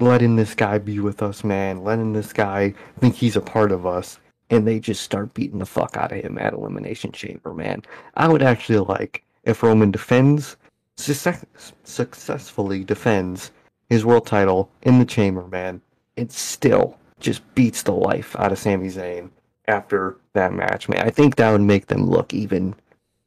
[0.00, 3.86] letting this guy be with us man letting this guy think he's a part of
[3.86, 4.18] us.
[4.50, 7.82] And they just start beating the fuck out of him at elimination chamber man.
[8.14, 10.56] I would actually like if roman defends
[10.96, 13.50] success- successfully defends
[13.94, 15.80] his world title in the chamber, man,
[16.16, 19.30] it still just beats the life out of Sami Zayn
[19.66, 21.06] after that match, man.
[21.06, 22.74] I think that would make them look even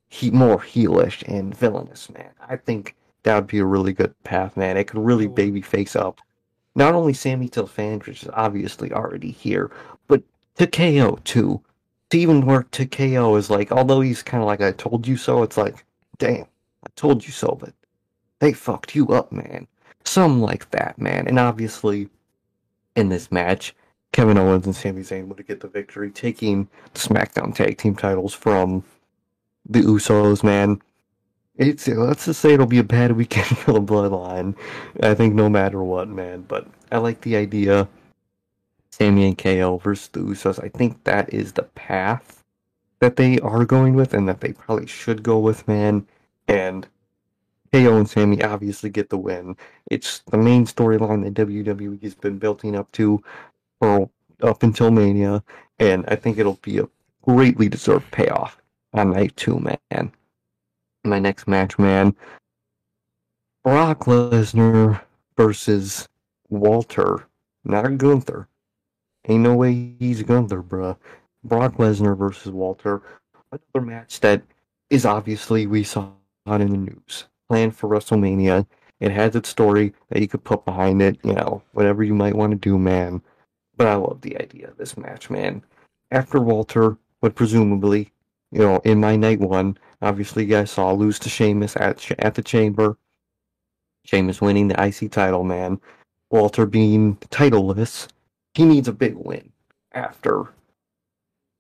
[0.10, 2.30] he more heelish and villainous, man.
[2.48, 4.77] I think that would be a really good path, man.
[4.77, 6.22] It could really baby face up
[6.77, 9.72] not only Sami to which is obviously already here,
[10.07, 10.22] but
[10.57, 11.61] to KO too.
[12.11, 15.18] To even work to KO is like, although he's kind of like I told you
[15.18, 15.84] so, it's like,
[16.19, 16.45] damn,
[16.85, 17.73] I told you so, but
[18.39, 19.68] they fucked you up, man.
[20.07, 21.27] Some like that, man.
[21.27, 22.09] And obviously,
[22.95, 23.75] in this match,
[24.13, 28.34] Kevin Owens and Sami Zayn would get the victory, taking the SmackDown Tag Team titles
[28.34, 28.85] from
[29.67, 30.81] the Usos, man.
[31.57, 34.55] It's let's just say it'll be a bad weekend for the Bloodline.
[35.03, 36.43] I think no matter what, man.
[36.47, 37.89] But I like the idea.
[38.91, 40.63] Sami and KO versus the Usos.
[40.63, 42.45] I think that is the path
[43.01, 46.07] that they are going with, and that they probably should go with, man.
[46.47, 46.88] And
[47.72, 49.56] KO and Sami obviously get the win.
[49.89, 53.22] It's the main storyline that WWE has been building up to
[53.80, 54.10] for
[54.41, 55.44] up until Mania,
[55.80, 56.88] and I think it'll be a
[57.23, 58.57] greatly deserved payoff
[58.94, 60.11] on night two, man.
[61.03, 62.15] My next match, man.
[63.64, 65.02] Brock Lesnar
[65.35, 66.07] versus
[66.49, 67.27] Walter,
[67.64, 68.48] not Gunther.
[69.27, 70.98] Ain't no way he's Gunther, bruh.
[71.44, 73.02] Brock Lesnar versus Walter.
[73.52, 74.41] Another match that
[74.89, 76.11] is obviously we saw
[76.48, 78.65] it in the news planned for WrestleMania.
[78.99, 82.35] It has its story that you could put behind it, you know, whatever you might
[82.35, 83.21] want to do, man.
[83.75, 85.63] But I love the idea of this match, man.
[86.11, 88.11] After Walter would presumably,
[88.51, 92.35] you know, in my night one, obviously you guys saw lose to Sheamus at at
[92.35, 92.97] the Chamber.
[94.05, 95.79] Sheamus winning the IC title, man.
[96.31, 98.07] Walter being titleless,
[98.53, 99.51] he needs a big win
[99.91, 100.53] after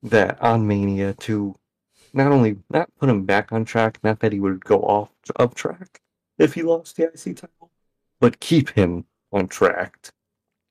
[0.03, 1.55] that on Mania to
[2.13, 5.55] not only not put him back on track, not that he would go off of
[5.55, 6.01] track
[6.37, 7.71] if he lost the IC title,
[8.19, 10.11] but keep him on track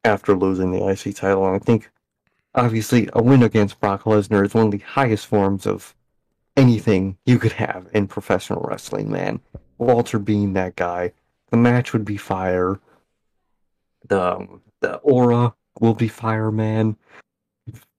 [0.04, 1.46] after losing the IC title.
[1.46, 1.90] And I think,
[2.54, 5.94] obviously, a win against Brock Lesnar is one of the highest forms of
[6.56, 9.40] anything you could have in professional wrestling, man.
[9.78, 11.12] Walter being that guy,
[11.50, 12.80] the match would be fire.
[14.08, 16.96] The um, the aura will be fire, man.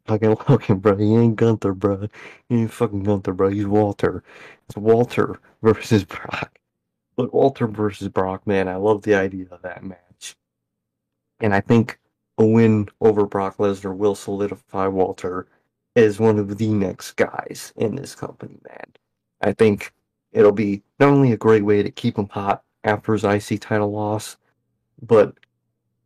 [0.08, 0.96] Fucking Logan, bro.
[0.96, 2.08] He ain't Gunther, bro.
[2.50, 3.50] He ain't fucking Gunther, bro.
[3.50, 4.24] He's Walter.
[4.68, 6.58] It's Walter versus Brock.
[7.16, 10.36] But Walter versus Brock, man, I love the idea of that match.
[11.40, 12.00] And I think
[12.38, 15.48] a win over Brock Lesnar will solidify Walter
[15.96, 18.86] as one of the next guys in this company, man.
[19.42, 19.92] I think
[20.32, 23.92] it'll be not only a great way to keep him hot after his IC title
[23.92, 24.38] loss,
[25.02, 25.36] but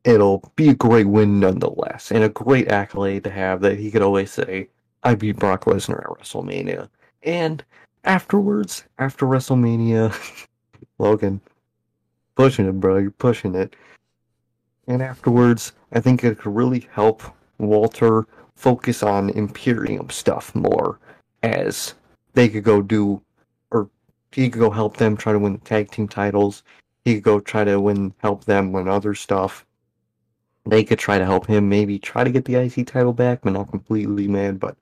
[0.04, 4.02] it'll be a great win nonetheless, and a great accolade to have that he could
[4.02, 4.70] always say,
[5.04, 6.90] I beat Brock Lesnar at WrestleMania.
[7.24, 7.64] And
[8.04, 10.16] afterwards, after WrestleMania,
[10.98, 11.42] Logan,
[12.36, 13.76] pushing it, bro, you're pushing it.
[14.88, 17.24] And afterwards, I think it could really help
[17.58, 18.26] Walter
[18.56, 21.00] focus on Imperium stuff more
[21.44, 21.94] as
[22.34, 23.22] they could go do,
[23.72, 23.90] or
[24.32, 26.64] he could go help them try to win the tag team titles.
[27.06, 29.66] He could go try to win, help them win other stuff
[30.66, 33.54] they could try to help him maybe try to get the IC title back, but
[33.54, 34.58] not completely, man.
[34.58, 34.78] But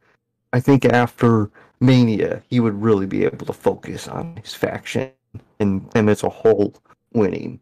[0.51, 1.49] I think after
[1.79, 5.11] Mania, he would really be able to focus on his faction
[5.59, 6.73] and them as a whole
[7.13, 7.59] winning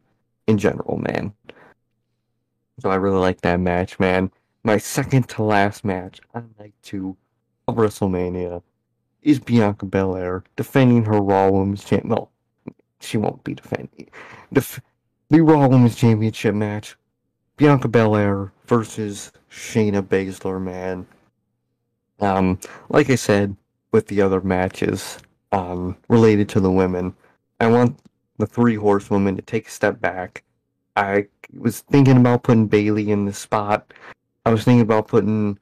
[0.47, 1.33] in general, man.
[2.79, 4.31] So I really like that match, man.
[4.63, 7.15] My second to last match on night two
[7.67, 8.61] of WrestleMania
[9.21, 12.09] is Bianca Belair defending her Raw Women's Champion.
[12.09, 12.31] Well,
[12.99, 14.09] she won't be defending.
[14.51, 14.81] Def-
[15.29, 16.95] the Raw Women's Championship match
[17.57, 21.07] Bianca Belair versus Shayna Baszler, man.
[22.19, 22.59] Um,
[22.89, 23.55] like I said
[23.91, 25.17] with the other matches,
[25.51, 27.15] um, related to the women,
[27.59, 27.99] I want
[28.37, 30.43] the three horsewomen to take a step back.
[30.95, 31.27] I
[31.57, 33.91] was thinking about putting Bayley in the spot.
[34.45, 35.57] I was thinking about putting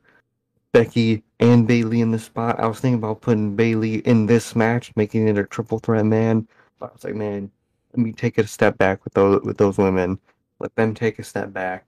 [0.73, 2.59] Becky and Bayley in the spot.
[2.59, 6.45] I was thinking about putting Bayley in this match, making it a triple threat man.
[6.77, 7.49] But I was like, man,
[7.93, 10.19] let me take it a step back with those with those women
[10.59, 11.85] let them take a step back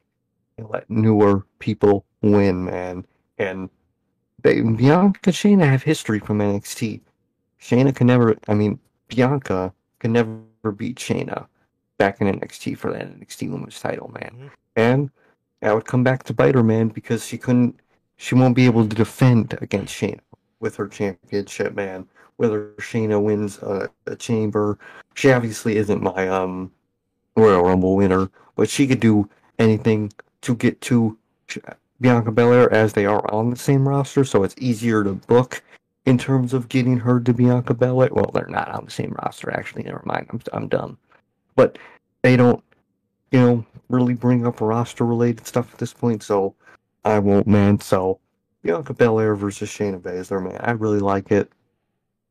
[0.58, 3.06] and let newer people win, man.
[3.38, 3.70] And
[4.42, 7.02] they, Bianca and Shayna have history from NXT.
[7.62, 11.48] Shayna can never, I mean, Bianca can never beat Shayna
[11.98, 14.32] back in NXT for that NXT Women's title, man.
[14.34, 14.48] Mm-hmm.
[14.76, 15.10] And
[15.62, 17.80] that would come back to bite her, man, because she couldn't,
[18.18, 20.20] she won't be able to defend against Shayna
[20.60, 22.08] with her championship, man.
[22.38, 24.78] Whether Shayna wins a, a chamber,
[25.16, 26.72] she obviously isn't my um
[27.36, 29.30] Royal Rumble winner, but she could do
[29.60, 30.12] anything
[30.42, 31.18] to get to
[32.02, 35.64] Bianca Belair as they are on the same roster, so it's easier to book
[36.06, 38.10] in terms of getting her to Bianca Belair.
[38.12, 39.84] Well, they're not on the same roster, actually.
[39.84, 40.28] Never mind.
[40.30, 40.98] I'm I'm dumb,
[41.56, 41.78] but
[42.24, 42.64] they don't,
[43.32, 46.24] you know, really bring up roster related stuff at this point.
[46.24, 46.56] So
[47.06, 47.80] I won't, man.
[47.80, 48.20] So
[48.64, 50.60] Bianca Belair versus Shayna Baszler, man.
[50.62, 51.52] I really like it.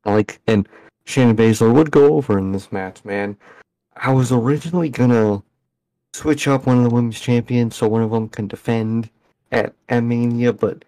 [0.05, 0.67] I like and
[1.05, 3.37] Shayna Baszler would go over in this match, man.
[3.95, 5.41] I was originally gonna
[6.13, 9.09] switch up one of the women's champions so one of them can defend
[9.51, 10.83] at, at Mania, but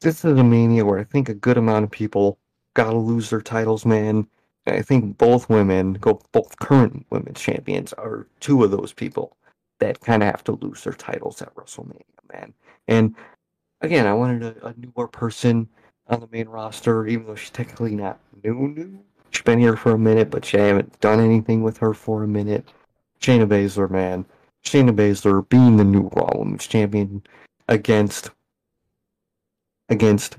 [0.00, 2.38] this is a Mania where I think a good amount of people
[2.74, 4.26] gotta lose their titles, man.
[4.66, 9.36] I think both women, both current women's champions, are two of those people
[9.78, 12.02] that kind of have to lose their titles at WrestleMania,
[12.32, 12.54] man.
[12.88, 13.14] And
[13.80, 15.68] again, I wanted a, a newer person
[16.08, 19.00] on the main roster, even though she's technically not new, new.
[19.30, 22.28] She's been here for a minute, but she haven't done anything with her for a
[22.28, 22.68] minute.
[23.20, 24.24] Shayna Baszler, man.
[24.64, 27.22] Shayna Baszler being the new Raw Women's Champion
[27.68, 28.30] against
[29.88, 30.38] against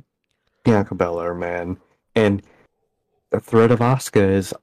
[0.63, 1.77] Bianca Belair, man.
[2.15, 2.41] And
[3.29, 4.53] the threat of Asuka is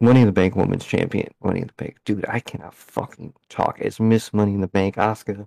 [0.00, 1.28] Money in the Bank Women's Champion.
[1.42, 1.96] Money in the Bank.
[2.04, 3.78] Dude, I cannot fucking talk.
[3.80, 4.96] It's Miss Money in the Bank.
[4.96, 5.46] Asuka.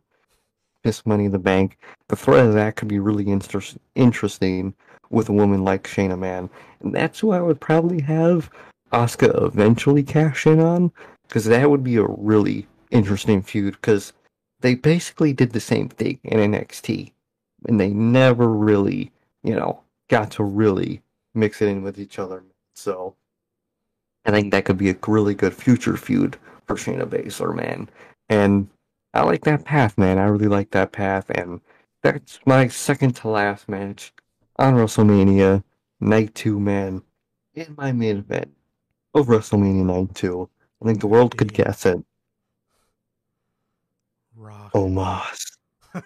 [0.83, 1.77] Miss Money in the Bank.
[2.07, 3.61] The threat of that could be really inter-
[3.95, 4.73] interesting
[5.09, 6.49] with a woman like Shayna, man.
[6.81, 8.49] And that's who I would probably have
[8.91, 10.91] Asuka eventually cash in on.
[11.31, 13.75] Because that would be a really interesting feud.
[13.75, 14.11] Because
[14.59, 17.13] they basically did the same thing in NXT
[17.67, 21.01] and they never really, you know, got to really
[21.33, 22.43] mix it in with each other.
[22.75, 23.15] So
[24.25, 26.37] I think that could be a really good future feud
[26.67, 27.89] for Shayna Baszler, man.
[28.29, 28.67] And
[29.13, 30.17] I like that path, man.
[30.17, 31.59] I really like that path, and
[32.01, 34.13] that's my second to last match
[34.57, 35.63] on WrestleMania
[35.99, 37.01] Night Two, man.
[37.53, 38.51] In my main event
[39.13, 40.49] of WrestleMania Night Two,
[40.81, 42.03] I think the world could guess it.
[44.35, 44.73] Rock.
[44.73, 45.57] Omos.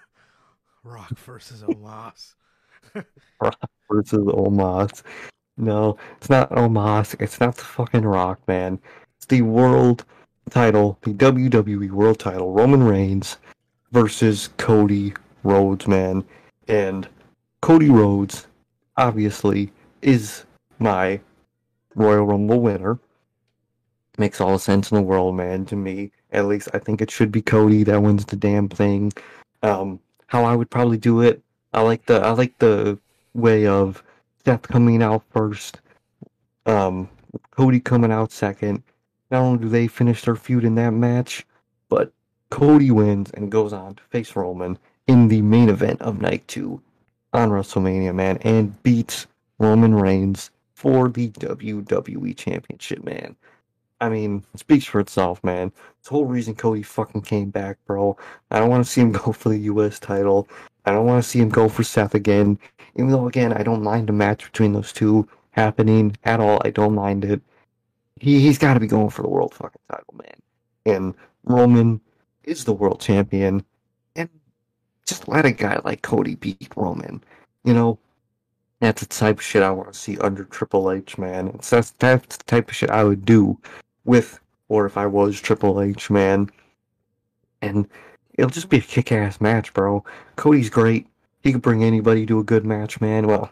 [0.83, 2.33] Rock versus Omos.
[3.41, 5.03] Rock versus Omos.
[5.57, 7.15] No, it's not Omos.
[7.21, 8.79] It's not the fucking Rock, man.
[9.17, 10.03] It's the world
[10.49, 13.37] title, the WWE world title, Roman Reigns
[13.91, 16.25] versus Cody Rhodes, man.
[16.67, 17.07] And
[17.61, 18.47] Cody Rhodes,
[18.97, 19.71] obviously,
[20.01, 20.43] is
[20.79, 21.19] my
[21.95, 22.99] Royal Rumble winner.
[24.17, 26.11] Makes all the sense in the world, man, to me.
[26.31, 29.11] At least I think it should be Cody that wins the damn thing.
[29.61, 31.41] Um, how I would probably do it.
[31.73, 32.97] I like the I like the
[33.33, 34.03] way of
[34.45, 35.81] Seth coming out first,
[36.65, 37.09] um,
[37.51, 38.83] Cody coming out second.
[39.31, 41.45] Not only do they finish their feud in that match,
[41.89, 42.13] but
[42.49, 44.77] Cody wins and goes on to face Roman
[45.07, 46.81] in the main event of night two
[47.33, 49.27] on WrestleMania, man, and beats
[49.59, 53.35] Roman Reigns for the WWE Championship, man.
[54.05, 55.71] I mean, it speaks for itself, man.
[55.99, 58.15] It's the whole reason Cody fucking came back, bro.
[58.51, 59.99] I don't want to see him go for the U.S.
[59.99, 60.47] title.
[60.85, 62.59] I don't want to see him go for Seth again.
[62.95, 66.61] Even though, again, I don't mind a match between those two happening at all.
[66.63, 67.41] I don't mind it.
[68.19, 70.39] He he's got to be going for the world fucking title, man.
[70.85, 71.99] And Roman
[72.43, 73.65] is the world champion,
[74.15, 74.29] and
[75.07, 77.23] just let a guy like Cody beat Roman.
[77.63, 77.99] You know,
[78.79, 81.47] that's the type of shit I want to see under Triple H, man.
[81.47, 83.59] That's that's the type of shit I would do
[84.05, 86.49] with, or if I was Triple H, man.
[87.61, 87.87] And
[88.35, 90.03] it'll just be a kick ass match, bro.
[90.35, 91.07] Cody's great.
[91.43, 93.27] He could bring anybody to a good match, man.
[93.27, 93.51] Well,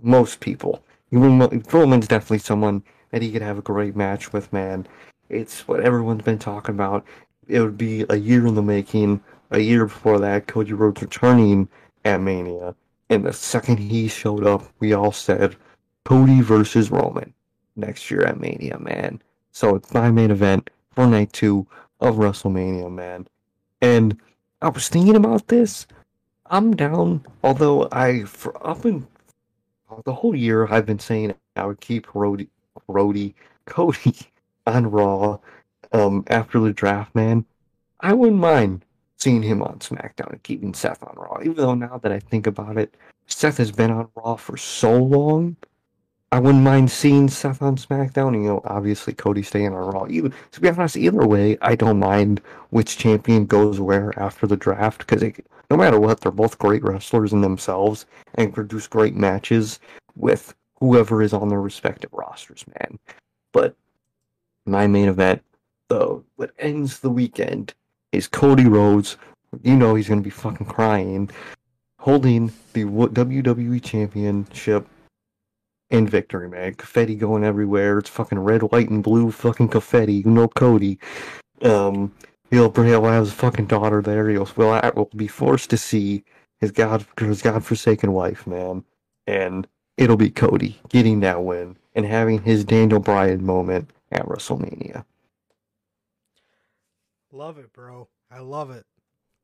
[0.00, 0.82] most people.
[1.12, 4.86] Roman's definitely someone that he could have a great match with, man.
[5.28, 7.04] It's what everyone's been talking about.
[7.48, 9.22] It would be a year in the making.
[9.50, 11.68] A year before that, Cody Rhodes returning
[12.04, 12.74] at Mania.
[13.08, 15.56] And the second he showed up, we all said
[16.04, 17.34] Cody versus Roman
[17.74, 19.20] next year at Mania, man.
[19.52, 21.66] So it's my main event for night two
[22.00, 23.26] of WrestleMania, man.
[23.80, 24.18] And
[24.62, 25.86] I was thinking about this.
[26.46, 29.06] I'm down, although I for up in
[30.04, 32.48] the whole year I've been saying I would keep Rody
[33.66, 34.16] Cody
[34.66, 35.38] on Raw
[35.92, 37.44] um, after the draft, man.
[38.00, 38.84] I wouldn't mind
[39.16, 41.38] seeing him on SmackDown and keeping Seth on Raw.
[41.40, 42.94] Even though now that I think about it,
[43.26, 45.56] Seth has been on Raw for so long
[46.32, 48.34] I wouldn't mind seeing Seth on SmackDown.
[48.34, 50.06] You know, obviously Cody staying on Raw.
[50.08, 52.40] Even to be honest, either way, I don't mind
[52.70, 55.22] which champion goes where after the draft because
[55.70, 59.80] no matter what, they're both great wrestlers in themselves and produce great matches
[60.14, 62.98] with whoever is on their respective rosters, man.
[63.52, 63.74] But
[64.66, 65.42] my main event,
[65.88, 67.74] though, what ends the weekend
[68.12, 69.16] is Cody Rhodes
[69.62, 71.30] you know he's gonna be fucking crying,
[71.98, 74.86] holding the WWE Championship
[75.90, 76.74] in victory, man.
[76.74, 77.98] Confetti going everywhere.
[77.98, 80.14] It's fucking red, white, and blue fucking confetti.
[80.14, 80.98] You know Cody.
[81.62, 82.12] Um,
[82.50, 84.28] he'll he'll have his fucking daughter there.
[84.28, 86.24] He'll will will be forced to see
[86.60, 88.84] his god his godforsaken wife, man,
[89.26, 95.04] and it'll be Cody getting that win and having his Daniel Bryan moment at WrestleMania.
[97.32, 98.08] Love it, bro.
[98.30, 98.86] I love it.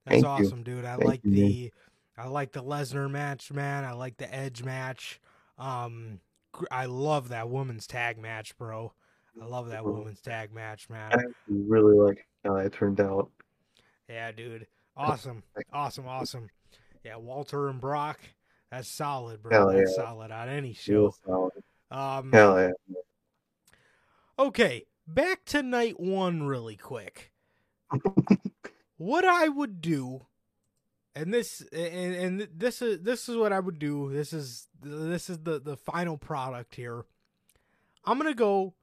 [0.05, 0.47] That's Thank you.
[0.47, 0.85] awesome, dude.
[0.85, 1.41] I Thank like you, man.
[1.41, 1.73] the
[2.19, 3.85] I like the Lesnar match, man.
[3.85, 5.21] I like the Edge match.
[5.59, 6.21] Um
[6.71, 8.93] I love that women's tag match, bro.
[9.41, 9.99] I love that Bro.
[9.99, 11.13] women's tag match, man.
[11.13, 13.31] I really like how that turned out.
[14.09, 14.67] Yeah, dude.
[14.97, 15.43] Awesome.
[15.73, 16.49] Awesome, awesome.
[17.05, 18.21] Yeah, Walter and Brock.
[18.71, 19.53] That's solid, bro.
[19.53, 20.05] Hell That's yeah.
[20.05, 21.15] solid on any show.
[21.91, 22.97] Um Hell yeah.
[24.39, 27.33] Okay, back to night 1 really quick.
[28.97, 30.27] what I would do
[31.17, 34.13] and this and, and this is this is what I would do.
[34.13, 37.05] This is this is the the final product here.
[38.05, 38.75] I'm to go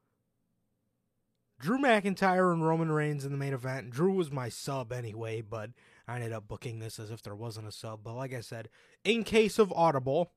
[1.60, 3.90] Drew McIntyre and Roman Reigns in the main event.
[3.90, 5.70] Drew was my sub anyway, but
[6.08, 8.00] I ended up booking this as if there wasn't a sub.
[8.02, 8.68] But like I said,
[9.04, 10.32] in case of audible,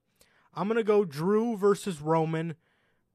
[0.53, 2.55] I'm to go Drew versus Roman.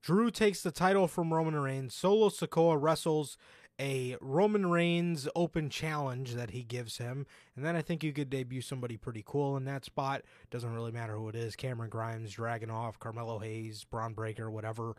[0.02, 1.94] Drew takes the title from Roman Reigns.
[1.94, 3.38] Solo Sikoa wrestles
[3.80, 7.26] a Roman Reigns open challenge that he gives him.
[7.56, 10.22] And then I think you could debut somebody pretty cool in that spot.
[10.50, 11.56] Doesn't really matter who it is.
[11.56, 14.94] Cameron Grimes, Dragunov, Carmelo Hayes, Bron Breakker, whatever.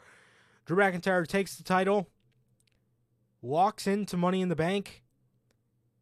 [0.65, 2.09] Drew McIntyre takes the title,
[3.41, 5.03] walks into Money in the Bank,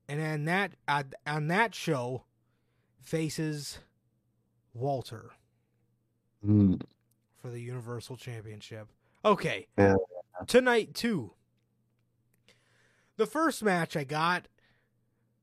[0.07, 2.23] and on that on, on that show
[3.01, 3.79] faces
[4.73, 5.31] Walter
[6.45, 6.81] Mm.
[7.37, 8.87] for the Universal Championship.
[9.23, 9.67] Okay.
[9.77, 9.95] Yeah.
[10.47, 11.33] Tonight too.
[13.17, 14.47] The first match I got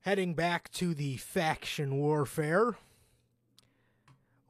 [0.01, 2.77] heading back to the faction warfare.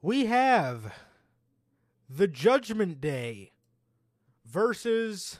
[0.02, 0.92] We have
[2.08, 3.52] the Judgment Day
[4.44, 5.38] versus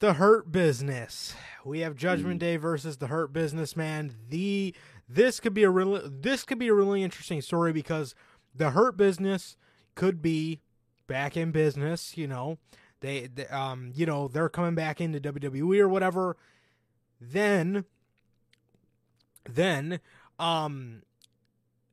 [0.00, 1.34] the Hurt Business.
[1.64, 2.46] We have Judgment hmm.
[2.46, 4.14] Day versus the Hurt Business man.
[4.28, 4.74] The
[5.08, 8.14] this could be a really this could be a really interesting story because
[8.54, 9.56] the Hurt Business
[9.94, 10.60] could be
[11.06, 12.58] back in business, you know.
[13.00, 16.36] They, they um you know, they're coming back into WWE or whatever.
[17.20, 17.84] Then
[19.48, 20.00] then
[20.38, 21.02] um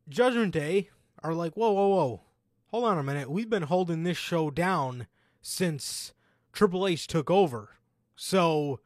[0.10, 0.90] Judgment Day
[1.22, 2.22] are like, "Whoa, whoa, whoa.
[2.68, 3.30] Hold on a minute.
[3.30, 5.08] We've been holding this show down
[5.42, 6.14] since
[6.52, 7.78] Triple H took over."
[8.16, 8.80] So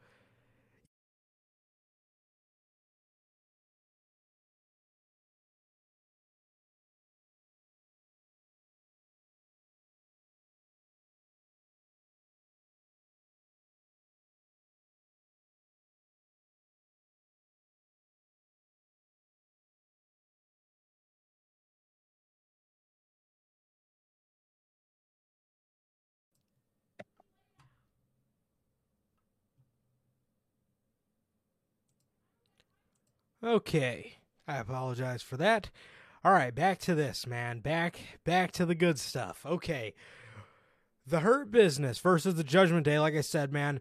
[33.42, 34.18] Okay.
[34.46, 35.70] I apologize for that.
[36.24, 37.60] All right, back to this, man.
[37.60, 39.44] Back back to the good stuff.
[39.46, 39.94] Okay.
[41.06, 43.80] The Hurt Business versus the Judgment Day, like I said, man.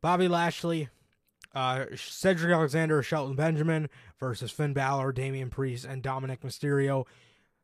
[0.00, 0.88] Bobby Lashley,
[1.54, 7.06] uh, Cedric Alexander, Shelton Benjamin versus Finn Balor, Damian Priest, and Dominic Mysterio.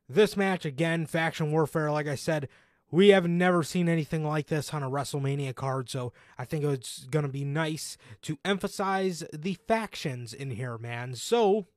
[0.07, 2.47] This match, again, faction warfare, like I said,
[2.91, 7.05] we have never seen anything like this on a WrestleMania card, so I think it's
[7.05, 11.15] going to be nice to emphasize the factions in here, man.
[11.15, 11.67] So,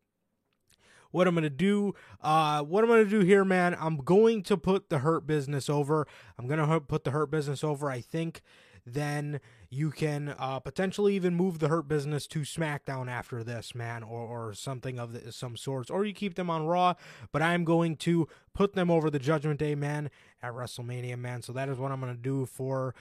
[1.10, 4.42] what I'm going to do, uh, what I'm going to do here, man, I'm going
[4.44, 6.06] to put the Hurt Business over.
[6.38, 8.40] I'm going to put the Hurt Business over, I think.
[8.84, 9.40] Then
[9.70, 14.48] you can uh, potentially even move the Hurt Business to SmackDown after this, man, or,
[14.48, 16.94] or something of the, some sorts, or you keep them on Raw.
[17.30, 20.10] But I'm going to put them over the Judgment Day, man,
[20.42, 21.42] at WrestleMania, man.
[21.42, 22.94] So that is what I'm going to do for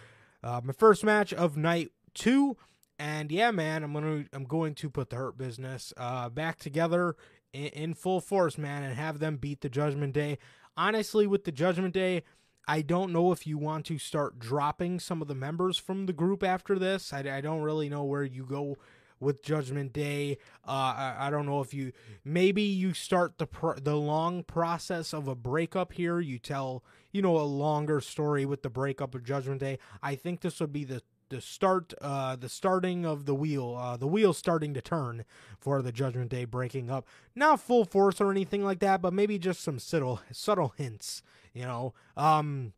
[0.44, 2.58] uh, my first match of night two.
[2.99, 7.16] And yeah, man, I'm gonna I'm going to put the Hurt Business uh, back together
[7.52, 10.38] in, in full force, man, and have them beat the Judgment Day.
[10.78, 12.24] Honestly, with the Judgment Day,
[12.68, 16.14] I don't know if you want to start dropping some of the members from the
[16.14, 17.12] group after this.
[17.12, 18.78] I, I don't really know where you go
[19.20, 20.38] with Judgment Day.
[20.68, 21.94] Uh, I, I don't know if you
[22.26, 23.48] maybe you start the
[23.82, 26.20] the long process of a breakup here.
[26.20, 29.80] You tell you know a longer story with the breakup of Judgment Day.
[30.02, 31.02] I think this would be the
[31.32, 35.26] the start uh the starting of the wheel uh the wheel starting to turn
[35.60, 39.40] for the judgment day breaking up not full force or anything like that but maybe
[39.40, 42.74] just some subtle subtle hints you know um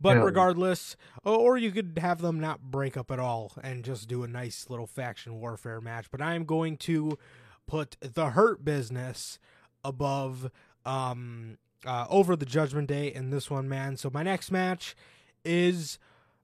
[0.00, 0.22] but Yeah.
[0.22, 4.28] regardless or, you could have them not break up at all and just do a
[4.28, 7.18] nice little faction warfare match but i am going to
[7.66, 9.38] put the Hurt Business
[9.84, 10.50] above
[10.84, 13.96] um uh, over the Judgment Day in this one, man.
[13.96, 14.96] So my next match
[15.44, 15.96] is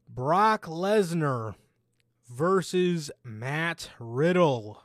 [0.08, 1.54] Brock Lesnar
[2.28, 4.82] versus Matt Riddle.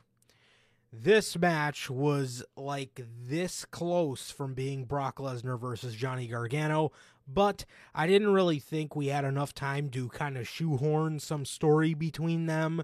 [0.92, 6.92] This match was like this close from being Brock Lesnar versus Johnny Gargano,
[7.28, 11.94] but I didn't really think we had enough time to kind of shoehorn some story
[11.94, 12.84] between them.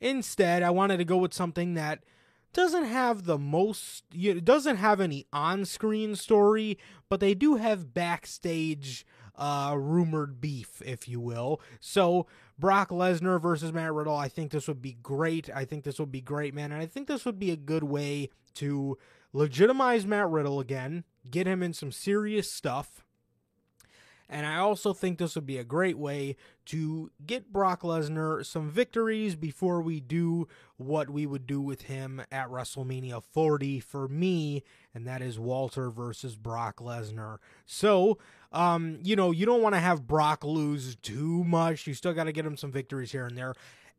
[0.00, 2.04] Instead, I wanted to go with something that
[2.52, 4.04] doesn't have the most
[4.44, 6.76] doesn't have any on-screen story
[7.08, 9.06] but they do have backstage
[9.36, 11.60] uh rumored beef if you will.
[11.80, 12.26] So
[12.58, 15.48] Brock Lesnar versus Matt Riddle I think this would be great.
[15.54, 17.84] I think this would be great man and I think this would be a good
[17.84, 18.98] way to
[19.32, 23.04] legitimize Matt Riddle again get him in some serious stuff
[24.30, 26.36] and I also think this would be a great way
[26.66, 30.46] to get Brock Lesnar some victories before we do
[30.76, 34.62] what we would do with him at WrestleMania 40 for me,
[34.94, 37.38] and that is Walter versus Brock Lesnar.
[37.66, 38.18] So,
[38.52, 41.88] um, you know, you don't want to have Brock lose too much.
[41.88, 43.54] You still got to get him some victories here and there.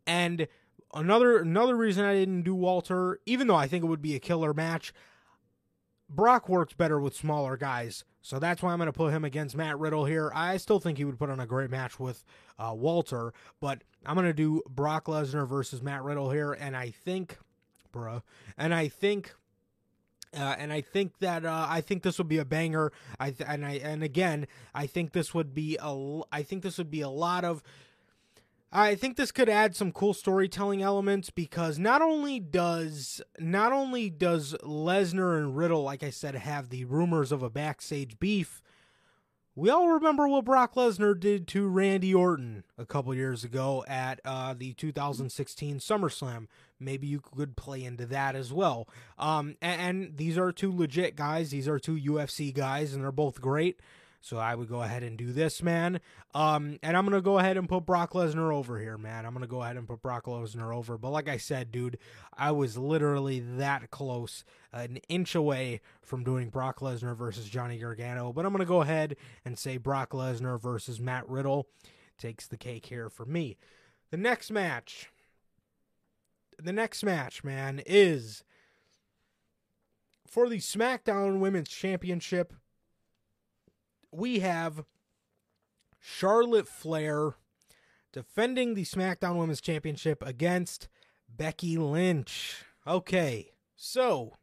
[0.07, 0.47] And
[0.93, 4.19] another another reason I didn't do Walter, even though I think it would be a
[4.19, 4.93] killer match,
[6.09, 8.05] Brock works better with smaller guys.
[8.21, 10.31] So that's why I'm going to put him against Matt Riddle here.
[10.35, 12.23] I still think he would put on a great match with
[12.59, 16.53] uh, Walter, but I'm going to do Brock Lesnar versus Matt Riddle here.
[16.53, 17.37] And I think,
[17.93, 18.21] bruh,
[18.57, 19.33] and I think.
[20.33, 22.93] Uh, and I think that uh, I think this would be a banger.
[23.19, 26.77] I th- and I and again I think this would be a I think this
[26.77, 27.61] would be a lot of
[28.73, 34.09] I think this could add some cool storytelling elements because not only does not only
[34.09, 38.61] does Lesnar and Riddle, like I said, have the rumors of a backstage beef.
[39.53, 44.21] We all remember what Brock Lesnar did to Randy Orton a couple years ago at
[44.23, 46.47] uh, the 2016 SummerSlam.
[46.79, 48.87] Maybe you could play into that as well.
[49.19, 51.51] Um, and, and these are two legit guys.
[51.51, 53.81] These are two UFC guys, and they're both great.
[54.23, 55.99] So I would go ahead and do this, man.
[56.35, 59.25] Um, and I'm gonna go ahead and put Brock Lesnar over here, man.
[59.25, 60.97] I'm gonna go ahead and put Brock Lesnar over.
[60.97, 61.97] But like I said, dude,
[62.37, 68.31] I was literally that close, an inch away from doing Brock Lesnar versus Johnny Gargano.
[68.31, 71.67] But I'm gonna go ahead and say Brock Lesnar versus Matt Riddle
[72.19, 73.57] takes the cake here for me.
[74.11, 75.09] The next match,
[76.61, 78.43] the next match, man, is
[80.27, 82.53] for the SmackDown Women's Championship
[84.11, 84.83] we have
[85.99, 87.35] Charlotte Flair
[88.11, 90.87] defending the SmackDown Women's Championship against
[91.29, 92.63] Becky Lynch.
[92.85, 94.37] Okay, so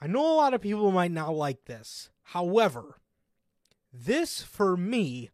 [0.00, 2.10] I know a lot of people might not like this.
[2.22, 2.96] However,
[3.92, 5.30] this for me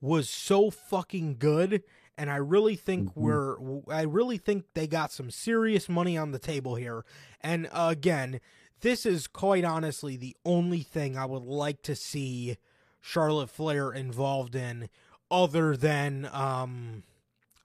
[0.00, 1.84] was so fucking good
[2.16, 3.20] and I really think mm-hmm.
[3.20, 3.56] we're
[3.88, 7.04] I really think they got some serious money on the table here.
[7.40, 8.40] And again,
[8.80, 12.56] this is quite honestly the only thing I would like to see
[13.00, 14.88] Charlotte Flair involved in
[15.30, 17.02] other than um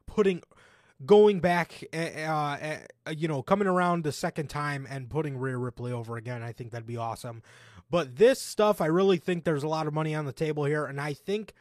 [0.08, 0.42] putting
[1.06, 2.58] going back, uh,
[3.16, 6.44] you know, coming around the second time and putting Rhea Ripley over again.
[6.44, 7.42] I think that'd be awesome.
[7.90, 10.86] But this stuff, I really think there's a lot of money on the table here,
[10.86, 11.54] and I think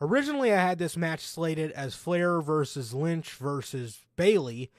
[0.00, 4.70] originally I had this match slated as Flair versus Lynch versus Bayley,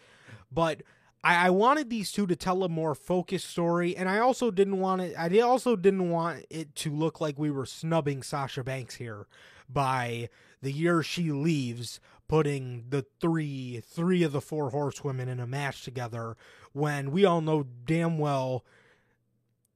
[0.51, 0.83] but
[1.21, 4.79] I, I wanted these two to tell a more focused story, and I also didn't
[4.79, 5.15] want it.
[5.17, 9.27] I also didn't want it to look like we were snubbing Sasha Banks here
[9.67, 10.29] by
[10.61, 15.83] the year she leaves putting the three three of the four horsewomen in a match
[15.83, 16.35] together
[16.73, 18.65] when we all know damn well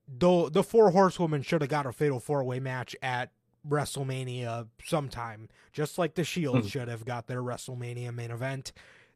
[0.07, 3.31] the the four horsewomen should have got a fatal four way match at
[3.67, 8.71] WrestleMania sometime, just like the Shield mm should have got their WrestleMania main event.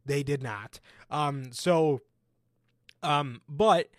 [0.06, 0.80] They did not.
[1.10, 2.02] Um, so,
[3.02, 3.90] um, but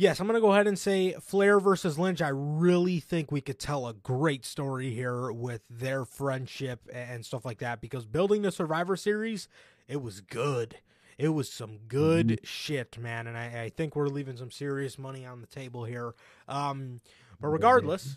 [0.00, 2.22] yes, I'm going to go ahead and say Flair versus Lynch.
[2.22, 7.44] I really think we could tell a great story here with their friendship and stuff
[7.44, 9.46] like that because building the Survivor Series,
[9.86, 10.78] it was good.
[11.18, 12.44] It was some good mm-hmm.
[12.44, 13.26] shit, man.
[13.26, 16.14] And I, I, think we're leaving some serious money on the table here.
[16.48, 17.02] Um,
[17.38, 18.16] but regardless,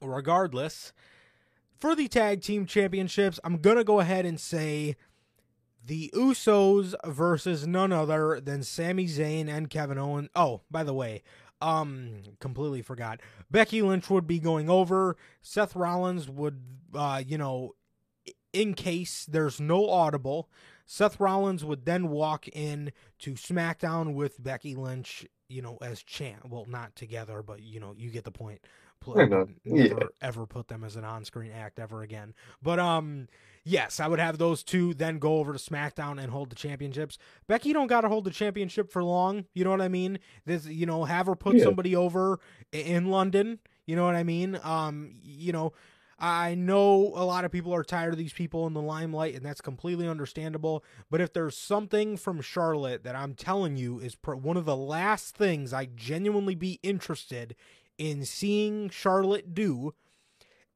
[0.00, 0.94] regardless,
[1.78, 4.96] for the tag team championships, I'm going to go ahead and say
[5.86, 10.28] the Usos versus none other than Sami Zayn and Kevin Owens.
[10.34, 11.22] Oh, by the way,
[11.62, 13.20] Um, completely forgot.
[13.50, 15.16] Becky Lynch would be going over.
[15.40, 16.60] Seth Rollins would,
[16.94, 17.74] uh, you know,
[18.52, 20.50] in case there's no audible,
[20.84, 26.44] Seth Rollins would then walk in to SmackDown with Becky Lynch, you know, as champ.
[26.48, 28.60] Well, not together, but you know, you get the point.
[29.06, 29.94] Never, yeah.
[30.20, 32.34] ever put them as an on-screen act ever again.
[32.60, 33.28] But um,
[33.66, 37.18] yes, I would have those two then go over to SmackDown and hold the championships.
[37.46, 39.44] Becky don't got to hold the championship for long.
[39.52, 40.20] You know what I mean?
[40.46, 41.64] This, you know, have her put yeah.
[41.64, 42.38] somebody over
[42.72, 43.58] in London.
[43.84, 44.58] You know what I mean?
[44.62, 45.72] Um, you know,
[46.18, 49.44] I know a lot of people are tired of these people in the limelight, and
[49.44, 50.82] that's completely understandable.
[51.10, 55.36] But if there's something from Charlotte that I'm telling you is one of the last
[55.36, 57.54] things I genuinely be interested
[57.98, 59.92] in seeing Charlotte do,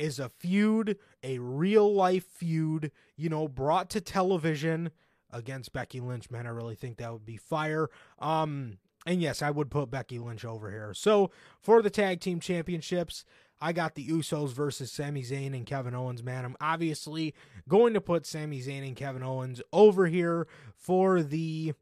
[0.01, 4.91] is a feud, a real life feud, you know, brought to television
[5.33, 6.31] against Becky Lynch.
[6.31, 7.89] Man, I really think that would be fire.
[8.19, 10.93] Um, and yes, I would put Becky Lynch over here.
[10.95, 13.25] So for the tag team championships,
[13.61, 16.45] I got the Usos versus Sami Zayn and Kevin Owens, man.
[16.45, 17.35] I'm obviously
[17.69, 21.75] going to put Sami Zayn and Kevin Owens over here for the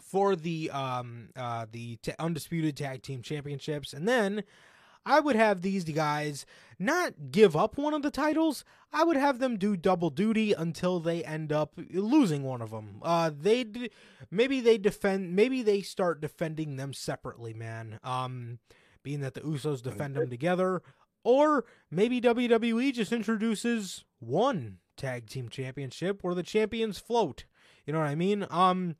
[0.00, 4.42] for the um uh the t- undisputed tag team championships and then
[5.08, 6.44] I would have these guys
[6.78, 8.64] not give up one of the titles.
[8.92, 13.00] I would have them do double duty until they end up losing one of them.
[13.02, 13.66] Uh, they
[14.30, 17.98] maybe they defend, maybe they start defending them separately, man.
[18.04, 18.58] Um,
[19.02, 20.82] being that the Usos defend them together,
[21.24, 27.44] or maybe WWE just introduces one tag team championship where the champions float.
[27.86, 28.46] You know what I mean?
[28.50, 28.96] Um,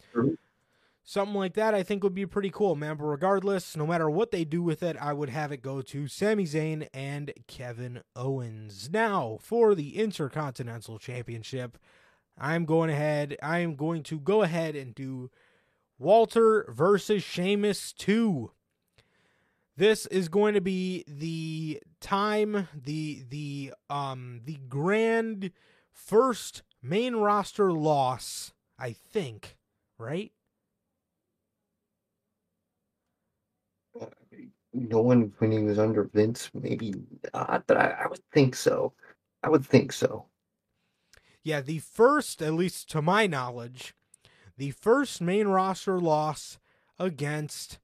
[1.08, 2.98] something like that I think would be pretty cool, man.
[2.98, 6.06] But regardless, no matter what they do with it, I would have it go to
[6.06, 8.90] Sami Zayn and Kevin Owens.
[8.92, 11.78] Now for the Intercontinental Championship,
[12.36, 13.38] I'm going ahead.
[13.42, 15.30] I am going to go ahead and do
[15.98, 18.50] Walter versus Sheamus 2.
[19.78, 25.52] This is going to be the time, the the um the grand
[25.90, 29.56] first main roster loss, I think,
[29.96, 30.32] right?
[34.72, 36.94] No one when he was under Vince, maybe
[37.34, 38.92] not, but I, I would think so.
[39.42, 40.26] I would think so.
[41.42, 43.94] Yeah, the first, at least to my knowledge,
[44.56, 46.58] the first main roster loss
[46.98, 47.78] against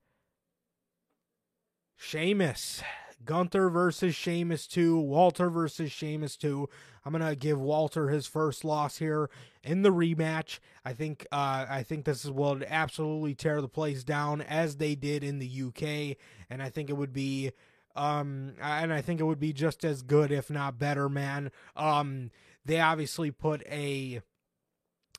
[1.96, 2.82] Sheamus.
[3.24, 6.68] Gunther versus Sheamus 2, Walter versus Sheamus 2.
[7.04, 9.28] I'm gonna give Walter his first loss here
[9.62, 10.58] in the rematch.
[10.84, 14.94] I think uh, I think this is will absolutely tear the place down as they
[14.94, 16.16] did in the UK,
[16.50, 17.52] and I think it would be
[17.96, 21.50] um and I think it would be just as good if not better, man.
[21.76, 22.30] Um
[22.64, 24.20] they obviously put a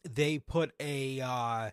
[0.03, 1.69] they put a uh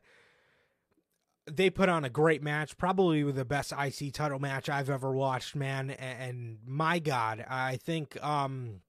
[1.51, 5.57] they put on a great match, probably the best IC title match I've ever watched,
[5.57, 5.91] man.
[5.91, 8.81] And my God, I think, um,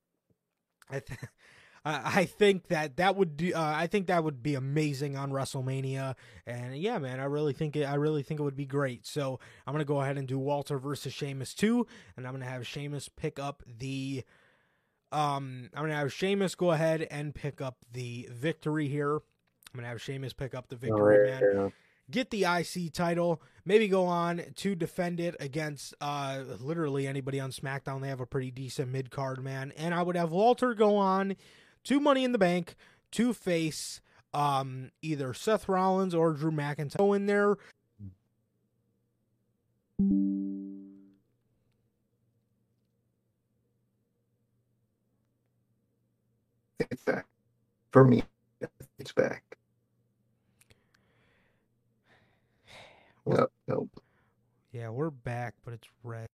[0.90, 1.20] I, th-
[1.86, 6.16] I think that that would do, uh, I think that would be amazing on WrestleMania.
[6.48, 9.06] And yeah, man, I really think it, I really think it would be great.
[9.06, 11.86] So I'm gonna go ahead and do Walter versus Sheamus two,
[12.16, 14.24] and I'm gonna have Sheamus pick up the.
[15.12, 19.16] Um, I'm gonna have Sheamus go ahead and pick up the victory here.
[19.16, 19.22] I'm
[19.76, 21.42] gonna have Sheamus pick up the victory, man.
[22.14, 27.50] Get the IC title, maybe go on to defend it against uh, literally anybody on
[27.50, 28.02] SmackDown.
[28.02, 29.74] They have a pretty decent mid card, man.
[29.76, 31.36] And I would have Walter go on
[31.86, 32.76] to Money in the Bank
[33.14, 34.00] to face
[34.32, 37.56] um, either Seth Rollins or Drew McIntyre in there.
[46.92, 47.26] It's back.
[47.92, 48.24] For me,
[49.00, 49.53] it's back.
[53.26, 53.90] Yep, nope.
[54.72, 56.28] Yeah, we're back, but it's red.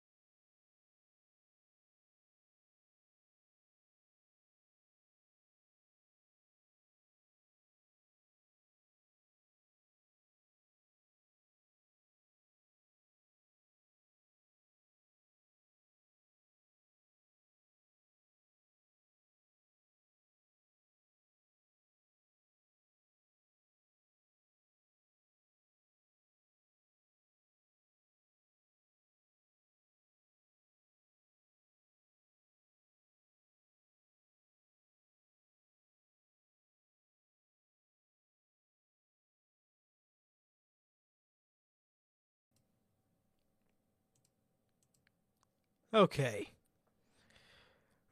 [45.97, 46.51] Okay.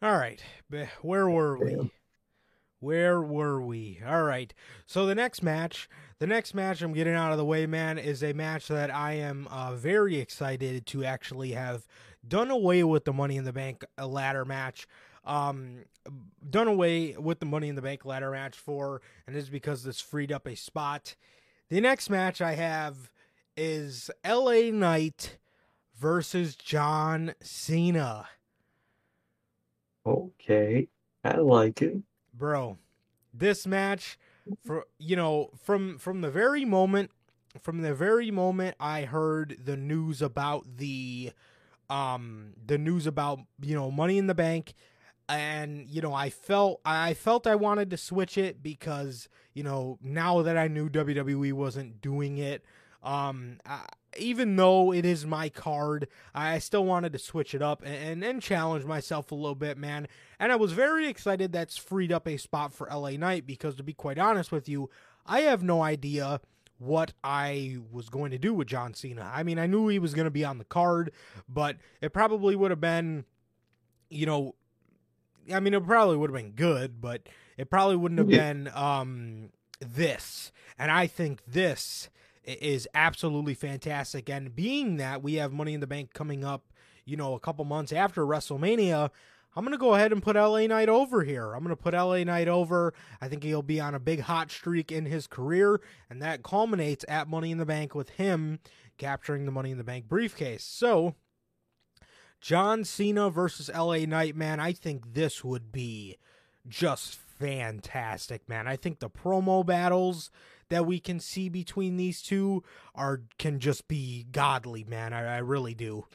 [0.01, 0.43] All right.
[1.03, 1.91] Where were we?
[2.81, 4.01] Where were we?
[4.07, 4.55] All right.
[4.87, 5.87] So the next match,
[6.19, 9.17] the next match I'm getting out of the way, man, is a match that I
[9.17, 11.87] am uh, very excited to actually have
[12.27, 14.87] done away with the Money in the Bank uh, ladder match.
[15.23, 15.85] Um,
[16.49, 19.83] done away with the Money in the Bank ladder match for, and this is because
[19.85, 21.17] this freed up a spot.
[21.69, 23.11] The next match I have
[23.59, 25.37] is LA Knight
[25.99, 28.29] versus John Cena.
[30.07, 30.89] Okay,
[31.25, 31.97] I like it.
[32.33, 32.79] Bro,
[33.33, 34.19] this match
[34.65, 37.11] for you know from from the very moment
[37.61, 41.33] from the very moment I heard the news about the
[41.89, 44.75] um the news about you know money in the bank
[45.29, 49.99] and you know I felt I felt I wanted to switch it because you know
[50.03, 52.65] now that I knew WWE wasn't doing it
[53.05, 53.87] um I,
[54.19, 58.43] even though it is my card, I still wanted to switch it up and, and
[58.43, 60.09] challenge myself a little bit, man.
[60.39, 63.83] And I was very excited that's freed up a spot for LA Knight because, to
[63.83, 64.91] be quite honest with you,
[65.27, 66.41] I have no idea
[66.79, 69.31] what I was going to do with John Cena.
[69.33, 71.13] I mean, I knew he was going to be on the card,
[71.49, 73.25] but it probably would have been,
[74.11, 74.55] you know,
[75.53, 78.53] I mean, it probably would have been good, but it probably wouldn't have yeah.
[78.53, 79.51] been um,
[79.81, 80.53] this.
[80.79, 82.09] And I think this
[82.45, 84.29] is absolutely fantastic.
[84.29, 86.73] And being that we have Money in the Bank coming up,
[87.05, 89.11] you know, a couple months after WrestleMania,
[89.57, 91.53] I'm going to go ahead and put LA Knight over here.
[91.53, 92.93] I'm going to put LA Knight over.
[93.21, 95.81] I think he'll be on a big hot streak in his career,
[96.11, 98.59] and that culminates at Money in the Bank with him
[98.99, 100.65] capturing the Money in the Bank briefcase.
[100.65, 101.15] So,
[102.41, 106.17] John Cena versus LA Knight, man, I think this would be
[106.69, 108.67] just fantastic, man.
[108.67, 110.31] I think the promo battles
[110.69, 112.63] that we can see between these two
[112.95, 115.13] are can just be godly, man.
[115.13, 116.07] I, I really do.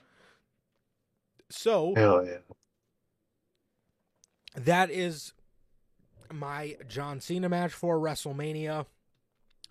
[1.49, 2.37] So Hell yeah.
[4.55, 5.33] That is
[6.31, 8.85] my John Cena match for WrestleMania.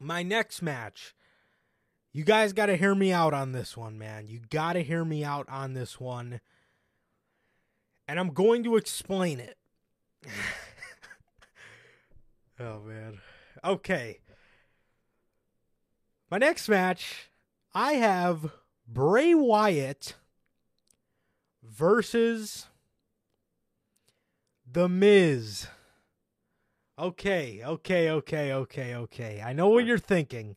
[0.01, 1.15] My next match.
[2.13, 4.29] You guys got to hear me out on this one, man.
[4.29, 6.41] You got to hear me out on this one.
[8.07, 9.59] And I'm going to explain it.
[12.61, 13.21] oh, man.
[13.63, 14.21] Okay.
[16.31, 17.31] My next match,
[17.73, 18.53] I have
[18.87, 20.15] Bray Wyatt
[21.63, 22.67] versus
[24.71, 25.69] The Miz.
[26.99, 29.43] Okay, okay, okay, okay, okay.
[29.43, 30.57] I know what you're thinking.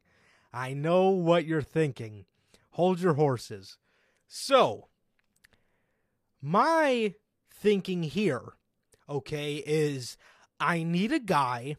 [0.52, 2.26] I know what you're thinking.
[2.72, 3.77] Hold your horses.
[4.27, 4.89] So,
[6.41, 7.14] my
[7.49, 8.56] thinking here,
[9.07, 10.18] okay, is
[10.60, 11.77] I need a guy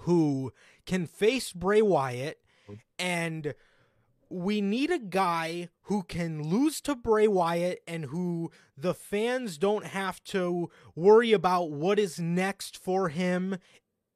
[0.00, 0.52] who
[0.84, 2.43] can face Bray Wyatt
[2.98, 3.54] and
[4.30, 9.86] we need a guy who can lose to Bray Wyatt and who the fans don't
[9.86, 13.58] have to worry about what is next for him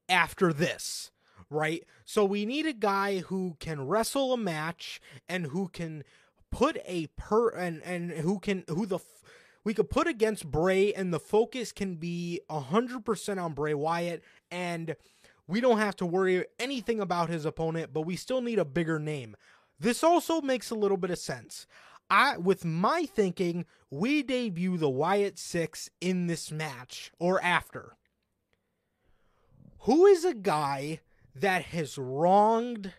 [0.08, 1.10] after this,
[1.50, 1.84] right?
[2.04, 6.02] So we need a guy who can wrestle a match and who can
[6.50, 8.98] put a per and and who can who the
[9.64, 14.96] we could put against Bray and the focus can be 100% on Bray Wyatt and
[15.48, 18.98] we don't have to worry anything about his opponent, but we still need a bigger
[18.98, 19.34] name.
[19.80, 21.66] This also makes a little bit of sense.
[22.10, 27.96] I with my thinking, we debut the Wyatt 6 in this match or after.
[29.80, 31.00] Who is a guy
[31.34, 32.94] that has wronged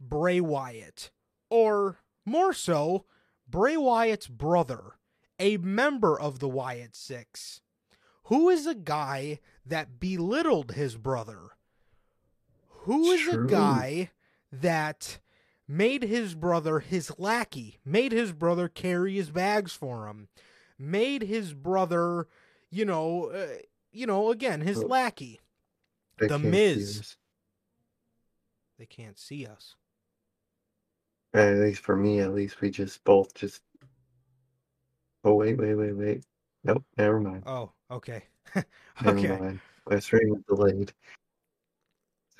[0.00, 1.10] Bray Wyatt
[1.48, 3.04] or more so
[3.48, 4.96] Bray Wyatt's brother,
[5.38, 7.60] a member of the Wyatt 6?
[8.24, 11.51] Who is a guy that belittled his brother?
[12.84, 13.44] Who is True.
[13.44, 14.10] a guy
[14.50, 15.20] that
[15.68, 20.28] made his brother his lackey, made his brother carry his bags for him,
[20.78, 22.26] made his brother,
[22.70, 23.58] you know, uh,
[23.92, 25.40] you know, again, his well, lackey.
[26.18, 27.16] The Miz.
[28.78, 29.76] They can't see us.
[31.34, 33.62] At least for me, at least we just both just.
[35.24, 36.24] Oh wait, wait, wait, wait.
[36.64, 37.44] Nope, never mind.
[37.46, 38.24] Oh, okay.
[38.56, 38.64] okay.
[39.04, 39.60] Never mind.
[39.88, 40.92] My stream was delayed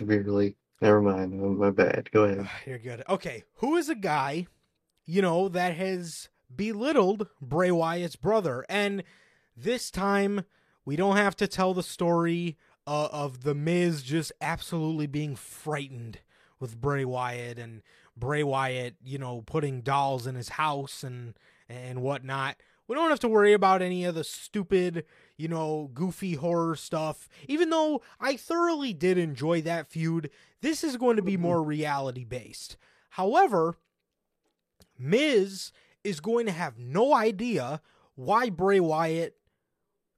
[0.03, 0.57] severely.
[0.81, 1.59] Never mind.
[1.59, 2.11] My bad.
[2.11, 2.49] Go ahead.
[2.67, 3.03] You're good.
[3.09, 3.45] Okay.
[3.57, 4.47] Who is a guy,
[5.07, 8.65] you know, that has belittled Bray Wyatt's brother?
[8.69, 9.05] And
[9.57, 10.45] this time,
[10.85, 12.57] we don't have to tell the story
[12.87, 16.19] uh, of The Miz just absolutely being frightened
[16.59, 17.83] with Bray Wyatt and
[18.17, 21.35] Bray Wyatt, you know, putting dolls in his house and
[21.69, 22.57] and whatnot.
[22.87, 25.05] We don't have to worry about any of the stupid,
[25.37, 27.29] you know, goofy horror stuff.
[27.49, 30.31] Even though I thoroughly did enjoy that feud,
[30.61, 31.43] this is going to be mm-hmm.
[31.43, 32.77] more reality based.
[33.11, 33.77] However,
[34.99, 35.73] Miz
[36.05, 37.81] is going to have no idea
[38.15, 39.37] why Bray Wyatt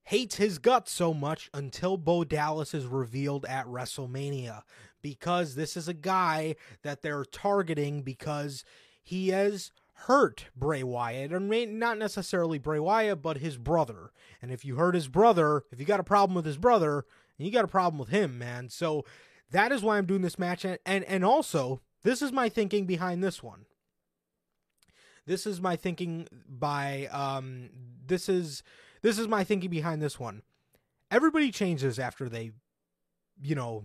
[0.04, 4.62] hates his guts so much until Bo Dallas is revealed at WrestleMania
[5.00, 8.64] because this is a guy that they're targeting because
[9.02, 14.10] he has hurt Bray Wyatt, or not necessarily Bray Wyatt, but his brother.
[14.42, 17.04] And if you hurt his brother, if you got a problem with his brother,
[17.38, 18.68] you got a problem with him, man.
[18.68, 19.04] So
[19.50, 22.86] that is why I'm doing this match, and and, and also this is my thinking
[22.86, 23.66] behind this one.
[25.26, 27.70] This is my thinking by um
[28.06, 28.62] this is
[29.02, 30.42] this is my thinking behind this one.
[31.10, 32.52] Everybody changes after they
[33.42, 33.84] you know,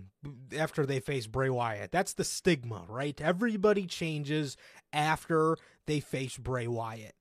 [0.56, 1.92] after they face Bray Wyatt.
[1.92, 3.20] That's the stigma, right?
[3.20, 4.58] Everybody changes
[4.94, 5.58] after
[5.90, 7.16] they face Bray Wyatt.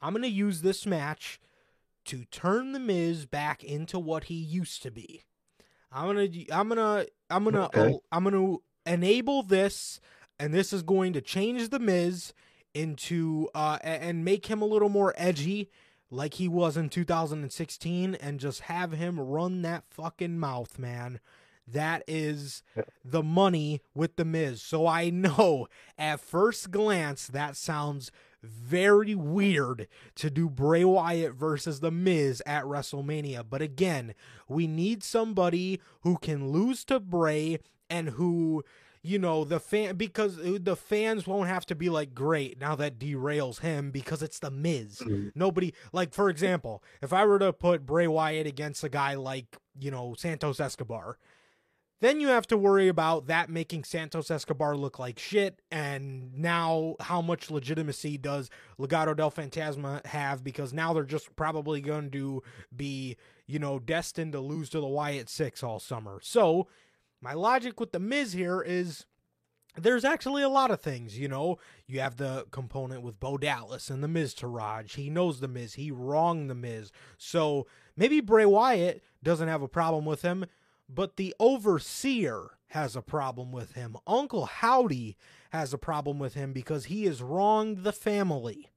[0.00, 1.40] I'm going to use this match
[2.06, 5.24] to turn the Miz back into what he used to be.
[5.92, 7.98] I'm going to I'm going to I'm going to okay.
[8.10, 10.00] I'm going to enable this
[10.38, 12.32] and this is going to change the Miz
[12.74, 15.70] into uh and make him a little more edgy
[16.10, 21.20] like he was in 2016 and just have him run that fucking mouth, man.
[21.66, 22.62] That is
[23.04, 24.62] the money with the Miz.
[24.62, 28.10] So I know at first glance that sounds
[28.42, 29.86] very weird
[30.16, 33.44] to do Bray Wyatt versus The Miz at WrestleMania.
[33.48, 34.14] But again,
[34.48, 38.64] we need somebody who can lose to Bray and who
[39.04, 42.98] you know the fan because the fans won't have to be like great now that
[42.98, 45.00] derails him because it's the Miz.
[45.00, 45.28] Mm-hmm.
[45.34, 49.56] Nobody like for example, if I were to put Bray Wyatt against a guy like
[49.78, 51.18] you know Santos Escobar,
[52.02, 55.62] then you have to worry about that making Santos Escobar look like shit.
[55.70, 60.42] And now, how much legitimacy does Legado del Fantasma have?
[60.42, 62.42] Because now they're just probably going to
[62.74, 63.16] be,
[63.46, 66.18] you know, destined to lose to the Wyatt Six all summer.
[66.20, 66.66] So,
[67.20, 69.06] my logic with The Miz here is
[69.76, 71.58] there's actually a lot of things, you know.
[71.86, 74.96] You have the component with Bo Dallas and the Miztourage.
[74.96, 75.74] He knows the Miz.
[75.74, 76.90] He wronged the Miz.
[77.16, 80.46] So maybe Bray Wyatt doesn't have a problem with him
[80.94, 83.96] but the overseer has a problem with him.
[84.06, 85.16] Uncle Howdy
[85.50, 88.70] has a problem with him because he has wronged the family,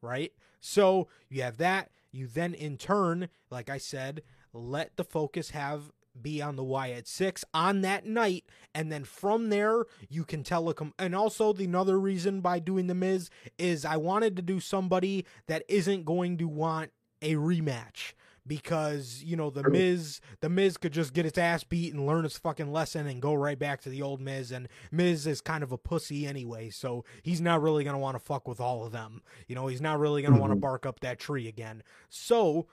[0.00, 0.32] right?
[0.60, 1.90] So you have that.
[2.10, 4.22] You then, in turn, like I said,
[4.52, 8.44] let the focus have be on the Wyatt six on that night,
[8.74, 10.92] and then from there you can tell telecom.
[10.98, 13.28] And also, the another reason by doing the Miz
[13.58, 16.90] is I wanted to do somebody that isn't going to want
[17.22, 18.12] a rematch
[18.46, 19.72] because you know the True.
[19.72, 23.20] Miz, the Miz could just get his ass beat and learn his fucking lesson and
[23.20, 24.52] go right back to the old Miz.
[24.52, 28.24] And Miz is kind of a pussy anyway, so he's not really gonna want to
[28.24, 29.22] fuck with all of them.
[29.46, 30.40] You know, he's not really gonna mm-hmm.
[30.40, 31.82] want to bark up that tree again.
[32.08, 32.66] So,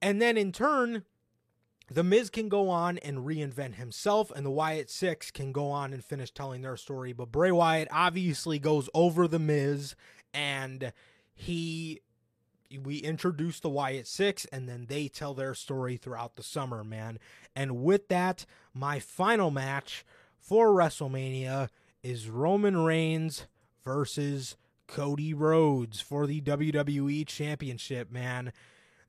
[0.00, 1.04] and then in turn,
[1.90, 5.92] the Miz can go on and reinvent himself, and the Wyatt Six can go on
[5.92, 7.12] and finish telling their story.
[7.12, 9.96] But Bray Wyatt obviously goes over the Miz,
[10.32, 10.92] and
[11.34, 12.00] he
[12.78, 17.18] we introduce the Wyatt Six, and then they tell their story throughout the summer, man.
[17.56, 20.04] And with that, my final match
[20.38, 21.68] for WrestleMania
[22.02, 23.46] is Roman Reigns
[23.84, 24.56] versus
[24.86, 28.52] Cody Rhodes for the WWE Championship, man.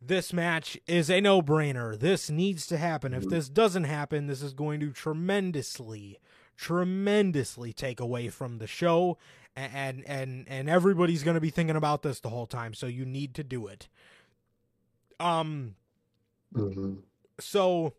[0.01, 1.97] This match is a no brainer.
[1.97, 3.13] This needs to happen.
[3.13, 3.29] If mm-hmm.
[3.29, 6.17] this doesn't happen, this is going to tremendously,
[6.57, 9.17] tremendously take away from the show
[9.55, 13.05] and and and everybody's going to be thinking about this the whole time so you
[13.05, 13.89] need to do it.
[15.19, 15.75] Um
[16.55, 16.95] mm-hmm.
[17.39, 17.93] so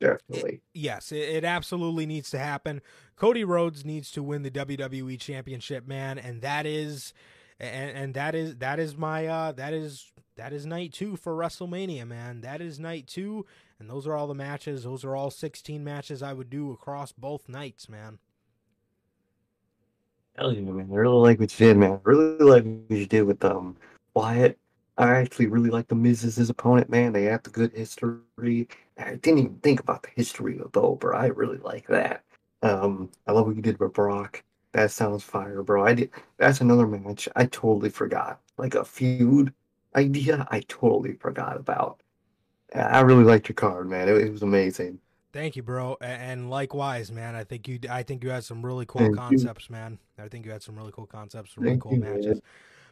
[0.00, 0.54] definitely.
[0.54, 2.82] it, yes it, it, absolutely needs to happen.
[3.16, 7.12] Cody rhodes needs to win the wwe championship man and that is
[7.58, 11.34] and, and that is that is my uh that is that is night two for
[11.34, 12.42] wrestlemania man.
[12.42, 13.46] That is night two
[13.80, 14.84] and those are all the matches.
[14.84, 18.18] Those are all 16 matches i would do across both nights man
[20.42, 20.88] Hell yeah, man.
[20.90, 21.92] I really like what you did, man.
[21.92, 23.76] I really like what you did with um
[24.14, 24.58] Wyatt.
[24.98, 27.12] I actually really like the Miz as his opponent, man.
[27.12, 28.66] They have the good history.
[28.98, 31.16] I didn't even think about the history of Bo, bro.
[31.16, 32.24] I really like that.
[32.60, 34.42] Um, I love what you did with Brock.
[34.72, 35.86] That sounds fire, bro.
[35.86, 36.10] I did.
[36.38, 38.40] That's another match I totally forgot.
[38.58, 39.54] Like a feud
[39.94, 42.00] idea, I totally forgot about.
[42.74, 44.08] I really liked your card, man.
[44.08, 44.98] It, it was amazing.
[45.32, 45.96] Thank you, bro.
[46.00, 47.34] And likewise, man.
[47.34, 49.74] I think you I think you had some really cool Thank concepts, you.
[49.74, 49.98] man.
[50.18, 52.26] I think you had some really cool concepts, really Thank cool you, matches.
[52.26, 52.40] Man.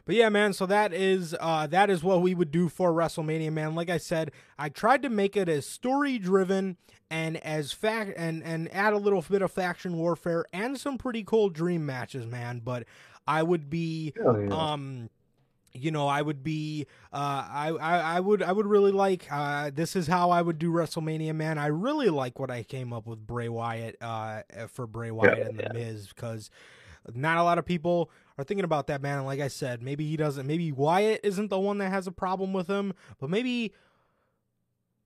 [0.05, 3.51] But yeah, man, so that is uh that is what we would do for WrestleMania,
[3.51, 3.75] man.
[3.75, 6.77] Like I said, I tried to make it as story driven
[7.11, 11.23] and as fact and and add a little bit of faction warfare and some pretty
[11.23, 12.61] cool dream matches, man.
[12.63, 12.85] But
[13.27, 14.47] I would be yeah.
[14.49, 15.09] um
[15.73, 19.27] you know, I would be, uh, I, I, I would, I would really like.
[19.31, 21.57] Uh, this is how I would do WrestleMania, man.
[21.57, 25.45] I really like what I came up with Bray Wyatt, uh, for Bray Wyatt yeah,
[25.45, 25.73] and the yeah.
[25.73, 26.49] Miz because
[27.13, 29.17] not a lot of people are thinking about that man.
[29.17, 30.45] And like I said, maybe he doesn't.
[30.45, 33.73] Maybe Wyatt isn't the one that has a problem with him, but maybe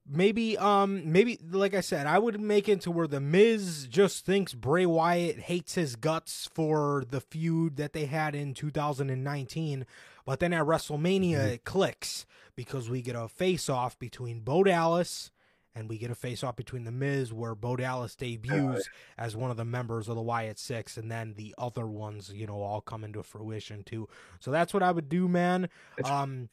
[0.07, 4.25] maybe um maybe like I said, I would make it to where the Miz just
[4.25, 9.85] thinks Bray Wyatt hates his guts for the feud that they had in 2019,
[10.25, 11.53] but then at WrestleMania Mhm.
[11.53, 12.25] it clicks
[12.55, 15.31] because we get a face off between Bo Dallas
[15.77, 18.87] and we get a face off between the Miz where Bo Dallas debuts
[19.17, 22.47] as one of the members of the Wyatt Six, and then the other ones, you
[22.47, 24.07] know, all come into fruition too.
[24.39, 25.67] So that's what I would do, man.
[26.05, 26.47] Um,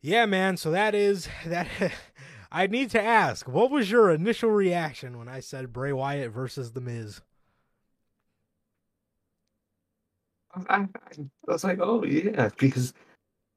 [0.00, 0.56] yeah, man.
[0.56, 1.68] So that is that.
[2.52, 6.72] I need to ask, what was your initial reaction when I said Bray Wyatt versus
[6.72, 7.20] The Miz?
[10.54, 10.88] I, I
[11.46, 12.92] was like, oh yeah, because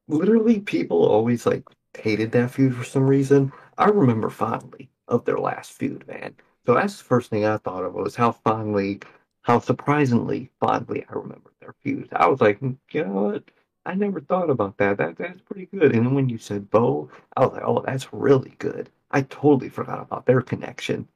[0.08, 1.64] literally people always like
[1.98, 3.52] hated that feud for some reason.
[3.78, 6.36] I remember fondly of their last feud, man.
[6.66, 9.02] So that's the first thing I thought of was how fondly,
[9.44, 12.10] how surprisingly fondly I remembered their feud.
[12.14, 13.44] I was like, "Hmm, you know what?
[13.86, 14.98] I never thought about that.
[14.98, 15.96] That that's pretty good.
[15.96, 18.90] And then when you said Bo, I was like, oh, that's really good.
[19.12, 21.08] I totally forgot about their connection.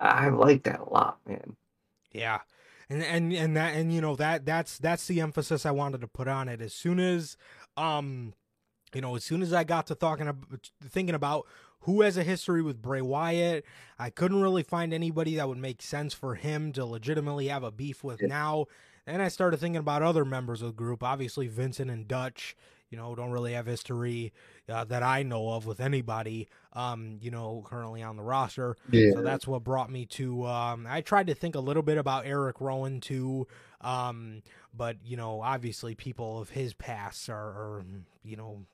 [0.00, 1.56] I like that a lot, man.
[2.12, 2.40] Yeah.
[2.92, 6.08] And and and that and you know that that's that's the emphasis I wanted to
[6.08, 6.60] put on it.
[6.60, 7.36] As soon as
[7.76, 8.34] um
[8.94, 11.46] you know, as soon as I got to talking about thinking about
[11.80, 13.64] who has a history with Bray Wyatt,
[13.98, 17.70] I couldn't really find anybody that would make sense for him to legitimately have a
[17.70, 18.28] beef with Yeah.
[18.28, 18.66] now.
[19.06, 21.02] And I started thinking about other members of the group.
[21.02, 22.54] Obviously, Vincent and Dutch,
[22.90, 24.32] you know, don't really have history
[24.68, 28.76] uh, that I know of with anybody, um, you know, currently on the roster.
[28.90, 29.12] Yeah.
[29.12, 30.46] So that's what brought me to.
[30.46, 33.46] Um, I tried to think a little bit about Eric Rowan too,
[33.80, 34.42] um,
[34.74, 37.84] but you know, obviously, people of his past are, are,
[38.24, 38.64] you know,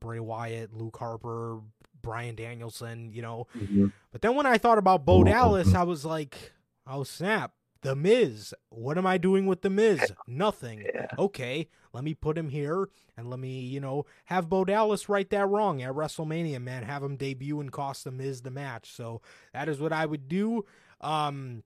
[0.00, 1.60] Bray Wyatt, Luke Harper,
[2.02, 3.46] Bryan Danielson, you know.
[3.56, 3.92] Mhm.
[4.12, 5.26] But then when I thought about Bo Mhm.
[5.26, 6.52] Dallas, I was like,
[6.86, 7.52] oh snap,
[7.86, 8.52] The Miz.
[8.70, 10.12] What am I doing with The Miz?
[10.26, 10.84] Nothing.
[10.92, 11.06] Yeah.
[11.16, 15.30] Okay, let me put him here and let me, you know, have Bo Dallas right
[15.30, 16.82] that wrong at WrestleMania, man.
[16.82, 18.90] Have him debut and cost The Miz the match.
[18.90, 19.22] So
[19.52, 20.64] that is what I would do.
[21.00, 21.62] Um,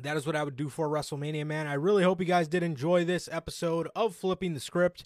[0.00, 1.66] that is what I would do for WrestleMania, man.
[1.66, 5.02] I really hope you guys did enjoy this episode of Flipping the Script.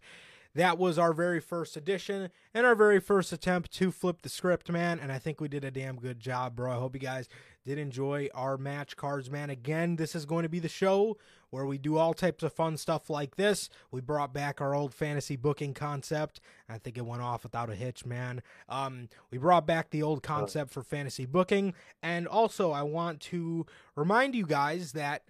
[0.55, 4.71] That was our very first edition and our very first attempt to flip the script,
[4.71, 5.01] man.
[5.01, 6.73] And I think we did a damn good job, bro.
[6.73, 7.29] I hope you guys
[7.65, 9.49] did enjoy our match cards, man.
[9.49, 11.17] Again, this is going to be the show
[11.51, 13.71] where we do all types of fun stuff like this.
[13.91, 16.41] We brought back our old fantasy booking concept.
[16.69, 18.43] I think it went off without a hitch, man.
[18.69, 21.73] Um, we brought back the old concept for fantasy booking.
[22.03, 23.65] And also, I want to
[23.97, 25.23] remind you guys that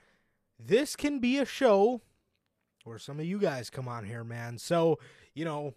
[0.59, 2.01] this can be a show
[2.85, 4.59] where some of you guys come on here, man.
[4.59, 4.99] So,
[5.35, 5.75] you know,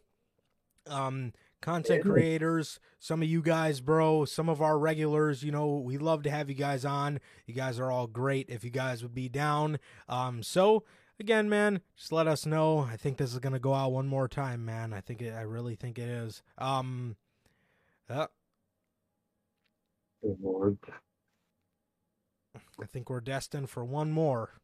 [0.88, 5.98] um, content creators, some of you guys, bro, some of our regulars, you know, we
[5.98, 7.20] love to have you guys on.
[7.46, 9.80] You guys are all great if you guys would be down.
[10.08, 10.84] Um, so
[11.20, 12.80] again, man, just let us know.
[12.80, 14.94] I think this is gonna go out one more time, man.
[14.94, 16.44] I think it, I really think it is.
[16.58, 17.16] Um,
[18.10, 18.28] uh,
[20.42, 20.78] Lord.
[22.82, 24.62] I think we're destined for one more.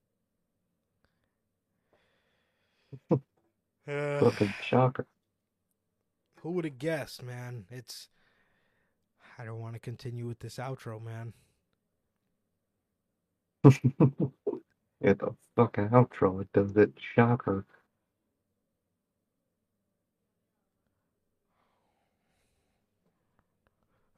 [3.87, 5.07] Fucking shocker.
[6.41, 7.65] Who would have guessed, man?
[7.69, 8.07] It's.
[9.37, 11.33] I don't want to continue with this outro, man.
[15.01, 16.41] yeah, the fucking outro.
[16.41, 16.91] It does it.
[17.15, 17.65] Shocker.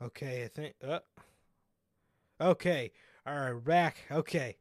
[0.02, 0.76] Okay, I think.
[0.86, 1.00] Uh,
[2.42, 2.92] okay,
[3.26, 3.98] all right, we're back.
[4.12, 4.58] Okay,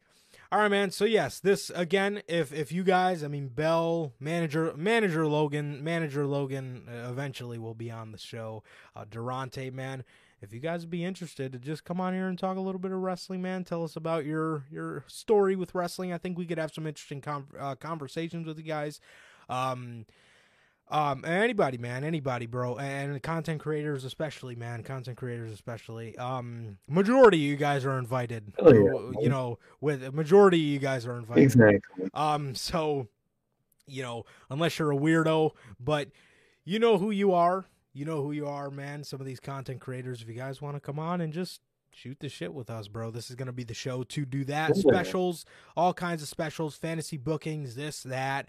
[0.52, 0.90] all right, man.
[0.90, 2.22] So yes, this again.
[2.28, 7.72] If if you guys, I mean, Bell manager manager Logan manager Logan uh, eventually will
[7.72, 8.62] be on the show.
[8.94, 10.04] Uh, Durante, man.
[10.42, 12.80] If you guys would be interested to just come on here and talk a little
[12.80, 16.12] bit of wrestling, man, tell us about your your story with wrestling.
[16.12, 19.00] I think we could have some interesting com- uh, conversations with you guys.
[19.48, 20.04] Um,
[20.92, 26.16] um, anybody, man, anybody, bro, and content creators especially, man, content creators especially.
[26.18, 28.52] Um, majority of you guys are invited.
[28.58, 31.42] Oh, yeah, you know, with a majority of you guys are invited.
[31.42, 32.10] Exactly.
[32.12, 33.08] Um, so,
[33.86, 36.08] you know, unless you're a weirdo, but
[36.64, 37.64] you know who you are.
[37.94, 39.02] You know who you are, man.
[39.02, 41.60] Some of these content creators, if you guys want to come on and just
[41.90, 44.44] shoot the shit with us, bro, this is going to be the show to do
[44.44, 44.76] that.
[44.76, 45.44] Specials,
[45.76, 48.48] all kinds of specials, fantasy bookings, this, that,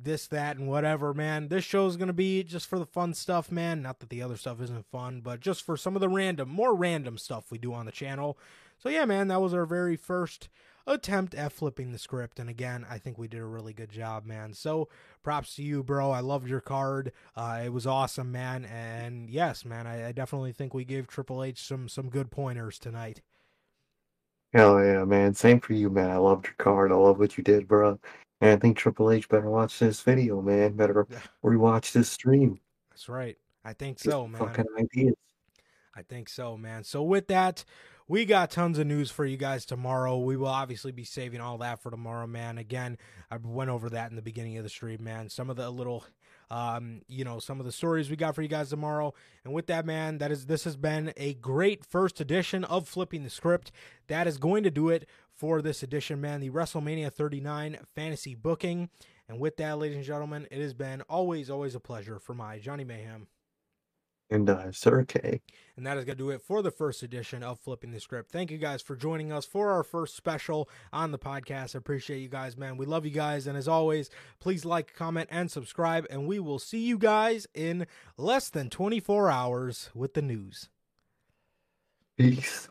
[0.00, 1.48] this, that, and whatever, man.
[1.48, 3.82] This show is going to be just for the fun stuff, man.
[3.82, 6.74] Not that the other stuff isn't fun, but just for some of the random, more
[6.74, 8.38] random stuff we do on the channel.
[8.78, 10.48] So, yeah, man, that was our very first
[10.86, 12.38] attempt at flipping the script.
[12.38, 14.52] And again, I think we did a really good job, man.
[14.52, 14.88] So
[15.22, 16.10] props to you, bro.
[16.10, 17.12] I loved your card.
[17.36, 18.64] Uh, it was awesome, man.
[18.64, 22.78] And yes, man, I, I definitely think we gave Triple H some some good pointers
[22.78, 23.22] tonight.
[24.52, 25.34] Hell yeah, man.
[25.34, 26.10] Same for you, man.
[26.10, 26.92] I loved your card.
[26.92, 27.98] I love what you did, bro.
[28.50, 30.72] I think Triple H better watch this video, man.
[30.72, 31.20] Better Yeah.
[31.44, 32.58] rewatch this stream.
[32.90, 33.38] That's right.
[33.64, 34.40] I think Get so, man.
[34.40, 35.14] Fucking ideas.
[35.94, 36.84] I think so, man.
[36.84, 37.64] So with that,
[38.08, 40.18] we got tons of news for you guys tomorrow.
[40.18, 42.58] We will obviously be saving all that for tomorrow, man.
[42.58, 42.98] Again,
[43.30, 45.28] I went over that in the beginning of the stream, man.
[45.28, 46.04] Some of the little
[46.52, 49.14] um, you know, some of the stories we got for you guys tomorrow.
[49.42, 53.24] And with that, man, that is this has been a great first edition of Flipping
[53.24, 53.72] the Script.
[54.08, 55.08] That is going to do it
[55.42, 56.38] for this edition, man.
[56.38, 58.90] The WrestleMania 39 fantasy booking.
[59.28, 62.60] And with that, ladies and gentlemen, it has been always, always a pleasure for my
[62.60, 63.26] Johnny Mayhem
[64.30, 65.40] and uh, Sir K.
[65.76, 68.30] And that is going to do it for the first edition of Flipping the Script.
[68.30, 71.74] Thank you guys for joining us for our first special on the podcast.
[71.74, 72.76] I appreciate you guys, man.
[72.76, 73.48] We love you guys.
[73.48, 76.06] And as always, please like, comment, and subscribe.
[76.08, 80.68] And we will see you guys in less than 24 hours with the news.
[82.16, 82.68] Peace.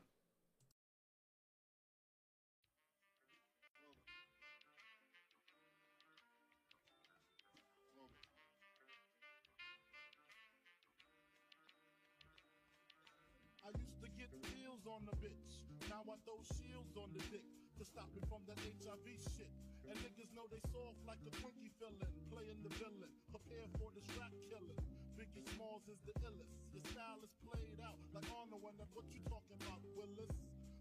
[20.31, 24.31] Niggas know they soft like a Twinkie fillin', playing the villain, prepare for this rap
[24.47, 24.79] killing.
[25.19, 26.55] Biggie Smalls is the illest.
[26.71, 30.31] Your style is played out like Arnold when that's what you talking about, Willis.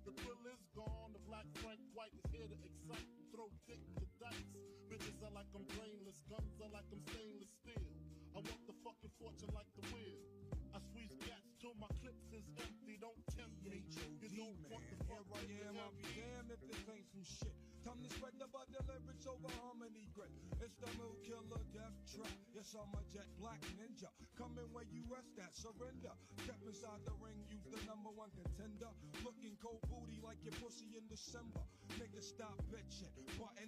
[0.06, 4.06] The thrill is gone, the black Frank White is here to excite throw dick to
[4.22, 4.55] dice.
[4.86, 7.90] Bitches are like I'm brainless, guns are like I'm stainless steel.
[8.35, 10.18] I want the fucking fortune like the wheel.
[10.70, 13.82] I squeeze gas till my clips is empty, don't tempt me.
[14.22, 17.27] You don't want the fuck Here I am, I'll be damned if this ain't some
[17.27, 17.70] shit.
[17.91, 20.31] Time to spread the butter lyrics over harmony grit.
[20.62, 22.31] It's the mood killer death trap.
[22.55, 24.07] Yes, I'm a jet black ninja.
[24.39, 26.15] Coming where you rest at, surrender.
[26.47, 28.95] Step inside the ring, you the number one contender.
[29.27, 31.67] Looking cold booty like your pussy in December.
[31.99, 33.11] Nigga, stop bitching.
[33.35, 33.67] Button